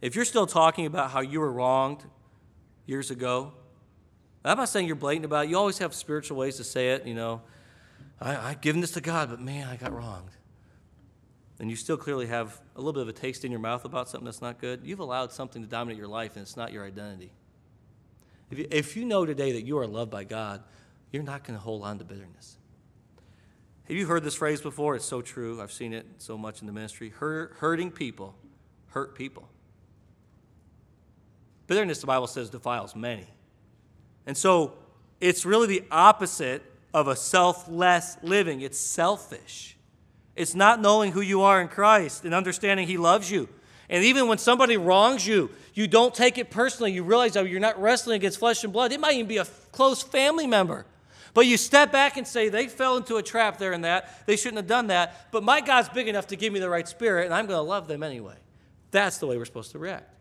If 0.00 0.16
you're 0.16 0.24
still 0.24 0.46
talking 0.46 0.86
about 0.86 1.10
how 1.10 1.20
you 1.20 1.40
were 1.40 1.52
wronged 1.52 2.02
years 2.86 3.10
ago, 3.10 3.52
I'm 4.42 4.56
not 4.56 4.70
saying 4.70 4.86
you're 4.86 4.96
blatant 4.96 5.26
about 5.26 5.46
it. 5.46 5.50
You 5.50 5.58
always 5.58 5.78
have 5.78 5.92
spiritual 5.92 6.38
ways 6.38 6.56
to 6.56 6.64
say 6.64 6.92
it. 6.92 7.06
You 7.06 7.14
know, 7.14 7.42
I, 8.20 8.36
I've 8.36 8.60
given 8.62 8.80
this 8.80 8.92
to 8.92 9.02
God, 9.02 9.28
but 9.28 9.40
man, 9.40 9.68
I 9.68 9.76
got 9.76 9.92
wronged 9.92 10.30
and 11.58 11.70
you 11.70 11.76
still 11.76 11.96
clearly 11.96 12.26
have 12.26 12.60
a 12.74 12.78
little 12.78 12.92
bit 12.92 13.02
of 13.02 13.08
a 13.08 13.12
taste 13.12 13.44
in 13.44 13.50
your 13.50 13.60
mouth 13.60 13.84
about 13.84 14.08
something 14.08 14.24
that's 14.24 14.42
not 14.42 14.60
good, 14.60 14.80
you've 14.84 15.00
allowed 15.00 15.32
something 15.32 15.62
to 15.62 15.68
dominate 15.68 15.98
your 15.98 16.08
life 16.08 16.36
and 16.36 16.42
it's 16.42 16.56
not 16.56 16.72
your 16.72 16.84
identity. 16.84 17.32
If 18.50 18.58
you, 18.58 18.66
if 18.70 18.96
you 18.96 19.04
know 19.04 19.24
today 19.24 19.52
that 19.52 19.62
you 19.62 19.78
are 19.78 19.86
loved 19.86 20.10
by 20.10 20.24
God, 20.24 20.62
you're 21.12 21.22
not 21.22 21.44
going 21.44 21.58
to 21.58 21.62
hold 21.62 21.82
on 21.82 21.98
to 21.98 22.04
bitterness. 22.04 22.56
Have 23.84 23.96
you 23.96 24.06
heard 24.06 24.24
this 24.24 24.34
phrase 24.34 24.60
before? 24.60 24.96
It's 24.96 25.04
so 25.04 25.22
true. 25.22 25.60
I've 25.60 25.72
seen 25.72 25.92
it 25.92 26.06
so 26.18 26.38
much 26.38 26.60
in 26.60 26.66
the 26.66 26.72
ministry. 26.72 27.10
hurting 27.10 27.90
people 27.90 28.34
hurt 28.88 29.14
people. 29.14 29.48
Bitterness, 31.66 32.00
the 32.00 32.06
Bible 32.06 32.26
says, 32.26 32.50
defiles 32.50 32.94
many. 32.96 33.26
And 34.26 34.36
so 34.36 34.74
it's 35.20 35.44
really 35.44 35.66
the 35.66 35.84
opposite 35.90 36.62
of 36.92 37.08
a 37.08 37.16
selfless 37.16 38.16
living. 38.22 38.60
It's 38.60 38.78
selfish. 38.78 39.76
It's 40.36 40.54
not 40.54 40.80
knowing 40.80 41.12
who 41.12 41.20
you 41.20 41.42
are 41.42 41.60
in 41.60 41.68
Christ 41.68 42.24
and 42.24 42.34
understanding 42.34 42.86
He 42.86 42.96
loves 42.96 43.30
you. 43.30 43.48
And 43.88 44.04
even 44.04 44.28
when 44.28 44.38
somebody 44.38 44.76
wrongs 44.76 45.26
you, 45.26 45.50
you 45.74 45.86
don't 45.86 46.14
take 46.14 46.38
it 46.38 46.50
personally. 46.50 46.92
You 46.92 47.04
realize 47.04 47.34
that 47.34 47.48
you're 47.48 47.60
not 47.60 47.80
wrestling 47.80 48.16
against 48.16 48.38
flesh 48.38 48.64
and 48.64 48.72
blood. 48.72 48.92
It 48.92 49.00
might 49.00 49.14
even 49.14 49.26
be 49.26 49.36
a 49.36 49.44
close 49.72 50.02
family 50.02 50.46
member. 50.46 50.86
But 51.34 51.46
you 51.46 51.56
step 51.56 51.90
back 51.90 52.16
and 52.16 52.26
say, 52.26 52.48
they 52.48 52.68
fell 52.68 52.96
into 52.96 53.16
a 53.16 53.22
trap 53.22 53.58
there 53.58 53.72
and 53.72 53.84
that. 53.84 54.24
They 54.26 54.36
shouldn't 54.36 54.58
have 54.58 54.68
done 54.68 54.86
that. 54.86 55.32
But 55.32 55.42
my 55.42 55.60
God's 55.60 55.88
big 55.88 56.08
enough 56.08 56.28
to 56.28 56.36
give 56.36 56.52
me 56.52 56.60
the 56.60 56.70
right 56.70 56.86
spirit, 56.86 57.24
and 57.24 57.34
I'm 57.34 57.46
going 57.46 57.58
to 57.58 57.62
love 57.62 57.88
them 57.88 58.04
anyway. 58.04 58.36
That's 58.92 59.18
the 59.18 59.26
way 59.26 59.36
we're 59.36 59.44
supposed 59.44 59.72
to 59.72 59.78
react. 59.80 60.14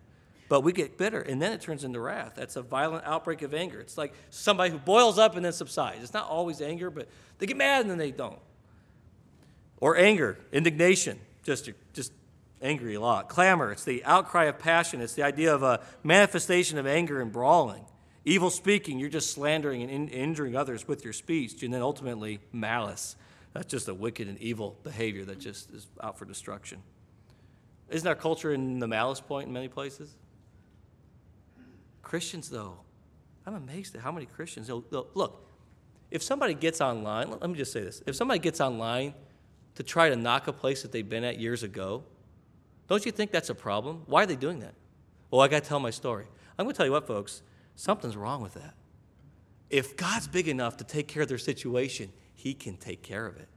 But 0.50 0.62
we 0.62 0.74
get 0.74 0.98
bitter, 0.98 1.22
and 1.22 1.42
then 1.42 1.54
it 1.54 1.62
turns 1.62 1.84
into 1.84 2.00
wrath. 2.00 2.34
That's 2.36 2.56
a 2.56 2.64
violent 2.64 3.06
outbreak 3.06 3.44
of 3.44 3.54
anger. 3.54 3.80
It's 3.80 3.98
like 3.98 4.14
somebody 4.32 4.72
who 4.72 4.80
boils 4.80 5.20
up 5.20 5.36
and 5.36 5.46
then 5.46 5.54
subsides. 5.54 6.04
It's 6.04 6.14
not 6.14 6.28
always 6.28 6.62
anger, 6.62 6.90
but 6.90 7.08
they 7.38 7.46
get 7.46 7.58
mad 7.58 7.82
and 7.82 7.90
then 7.90 8.00
they 8.00 8.12
don't. 8.12 8.40
Or 9.84 9.98
anger, 9.98 10.38
indignation, 10.54 11.20
just, 11.44 11.70
just 11.92 12.14
angry 12.62 12.94
a 12.94 13.02
lot. 13.02 13.28
Clamor, 13.28 13.74
it's 13.74 13.84
the 13.84 14.02
outcry 14.06 14.46
of 14.46 14.58
passion. 14.58 15.02
It's 15.02 15.14
the 15.14 15.24
idea 15.24 15.54
of 15.54 15.62
a 15.62 15.82
manifestation 16.04 16.78
of 16.78 16.88
anger 16.88 17.20
and 17.20 17.34
brawling. 17.34 17.84
Evil 18.24 18.50
speaking, 18.50 18.98
you're 18.98 19.10
just 19.10 19.32
slandering 19.32 19.82
and 19.82 19.92
in- 19.92 20.08
injuring 20.08 20.56
others 20.56 20.88
with 20.88 21.04
your 21.04 21.12
speech. 21.12 21.62
And 21.64 21.74
then 21.74 21.82
ultimately, 21.82 22.40
malice. 22.54 23.18
That's 23.52 23.66
just 23.66 23.90
a 23.90 23.94
wicked 23.94 24.30
and 24.30 24.38
evil 24.38 24.78
behavior 24.84 25.26
that 25.26 25.42
just 25.42 25.70
is 25.72 25.86
out 26.02 26.18
for 26.18 26.24
destruction. 26.24 26.82
Isn't 27.90 28.08
our 28.08 28.16
culture 28.16 28.54
in 28.54 28.80
the 28.80 28.88
malice 28.88 29.20
point 29.20 29.48
in 29.48 29.54
many 29.54 29.68
places? 29.68 30.16
Christians, 32.02 32.50
though, 32.50 32.78
I'm 33.46 33.56
amazed 33.56 33.96
at 33.96 34.02
how 34.02 34.14
many 34.14 34.28
Christians. 34.28 34.70
Look, 34.70 35.46
if 36.10 36.24
somebody 36.24 36.54
gets 36.54 36.80
online, 36.80 37.32
let 37.32 37.50
me 37.50 37.58
just 37.58 37.74
say 37.74 37.82
this 37.82 38.02
if 38.08 38.16
somebody 38.16 38.40
gets 38.40 38.62
online 38.62 39.14
to 39.76 39.84
try 39.84 40.10
to 40.10 40.16
knock 40.16 40.48
a 40.48 40.54
place 40.54 40.82
that 40.82 40.92
they've 40.92 41.08
been 41.08 41.24
at 41.24 41.40
years 41.40 41.64
ago, 41.64 42.04
don't 42.88 43.06
you 43.06 43.12
think 43.12 43.32
that's 43.32 43.50
a 43.50 43.56
problem? 43.56 44.04
Why 44.06 44.24
are 44.24 44.26
they 44.26 44.36
doing 44.36 44.60
that? 44.60 44.74
Well, 45.32 45.42
I 45.42 45.48
got 45.48 45.64
to 45.64 45.70
tell 45.70 45.80
my 45.80 45.90
story. 45.90 46.26
I'm 46.58 46.66
going 46.66 46.74
to 46.74 46.78
tell 46.78 46.86
you 46.86 46.92
what, 46.92 47.08
folks, 47.08 47.42
something's 47.76 48.16
wrong 48.16 48.42
with 48.42 48.54
that. 48.54 48.76
If 49.70 49.98
God's 49.98 50.28
big 50.28 50.48
enough 50.48 50.78
to 50.78 50.84
take 50.84 51.08
care 51.08 51.24
of 51.24 51.30
their 51.30 51.38
situation, 51.38 52.12
He 52.36 52.54
can 52.54 52.78
take 52.78 53.02
care 53.02 53.26
of 53.26 53.38
it. 53.38 53.48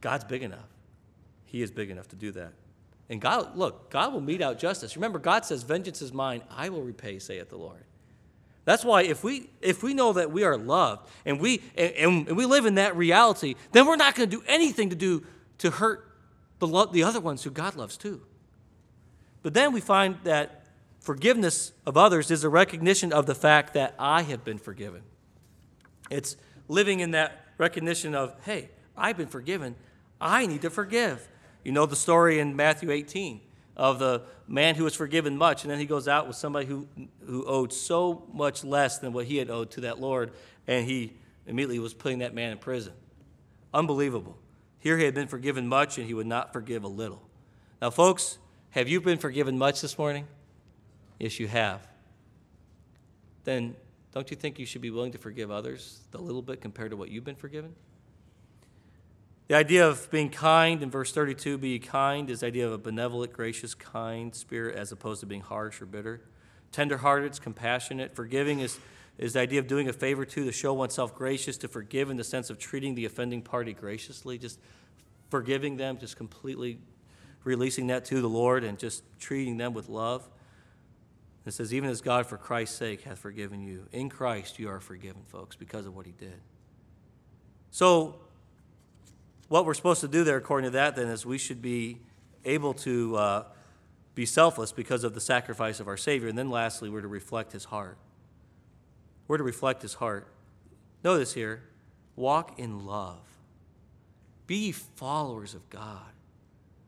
God's 0.00 0.24
big 0.24 0.42
enough. 0.42 0.68
He 1.46 1.62
is 1.62 1.70
big 1.70 1.88
enough 1.88 2.08
to 2.08 2.16
do 2.16 2.30
that. 2.32 2.52
And 3.08 3.20
God, 3.20 3.56
look, 3.56 3.90
God 3.90 4.12
will 4.12 4.20
mete 4.20 4.42
out 4.42 4.58
justice. 4.58 4.96
Remember, 4.96 5.18
God 5.18 5.44
says, 5.44 5.62
Vengeance 5.62 6.02
is 6.02 6.12
mine, 6.12 6.42
I 6.50 6.68
will 6.68 6.82
repay, 6.82 7.18
saith 7.18 7.48
the 7.48 7.56
Lord. 7.56 7.84
That's 8.64 8.84
why 8.84 9.02
if 9.02 9.22
we 9.22 9.50
if 9.60 9.82
we 9.82 9.92
know 9.92 10.14
that 10.14 10.30
we 10.30 10.42
are 10.44 10.56
loved 10.56 11.08
and 11.26 11.38
we 11.38 11.62
and, 11.76 12.26
and 12.28 12.36
we 12.36 12.46
live 12.46 12.64
in 12.64 12.76
that 12.76 12.96
reality, 12.96 13.56
then 13.72 13.86
we're 13.86 13.96
not 13.96 14.14
going 14.14 14.28
to 14.28 14.36
do 14.36 14.42
anything 14.46 14.90
to 14.90 14.96
do 14.96 15.24
to 15.58 15.70
hurt 15.70 16.10
the, 16.58 16.66
lo- 16.66 16.86
the 16.86 17.02
other 17.02 17.20
ones 17.20 17.42
who 17.42 17.50
God 17.50 17.76
loves 17.76 17.96
too. 17.96 18.22
But 19.42 19.52
then 19.52 19.72
we 19.72 19.80
find 19.80 20.16
that 20.24 20.64
forgiveness 21.00 21.72
of 21.84 21.98
others 21.98 22.30
is 22.30 22.44
a 22.44 22.48
recognition 22.48 23.12
of 23.12 23.26
the 23.26 23.34
fact 23.34 23.74
that 23.74 23.94
I 23.98 24.22
have 24.22 24.44
been 24.44 24.58
forgiven. 24.58 25.02
It's 26.10 26.36
living 26.66 27.00
in 27.00 27.10
that 27.10 27.44
recognition 27.58 28.14
of, 28.14 28.34
hey, 28.44 28.70
I've 28.96 29.18
been 29.18 29.28
forgiven. 29.28 29.76
I 30.18 30.46
need 30.46 30.62
to 30.62 30.70
forgive. 30.70 31.28
You 31.62 31.72
know 31.72 31.84
the 31.84 31.96
story 31.96 32.38
in 32.38 32.56
Matthew 32.56 32.90
18 32.90 33.40
of 33.76 33.98
the 33.98 34.22
man 34.46 34.74
who 34.74 34.84
was 34.84 34.94
forgiven 34.94 35.36
much, 35.36 35.64
and 35.64 35.70
then 35.70 35.78
he 35.78 35.86
goes 35.86 36.06
out 36.06 36.26
with 36.26 36.36
somebody 36.36 36.66
who, 36.66 36.86
who 37.26 37.44
owed 37.44 37.72
so 37.72 38.24
much 38.32 38.62
less 38.62 38.98
than 38.98 39.12
what 39.12 39.26
he 39.26 39.36
had 39.36 39.50
owed 39.50 39.70
to 39.72 39.80
that 39.82 40.00
Lord, 40.00 40.32
and 40.66 40.86
he 40.86 41.12
immediately 41.46 41.78
was 41.78 41.94
putting 41.94 42.20
that 42.20 42.34
man 42.34 42.52
in 42.52 42.58
prison. 42.58 42.92
Unbelievable. 43.72 44.36
Here 44.78 44.98
he 44.98 45.04
had 45.04 45.14
been 45.14 45.28
forgiven 45.28 45.66
much, 45.66 45.98
and 45.98 46.06
he 46.06 46.14
would 46.14 46.26
not 46.26 46.52
forgive 46.52 46.84
a 46.84 46.88
little. 46.88 47.22
Now, 47.82 47.90
folks, 47.90 48.38
have 48.70 48.88
you 48.88 49.00
been 49.00 49.18
forgiven 49.18 49.58
much 49.58 49.80
this 49.80 49.98
morning? 49.98 50.26
Yes, 51.18 51.40
you 51.40 51.48
have. 51.48 51.86
Then 53.44 53.74
don't 54.12 54.30
you 54.30 54.36
think 54.36 54.58
you 54.58 54.66
should 54.66 54.80
be 54.80 54.90
willing 54.90 55.12
to 55.12 55.18
forgive 55.18 55.50
others 55.50 56.00
the 56.12 56.18
little 56.18 56.42
bit 56.42 56.60
compared 56.60 56.90
to 56.90 56.96
what 56.96 57.08
you've 57.08 57.24
been 57.24 57.34
forgiven? 57.34 57.74
The 59.46 59.56
idea 59.56 59.86
of 59.86 60.10
being 60.10 60.30
kind 60.30 60.82
in 60.82 60.90
verse 60.90 61.12
32, 61.12 61.58
be 61.58 61.78
kind, 61.78 62.30
is 62.30 62.40
the 62.40 62.46
idea 62.46 62.66
of 62.66 62.72
a 62.72 62.78
benevolent, 62.78 63.34
gracious, 63.34 63.74
kind 63.74 64.34
spirit 64.34 64.74
as 64.74 64.90
opposed 64.90 65.20
to 65.20 65.26
being 65.26 65.42
harsh 65.42 65.82
or 65.82 65.86
bitter. 65.86 66.22
Tenderhearted, 66.72 67.38
compassionate. 67.42 68.16
Forgiving 68.16 68.60
is, 68.60 68.78
is 69.18 69.34
the 69.34 69.40
idea 69.40 69.60
of 69.60 69.66
doing 69.66 69.86
a 69.86 69.92
favor 69.92 70.24
to, 70.24 70.44
to 70.46 70.52
show 70.52 70.72
oneself 70.72 71.14
gracious, 71.14 71.58
to 71.58 71.68
forgive 71.68 72.08
in 72.08 72.16
the 72.16 72.24
sense 72.24 72.48
of 72.48 72.58
treating 72.58 72.94
the 72.94 73.04
offending 73.04 73.42
party 73.42 73.74
graciously, 73.74 74.38
just 74.38 74.58
forgiving 75.28 75.76
them, 75.76 75.98
just 75.98 76.16
completely 76.16 76.78
releasing 77.44 77.88
that 77.88 78.06
to 78.06 78.22
the 78.22 78.28
Lord 78.28 78.64
and 78.64 78.78
just 78.78 79.04
treating 79.20 79.58
them 79.58 79.74
with 79.74 79.90
love. 79.90 80.26
It 81.44 81.52
says, 81.52 81.74
even 81.74 81.90
as 81.90 82.00
God 82.00 82.26
for 82.26 82.38
Christ's 82.38 82.78
sake 82.78 83.02
hath 83.02 83.18
forgiven 83.18 83.60
you. 83.60 83.88
In 83.92 84.08
Christ 84.08 84.58
you 84.58 84.70
are 84.70 84.80
forgiven, 84.80 85.22
folks, 85.26 85.54
because 85.54 85.84
of 85.84 85.94
what 85.94 86.06
he 86.06 86.12
did. 86.12 86.40
So 87.70 88.23
what 89.48 89.66
we're 89.66 89.74
supposed 89.74 90.00
to 90.00 90.08
do 90.08 90.24
there, 90.24 90.36
according 90.36 90.70
to 90.70 90.76
that, 90.76 90.96
then, 90.96 91.08
is 91.08 91.24
we 91.26 91.38
should 91.38 91.60
be 91.60 92.00
able 92.44 92.74
to 92.74 93.16
uh, 93.16 93.44
be 94.14 94.26
selfless 94.26 94.72
because 94.72 95.04
of 95.04 95.14
the 95.14 95.20
sacrifice 95.20 95.80
of 95.80 95.88
our 95.88 95.96
Savior. 95.96 96.28
And 96.28 96.38
then, 96.38 96.50
lastly, 96.50 96.88
we're 96.88 97.02
to 97.02 97.08
reflect 97.08 97.52
His 97.52 97.64
heart. 97.64 97.98
We're 99.28 99.38
to 99.38 99.44
reflect 99.44 99.82
His 99.82 99.94
heart. 99.94 100.28
Notice 101.02 101.34
here 101.34 101.62
walk 102.16 102.58
in 102.58 102.86
love. 102.86 103.18
Be 104.46 104.72
followers 104.72 105.54
of 105.54 105.68
God 105.68 106.12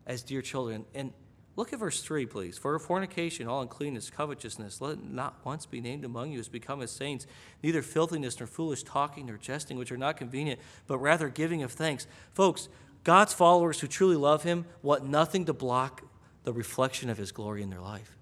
as 0.06 0.22
dear 0.22 0.42
children. 0.42 0.84
And 0.94 1.12
Look 1.56 1.72
at 1.72 1.78
verse 1.78 2.02
3, 2.02 2.26
please. 2.26 2.58
For 2.58 2.78
fornication, 2.78 3.48
all 3.48 3.62
uncleanness, 3.62 4.10
covetousness, 4.10 4.80
let 4.80 5.02
not 5.02 5.40
once 5.44 5.64
be 5.64 5.80
named 5.80 6.04
among 6.04 6.32
you 6.32 6.38
as 6.38 6.48
become 6.48 6.82
as 6.82 6.90
saints, 6.90 7.26
neither 7.62 7.80
filthiness 7.80 8.38
nor 8.38 8.46
foolish 8.46 8.82
talking 8.82 9.26
nor 9.26 9.38
jesting, 9.38 9.78
which 9.78 9.90
are 9.90 9.96
not 9.96 10.18
convenient, 10.18 10.60
but 10.86 10.98
rather 10.98 11.30
giving 11.30 11.62
of 11.62 11.72
thanks. 11.72 12.06
Folks, 12.34 12.68
God's 13.04 13.32
followers 13.32 13.80
who 13.80 13.86
truly 13.86 14.16
love 14.16 14.42
Him 14.42 14.66
want 14.82 15.08
nothing 15.08 15.46
to 15.46 15.54
block 15.54 16.02
the 16.44 16.52
reflection 16.52 17.08
of 17.08 17.16
His 17.16 17.32
glory 17.32 17.62
in 17.62 17.70
their 17.70 17.80
life. 17.80 18.16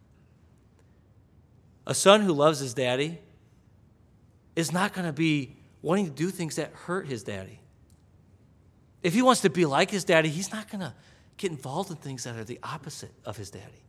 A 1.86 1.94
son 1.94 2.22
who 2.22 2.32
loves 2.32 2.60
his 2.60 2.74
daddy 2.74 3.18
is 4.56 4.72
not 4.72 4.92
going 4.92 5.06
to 5.06 5.12
be 5.12 5.56
wanting 5.82 6.06
to 6.06 6.10
do 6.10 6.30
things 6.30 6.56
that 6.56 6.72
hurt 6.72 7.06
his 7.06 7.22
daddy. 7.22 7.60
If 9.02 9.12
he 9.12 9.20
wants 9.20 9.42
to 9.42 9.50
be 9.50 9.66
like 9.66 9.90
his 9.90 10.04
daddy, 10.04 10.30
he's 10.30 10.50
not 10.50 10.70
going 10.70 10.80
to 10.80 10.94
get 11.36 11.50
involved 11.50 11.90
in 11.90 11.96
things 11.96 12.24
that 12.24 12.36
are 12.36 12.44
the 12.44 12.60
opposite 12.62 13.12
of 13.24 13.36
his 13.36 13.50
daddy. 13.50 13.82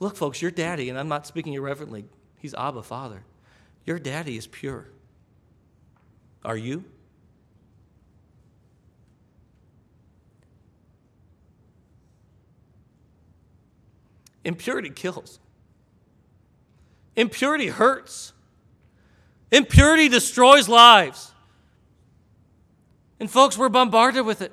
Look, 0.00 0.16
folks, 0.16 0.40
your 0.40 0.50
daddy, 0.50 0.88
and 0.88 0.98
I'm 0.98 1.08
not 1.08 1.26
speaking 1.26 1.54
irreverently, 1.54 2.04
he's 2.38 2.54
Abba, 2.54 2.82
Father. 2.82 3.22
Your 3.84 3.98
daddy 3.98 4.36
is 4.36 4.46
pure. 4.46 4.86
Are 6.44 6.56
you? 6.56 6.84
Impurity 14.44 14.90
kills. 14.90 15.40
Impurity 17.16 17.66
hurts. 17.66 18.32
Impurity 19.50 20.08
destroys 20.08 20.68
lives. 20.68 21.32
And 23.20 23.30
folks, 23.30 23.58
we're 23.58 23.68
bombarded 23.68 24.24
with 24.24 24.40
it. 24.40 24.52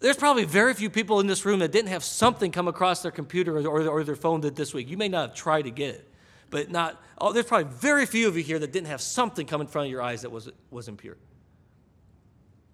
There's 0.00 0.16
probably 0.16 0.44
very 0.44 0.72
few 0.72 0.88
people 0.88 1.20
in 1.20 1.26
this 1.26 1.44
room 1.44 1.58
that 1.60 1.72
didn't 1.72 1.90
have 1.90 2.02
something 2.02 2.50
come 2.50 2.68
across 2.68 3.02
their 3.02 3.12
computer 3.12 3.58
or, 3.58 3.86
or 3.86 4.02
their 4.02 4.16
phone 4.16 4.40
this 4.40 4.72
week. 4.72 4.88
You 4.88 4.96
may 4.96 5.08
not 5.08 5.28
have 5.28 5.36
tried 5.36 5.62
to 5.62 5.70
get 5.70 5.94
it, 5.94 6.10
but 6.48 6.70
not. 6.70 7.00
Oh, 7.18 7.34
there's 7.34 7.44
probably 7.44 7.70
very 7.70 8.06
few 8.06 8.26
of 8.26 8.36
you 8.36 8.42
here 8.42 8.58
that 8.58 8.72
didn't 8.72 8.86
have 8.86 9.02
something 9.02 9.46
come 9.46 9.60
in 9.60 9.66
front 9.66 9.86
of 9.86 9.92
your 9.92 10.00
eyes 10.00 10.22
that 10.22 10.30
was, 10.30 10.48
was 10.70 10.88
impure. 10.88 11.18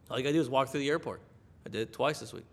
All 0.09 0.17
you 0.17 0.23
got 0.23 0.29
to 0.29 0.35
do 0.35 0.41
is 0.41 0.49
walk 0.49 0.69
through 0.69 0.81
the 0.81 0.89
airport. 0.89 1.21
I 1.67 1.69
did 1.69 1.81
it 1.81 1.93
twice 1.93 2.21
this 2.21 2.33
week. 2.33 2.47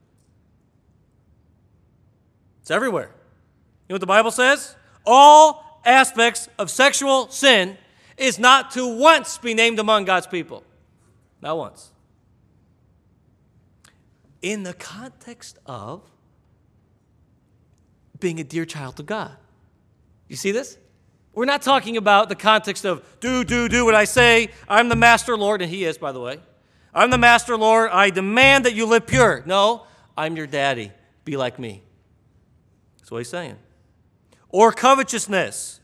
It's 2.61 2.71
everywhere. 2.71 3.11
You 3.87 3.93
know 3.93 3.95
what 3.95 4.01
the 4.01 4.07
Bible 4.07 4.31
says? 4.31 4.75
All 5.05 5.81
aspects 5.85 6.49
of 6.57 6.71
sexual 6.71 7.29
sin 7.29 7.77
is 8.17 8.39
not 8.39 8.71
to 8.71 8.87
once 8.97 9.37
be 9.37 9.53
named 9.53 9.77
among 9.77 10.05
God's 10.05 10.25
people. 10.25 10.63
Not 11.41 11.59
once 11.59 11.92
in 14.43 14.61
the 14.61 14.73
context 14.73 15.57
of 15.65 16.03
being 18.19 18.39
a 18.39 18.43
dear 18.43 18.65
child 18.65 18.97
to 18.97 19.03
God. 19.03 19.35
You 20.27 20.35
see 20.35 20.51
this? 20.51 20.77
We're 21.33 21.45
not 21.45 21.63
talking 21.63 21.97
about 21.97 22.29
the 22.29 22.35
context 22.35 22.85
of 22.85 23.03
do, 23.19 23.43
do, 23.43 23.67
do 23.67 23.85
what 23.85 23.95
I 23.95 24.03
say. 24.03 24.49
I'm 24.69 24.89
the 24.89 24.95
master 24.95 25.35
Lord, 25.35 25.63
and 25.63 25.71
He 25.71 25.85
is, 25.85 25.97
by 25.97 26.11
the 26.11 26.19
way. 26.19 26.39
I'm 26.93 27.09
the 27.09 27.17
master 27.17 27.57
Lord. 27.57 27.89
I 27.89 28.11
demand 28.11 28.65
that 28.65 28.75
you 28.75 28.85
live 28.85 29.07
pure. 29.07 29.41
No, 29.47 29.87
I'm 30.15 30.37
your 30.37 30.45
daddy. 30.45 30.91
Be 31.25 31.37
like 31.37 31.57
me. 31.57 31.81
That's 32.99 33.09
what 33.09 33.19
he's 33.19 33.29
saying. 33.29 33.57
Or 34.49 34.71
covetousness. 34.71 35.79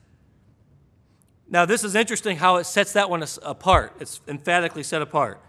Now, 1.50 1.66
this 1.66 1.84
is 1.84 1.96
interesting 1.96 2.38
how 2.38 2.58
it 2.58 2.66
sets 2.66 2.94
that 2.94 3.10
one 3.10 3.26
apart. 3.42 3.96
It's 4.00 4.22
emphatically 4.28 4.84
set 4.84 5.02
apart. 5.02 5.42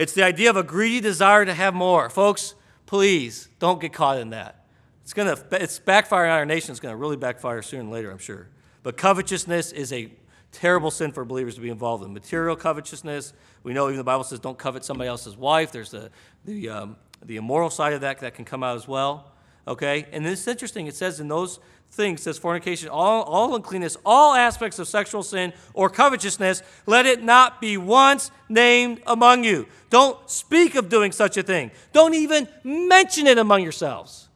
It's 0.00 0.14
the 0.14 0.22
idea 0.22 0.48
of 0.48 0.56
a 0.56 0.62
greedy 0.62 0.98
desire 1.02 1.44
to 1.44 1.52
have 1.52 1.74
more. 1.74 2.08
Folks, 2.08 2.54
please 2.86 3.50
don't 3.58 3.82
get 3.82 3.92
caught 3.92 4.16
in 4.16 4.30
that. 4.30 4.64
It's 5.02 5.12
going 5.12 5.36
to 5.36 5.62
it's 5.62 5.78
backfiring 5.78 6.30
on 6.30 6.38
our 6.38 6.46
nation. 6.46 6.70
It's 6.70 6.80
going 6.80 6.94
to 6.94 6.96
really 6.96 7.18
backfire 7.18 7.60
sooner 7.60 7.86
or 7.86 7.92
later, 7.92 8.10
I'm 8.10 8.16
sure. 8.16 8.48
But 8.82 8.96
covetousness 8.96 9.72
is 9.72 9.92
a 9.92 10.10
terrible 10.52 10.90
sin 10.90 11.12
for 11.12 11.26
believers 11.26 11.56
to 11.56 11.60
be 11.60 11.68
involved 11.68 12.02
in. 12.02 12.14
Material 12.14 12.56
covetousness, 12.56 13.34
we 13.62 13.74
know 13.74 13.88
even 13.88 13.98
the 13.98 14.04
Bible 14.04 14.24
says 14.24 14.40
don't 14.40 14.56
covet 14.56 14.86
somebody 14.86 15.06
else's 15.06 15.36
wife. 15.36 15.70
There's 15.70 15.90
the, 15.90 16.10
the, 16.46 16.70
um, 16.70 16.96
the 17.22 17.36
immoral 17.36 17.68
side 17.68 17.92
of 17.92 18.00
that 18.00 18.20
that 18.20 18.32
can 18.32 18.46
come 18.46 18.62
out 18.62 18.76
as 18.76 18.88
well. 18.88 19.32
Okay? 19.66 20.06
And 20.12 20.26
it's 20.26 20.46
interesting. 20.46 20.86
It 20.86 20.94
says 20.94 21.20
in 21.20 21.28
those 21.28 21.60
things, 21.90 22.22
says 22.22 22.38
fornication, 22.38 22.88
all, 22.88 23.22
all 23.24 23.54
uncleanness, 23.54 23.96
all 24.04 24.34
aspects 24.34 24.78
of 24.78 24.86
sexual 24.86 25.22
sin 25.22 25.52
or 25.74 25.90
covetousness, 25.90 26.62
let 26.86 27.06
it 27.06 27.22
not 27.22 27.60
be 27.60 27.76
once 27.76 28.30
named 28.48 29.00
among 29.06 29.44
you. 29.44 29.66
Don't 29.90 30.30
speak 30.30 30.74
of 30.76 30.88
doing 30.88 31.12
such 31.12 31.36
a 31.36 31.42
thing. 31.42 31.70
Don't 31.92 32.14
even 32.14 32.48
mention 32.62 33.26
it 33.26 33.38
among 33.38 33.62
yourselves. 33.62 34.28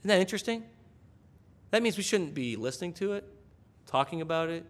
Isn't 0.00 0.08
that 0.08 0.20
interesting? 0.20 0.64
That 1.70 1.82
means 1.82 1.96
we 1.96 2.02
shouldn't 2.02 2.34
be 2.34 2.56
listening 2.56 2.94
to 2.94 3.12
it, 3.14 3.24
talking 3.86 4.20
about 4.20 4.48
it, 4.48 4.64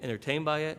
entertained 0.00 0.44
by 0.44 0.60
it. 0.60 0.78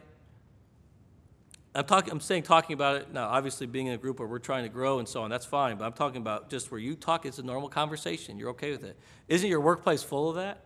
I'm, 1.75 1.85
talking, 1.85 2.11
I'm 2.11 2.19
saying 2.19 2.43
talking 2.43 2.73
about 2.73 2.97
it 2.97 3.13
now, 3.13 3.27
obviously 3.27 3.65
being 3.65 3.87
in 3.87 3.93
a 3.93 3.97
group 3.97 4.19
where 4.19 4.27
we're 4.27 4.39
trying 4.39 4.63
to 4.63 4.69
grow 4.69 4.99
and 4.99 5.07
so 5.07 5.23
on, 5.23 5.29
that's 5.29 5.45
fine, 5.45 5.77
but 5.77 5.85
I'm 5.85 5.93
talking 5.93 6.21
about 6.21 6.49
just 6.49 6.71
where 6.71 6.79
you 6.79 6.95
talk, 6.95 7.25
it's 7.25 7.39
a 7.39 7.43
normal 7.43 7.69
conversation. 7.69 8.37
You're 8.37 8.51
okay 8.51 8.71
with 8.71 8.83
it. 8.83 8.97
Isn't 9.27 9.49
your 9.49 9.61
workplace 9.61 10.03
full 10.03 10.29
of 10.29 10.35
that? 10.35 10.63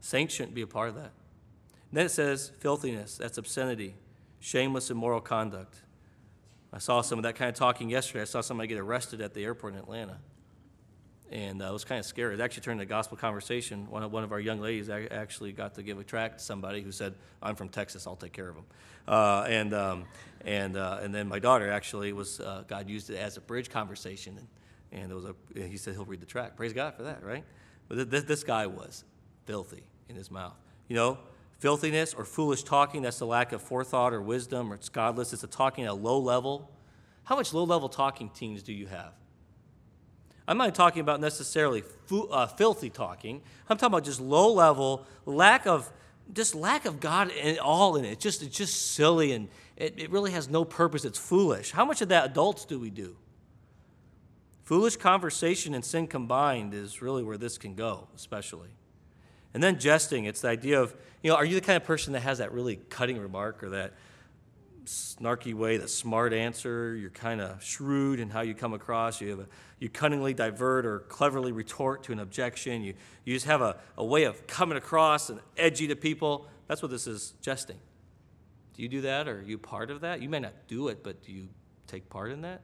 Saints 0.00 0.34
shouldn't 0.34 0.54
be 0.54 0.62
a 0.62 0.66
part 0.66 0.88
of 0.88 0.94
that. 0.94 1.12
And 1.90 1.98
then 1.98 2.06
it 2.06 2.10
says 2.10 2.50
filthiness, 2.60 3.18
that's 3.18 3.36
obscenity, 3.36 3.94
shameless, 4.40 4.90
immoral 4.90 5.20
conduct. 5.20 5.82
I 6.72 6.78
saw 6.78 7.02
some 7.02 7.18
of 7.18 7.24
that 7.24 7.34
kind 7.34 7.48
of 7.50 7.54
talking 7.54 7.90
yesterday. 7.90 8.22
I 8.22 8.24
saw 8.24 8.40
somebody 8.40 8.68
get 8.68 8.78
arrested 8.78 9.20
at 9.20 9.34
the 9.34 9.44
airport 9.44 9.74
in 9.74 9.78
Atlanta 9.78 10.18
and 11.30 11.62
uh, 11.62 11.66
it 11.66 11.72
was 11.72 11.84
kind 11.84 11.98
of 11.98 12.06
scary. 12.06 12.34
It 12.34 12.40
actually 12.40 12.62
turned 12.62 12.80
into 12.80 12.88
a 12.88 12.96
gospel 12.96 13.16
conversation. 13.16 13.88
One 13.90 14.02
of, 14.02 14.12
one 14.12 14.24
of 14.24 14.32
our 14.32 14.40
young 14.40 14.60
ladies 14.60 14.88
actually 14.88 15.52
got 15.52 15.74
to 15.74 15.82
give 15.82 15.98
a 15.98 16.04
tract 16.04 16.38
to 16.38 16.44
somebody 16.44 16.80
who 16.80 16.92
said, 16.92 17.14
"I'm 17.42 17.54
from 17.54 17.68
Texas. 17.68 18.06
I'll 18.06 18.16
take 18.16 18.32
care 18.32 18.48
of 18.48 18.54
them." 18.54 18.64
Uh, 19.06 19.44
and 19.48 19.74
um, 19.74 20.04
and 20.44 20.76
uh, 20.76 21.00
and 21.02 21.14
then 21.14 21.28
my 21.28 21.38
daughter 21.38 21.70
actually 21.70 22.12
was 22.12 22.40
uh, 22.40 22.64
God 22.66 22.88
used 22.88 23.10
it 23.10 23.16
as 23.16 23.36
a 23.36 23.40
bridge 23.40 23.70
conversation, 23.70 24.38
and, 24.38 25.02
and 25.02 25.12
it 25.12 25.14
was 25.14 25.24
a 25.24 25.34
he 25.54 25.76
said 25.76 25.94
he'll 25.94 26.04
read 26.04 26.20
the 26.20 26.26
tract. 26.26 26.56
Praise 26.56 26.72
God 26.72 26.94
for 26.94 27.02
that, 27.02 27.22
right? 27.22 27.44
But 27.88 28.10
this, 28.10 28.24
this 28.24 28.44
guy 28.44 28.66
was 28.66 29.04
filthy 29.46 29.84
in 30.08 30.16
his 30.16 30.30
mouth. 30.30 30.56
You 30.88 30.96
know, 30.96 31.18
filthiness 31.58 32.14
or 32.14 32.24
foolish 32.24 32.62
talking. 32.62 33.02
That's 33.02 33.18
the 33.18 33.26
lack 33.26 33.52
of 33.52 33.62
forethought 33.62 34.12
or 34.12 34.22
wisdom, 34.22 34.72
or 34.72 34.76
it's 34.76 34.88
godless. 34.88 35.32
It's 35.32 35.44
a 35.44 35.48
talking 35.48 35.84
at 35.84 35.90
a 35.90 35.94
low 35.94 36.18
level. 36.18 36.70
How 37.24 37.36
much 37.36 37.52
low 37.52 37.64
level 37.64 37.90
talking 37.90 38.30
teams 38.30 38.62
do 38.62 38.72
you 38.72 38.86
have? 38.86 39.12
I'm 40.48 40.56
not 40.56 40.74
talking 40.74 41.00
about 41.00 41.20
necessarily 41.20 41.84
uh, 42.30 42.46
filthy 42.46 42.88
talking. 42.88 43.42
I'm 43.68 43.76
talking 43.76 43.92
about 43.92 44.04
just 44.04 44.18
low 44.18 44.50
level, 44.52 45.04
lack 45.26 45.66
of 45.66 45.92
just 46.32 46.54
lack 46.54 46.86
of 46.86 47.00
God 47.00 47.30
in 47.30 47.58
all 47.58 47.96
in 47.96 48.04
it. 48.06 48.12
It's 48.12 48.22
just 48.22 48.42
it's 48.42 48.56
just 48.56 48.92
silly 48.92 49.32
and 49.32 49.48
it, 49.76 49.94
it 49.98 50.10
really 50.10 50.32
has 50.32 50.48
no 50.48 50.64
purpose. 50.64 51.04
It's 51.04 51.18
foolish. 51.18 51.70
How 51.70 51.84
much 51.84 52.00
of 52.00 52.08
that 52.08 52.24
adults 52.24 52.64
do 52.64 52.78
we 52.78 52.88
do? 52.88 53.16
Foolish 54.64 54.96
conversation 54.96 55.74
and 55.74 55.84
sin 55.84 56.06
combined 56.06 56.72
is 56.72 57.02
really 57.02 57.22
where 57.22 57.38
this 57.38 57.58
can 57.58 57.74
go, 57.74 58.08
especially. 58.16 58.70
And 59.52 59.62
then 59.62 59.78
jesting, 59.78 60.24
it's 60.24 60.42
the 60.42 60.48
idea 60.48 60.80
of, 60.80 60.94
you 61.22 61.30
know, 61.30 61.36
are 61.36 61.44
you 61.44 61.54
the 61.54 61.60
kind 61.60 61.76
of 61.76 61.84
person 61.84 62.14
that 62.14 62.20
has 62.20 62.38
that 62.38 62.52
really 62.52 62.76
cutting 62.88 63.18
remark 63.18 63.62
or 63.62 63.70
that 63.70 63.94
snarky 64.88 65.54
way, 65.54 65.76
the 65.76 65.88
smart 65.88 66.32
answer. 66.32 66.94
You're 66.94 67.10
kind 67.10 67.40
of 67.40 67.62
shrewd 67.62 68.20
in 68.20 68.30
how 68.30 68.40
you 68.40 68.54
come 68.54 68.72
across. 68.72 69.20
You 69.20 69.30
have 69.30 69.40
a, 69.40 69.46
you 69.78 69.88
cunningly 69.88 70.34
divert 70.34 70.86
or 70.86 71.00
cleverly 71.00 71.52
retort 71.52 72.02
to 72.04 72.12
an 72.12 72.18
objection. 72.18 72.82
You, 72.82 72.94
you 73.24 73.34
just 73.34 73.46
have 73.46 73.60
a, 73.60 73.76
a 73.96 74.04
way 74.04 74.24
of 74.24 74.46
coming 74.46 74.78
across 74.78 75.30
and 75.30 75.40
edgy 75.56 75.86
to 75.88 75.96
people. 75.96 76.46
That's 76.66 76.82
what 76.82 76.90
this 76.90 77.06
is 77.06 77.34
jesting. 77.40 77.78
Do 78.74 78.82
you 78.82 78.88
do 78.88 79.00
that? 79.02 79.28
Or 79.28 79.38
are 79.38 79.42
you 79.42 79.58
part 79.58 79.90
of 79.90 80.00
that? 80.00 80.22
You 80.22 80.28
may 80.28 80.40
not 80.40 80.54
do 80.66 80.88
it, 80.88 81.04
but 81.04 81.22
do 81.22 81.32
you 81.32 81.48
take 81.86 82.08
part 82.08 82.32
in 82.32 82.42
that? 82.42 82.62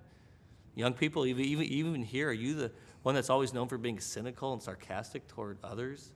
Young 0.75 0.95
people, 0.95 1.27
even, 1.27 1.45
even, 1.45 1.65
even 1.65 2.03
here, 2.03 2.31
are 2.31 2.33
you 2.33 2.55
the 2.55 2.73
one 3.03 3.15
that's 3.15 3.31
always 3.31 3.53
known 3.53 3.69
for 3.69 3.79
being 3.79 4.01
cynical 4.01 4.53
and 4.53 4.63
sarcastic 4.63 5.29
toward 5.29 5.59
others? 5.63 6.11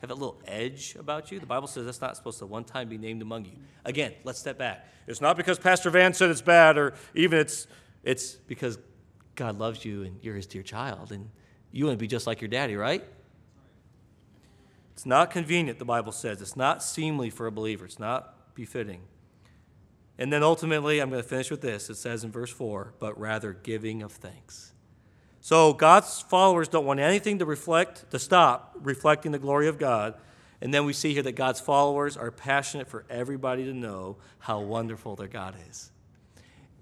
Have 0.00 0.10
a 0.10 0.14
little 0.14 0.40
edge 0.46 0.96
about 0.98 1.30
you. 1.30 1.40
The 1.40 1.46
Bible 1.46 1.66
says 1.66 1.84
that's 1.84 2.00
not 2.00 2.16
supposed 2.16 2.38
to 2.38 2.46
one 2.46 2.64
time 2.64 2.88
be 2.88 2.98
named 2.98 3.22
among 3.22 3.44
you. 3.44 3.56
Again, 3.84 4.14
let's 4.24 4.38
step 4.38 4.58
back. 4.58 4.86
It's 5.06 5.20
not 5.20 5.36
because 5.36 5.58
Pastor 5.58 5.90
Van 5.90 6.12
said 6.12 6.30
it's 6.30 6.42
bad, 6.42 6.78
or 6.78 6.94
even 7.14 7.38
it's 7.38 7.66
it's 8.02 8.32
because 8.32 8.78
God 9.34 9.58
loves 9.58 9.84
you 9.84 10.02
and 10.02 10.18
you're 10.22 10.36
his 10.36 10.46
dear 10.46 10.62
child, 10.62 11.12
and 11.12 11.30
you 11.72 11.86
want 11.86 11.98
to 11.98 12.00
be 12.00 12.06
just 12.06 12.26
like 12.26 12.40
your 12.40 12.48
daddy, 12.48 12.76
right? 12.76 13.04
It's 14.92 15.06
not 15.06 15.30
convenient, 15.30 15.78
the 15.78 15.84
Bible 15.84 16.12
says. 16.12 16.42
It's 16.42 16.56
not 16.56 16.82
seemly 16.82 17.30
for 17.30 17.46
a 17.46 17.52
believer. 17.52 17.84
It's 17.84 18.00
not 18.00 18.54
befitting. 18.54 19.02
And 20.18 20.32
then 20.32 20.42
ultimately, 20.42 20.98
I'm 20.98 21.10
going 21.10 21.22
to 21.22 21.28
finish 21.28 21.50
with 21.50 21.60
this. 21.60 21.88
It 21.88 21.94
says 21.94 22.24
in 22.24 22.32
verse 22.32 22.50
4, 22.50 22.94
but 22.98 23.18
rather 23.18 23.52
giving 23.52 24.02
of 24.02 24.10
thanks. 24.10 24.72
So 25.40 25.72
God's 25.72 26.20
followers 26.22 26.68
don't 26.68 26.84
want 26.84 27.00
anything 27.00 27.38
to 27.38 27.46
reflect, 27.46 28.10
to 28.10 28.18
stop 28.18 28.76
reflecting 28.80 29.32
the 29.32 29.38
glory 29.38 29.68
of 29.68 29.78
God. 29.78 30.14
And 30.60 30.74
then 30.74 30.84
we 30.84 30.92
see 30.92 31.14
here 31.14 31.22
that 31.22 31.36
God's 31.36 31.60
followers 31.60 32.16
are 32.16 32.30
passionate 32.30 32.88
for 32.88 33.04
everybody 33.08 33.64
to 33.64 33.72
know 33.72 34.16
how 34.40 34.60
wonderful 34.60 35.14
their 35.14 35.28
God 35.28 35.54
is. 35.68 35.90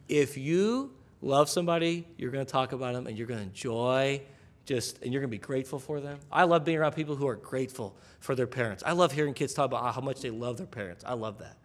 If 0.08 0.38
you 0.38 0.92
love 1.20 1.50
somebody, 1.50 2.06
you're 2.16 2.30
going 2.30 2.46
to 2.46 2.50
talk 2.50 2.72
about 2.72 2.94
them 2.94 3.06
and 3.06 3.18
you're 3.18 3.26
going 3.26 3.40
to 3.40 3.46
enjoy 3.46 4.22
just, 4.64 5.02
and 5.02 5.12
you're 5.12 5.20
going 5.20 5.30
to 5.30 5.36
be 5.36 5.38
grateful 5.38 5.78
for 5.78 6.00
them. 6.00 6.18
I 6.32 6.44
love 6.44 6.64
being 6.64 6.78
around 6.78 6.92
people 6.92 7.16
who 7.16 7.28
are 7.28 7.36
grateful 7.36 7.96
for 8.20 8.34
their 8.34 8.46
parents. 8.46 8.82
I 8.84 8.92
love 8.92 9.12
hearing 9.12 9.34
kids 9.34 9.54
talk 9.54 9.66
about 9.66 9.94
how 9.94 10.00
much 10.00 10.20
they 10.20 10.30
love 10.30 10.56
their 10.56 10.66
parents. 10.66 11.04
I 11.06 11.14
love 11.14 11.38
that. 11.38 11.56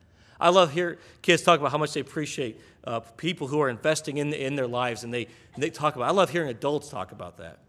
I 0.42 0.50
love 0.50 0.72
hear 0.74 0.98
kids 1.22 1.44
talk 1.44 1.60
about 1.60 1.72
how 1.72 1.78
much 1.78 1.94
they 1.94 2.00
appreciate 2.00 2.60
uh, 2.84 3.00
people 3.00 3.48
who 3.48 3.62
are 3.62 3.70
investing 3.70 4.18
in, 4.18 4.34
in 4.34 4.56
their 4.56 4.68
lives, 4.68 5.04
and 5.04 5.14
they, 5.14 5.28
they 5.58 5.70
talk 5.70 5.96
about. 5.96 6.08
I 6.08 6.12
love 6.12 6.32
hearing 6.32 6.50
adults 6.50 6.90
talk 6.90 7.12
about 7.12 7.38
that. 7.38 7.60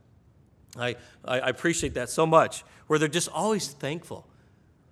I, 0.76 0.96
I, 1.24 1.40
I 1.40 1.48
appreciate 1.48 1.94
that 1.94 2.08
so 2.08 2.24
much, 2.24 2.64
where 2.86 2.98
they're 2.98 3.08
just 3.08 3.28
always 3.28 3.68
thankful. 3.68 4.26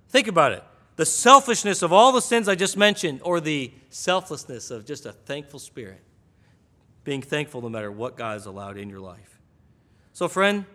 Think 0.09 0.29
about 0.29 0.53
it 0.53 0.63
the 0.97 1.07
selfishness 1.07 1.81
of 1.81 1.95
all 1.95 2.13
the 2.13 2.21
sins 2.21 2.47
I 2.47 2.55
just 2.55 2.77
mentioned, 2.77 3.21
or 3.23 3.41
the 3.41 3.73
selflessness 3.89 4.71
of 4.71 4.85
just 4.85 5.07
a 5.07 5.13
thankful 5.13 5.59
spirit. 5.59 6.03
Being 7.05 7.23
thankful 7.23 7.63
no 7.63 7.71
matter 7.71 7.91
what 7.91 8.19
God 8.19 8.35
has 8.35 8.45
allowed 8.45 8.77
in 8.77 8.91
your 8.91 9.01
life. 9.01 9.41
So, 10.13 10.29
friend, 10.29 10.67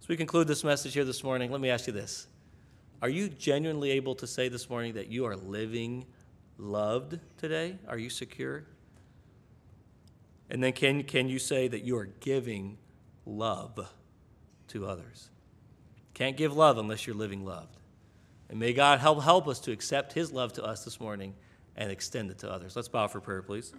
as 0.00 0.08
we 0.08 0.16
conclude 0.16 0.48
this 0.48 0.64
message 0.64 0.94
here 0.94 1.04
this 1.04 1.22
morning, 1.22 1.50
let 1.50 1.60
me 1.60 1.68
ask 1.68 1.86
you 1.86 1.92
this 1.92 2.26
Are 3.04 3.10
you 3.10 3.28
genuinely 3.28 3.90
able 3.90 4.14
to 4.14 4.26
say 4.26 4.48
this 4.48 4.70
morning 4.70 4.94
that 4.94 5.08
you 5.08 5.26
are 5.26 5.36
living 5.36 6.06
loved 6.56 7.20
today? 7.36 7.76
Are 7.86 7.98
you 7.98 8.08
secure? 8.08 8.64
And 10.48 10.64
then 10.64 10.72
can, 10.72 11.02
can 11.02 11.28
you 11.28 11.38
say 11.38 11.68
that 11.68 11.82
you 11.82 11.98
are 11.98 12.06
giving 12.06 12.78
love 13.26 13.90
to 14.68 14.86
others? 14.86 15.28
Can't 16.14 16.34
give 16.34 16.56
love 16.56 16.78
unless 16.78 17.06
you're 17.06 17.14
living 17.14 17.44
loved. 17.44 17.76
And 18.48 18.58
may 18.58 18.72
God 18.72 19.00
help, 19.00 19.22
help 19.22 19.48
us 19.48 19.60
to 19.60 19.72
accept 19.72 20.14
His 20.14 20.32
love 20.32 20.54
to 20.54 20.64
us 20.64 20.82
this 20.82 20.98
morning 20.98 21.34
and 21.76 21.90
extend 21.90 22.30
it 22.30 22.38
to 22.38 22.50
others. 22.50 22.74
Let's 22.74 22.88
bow 22.88 23.08
for 23.08 23.20
prayer, 23.20 23.42
please. 23.42 23.74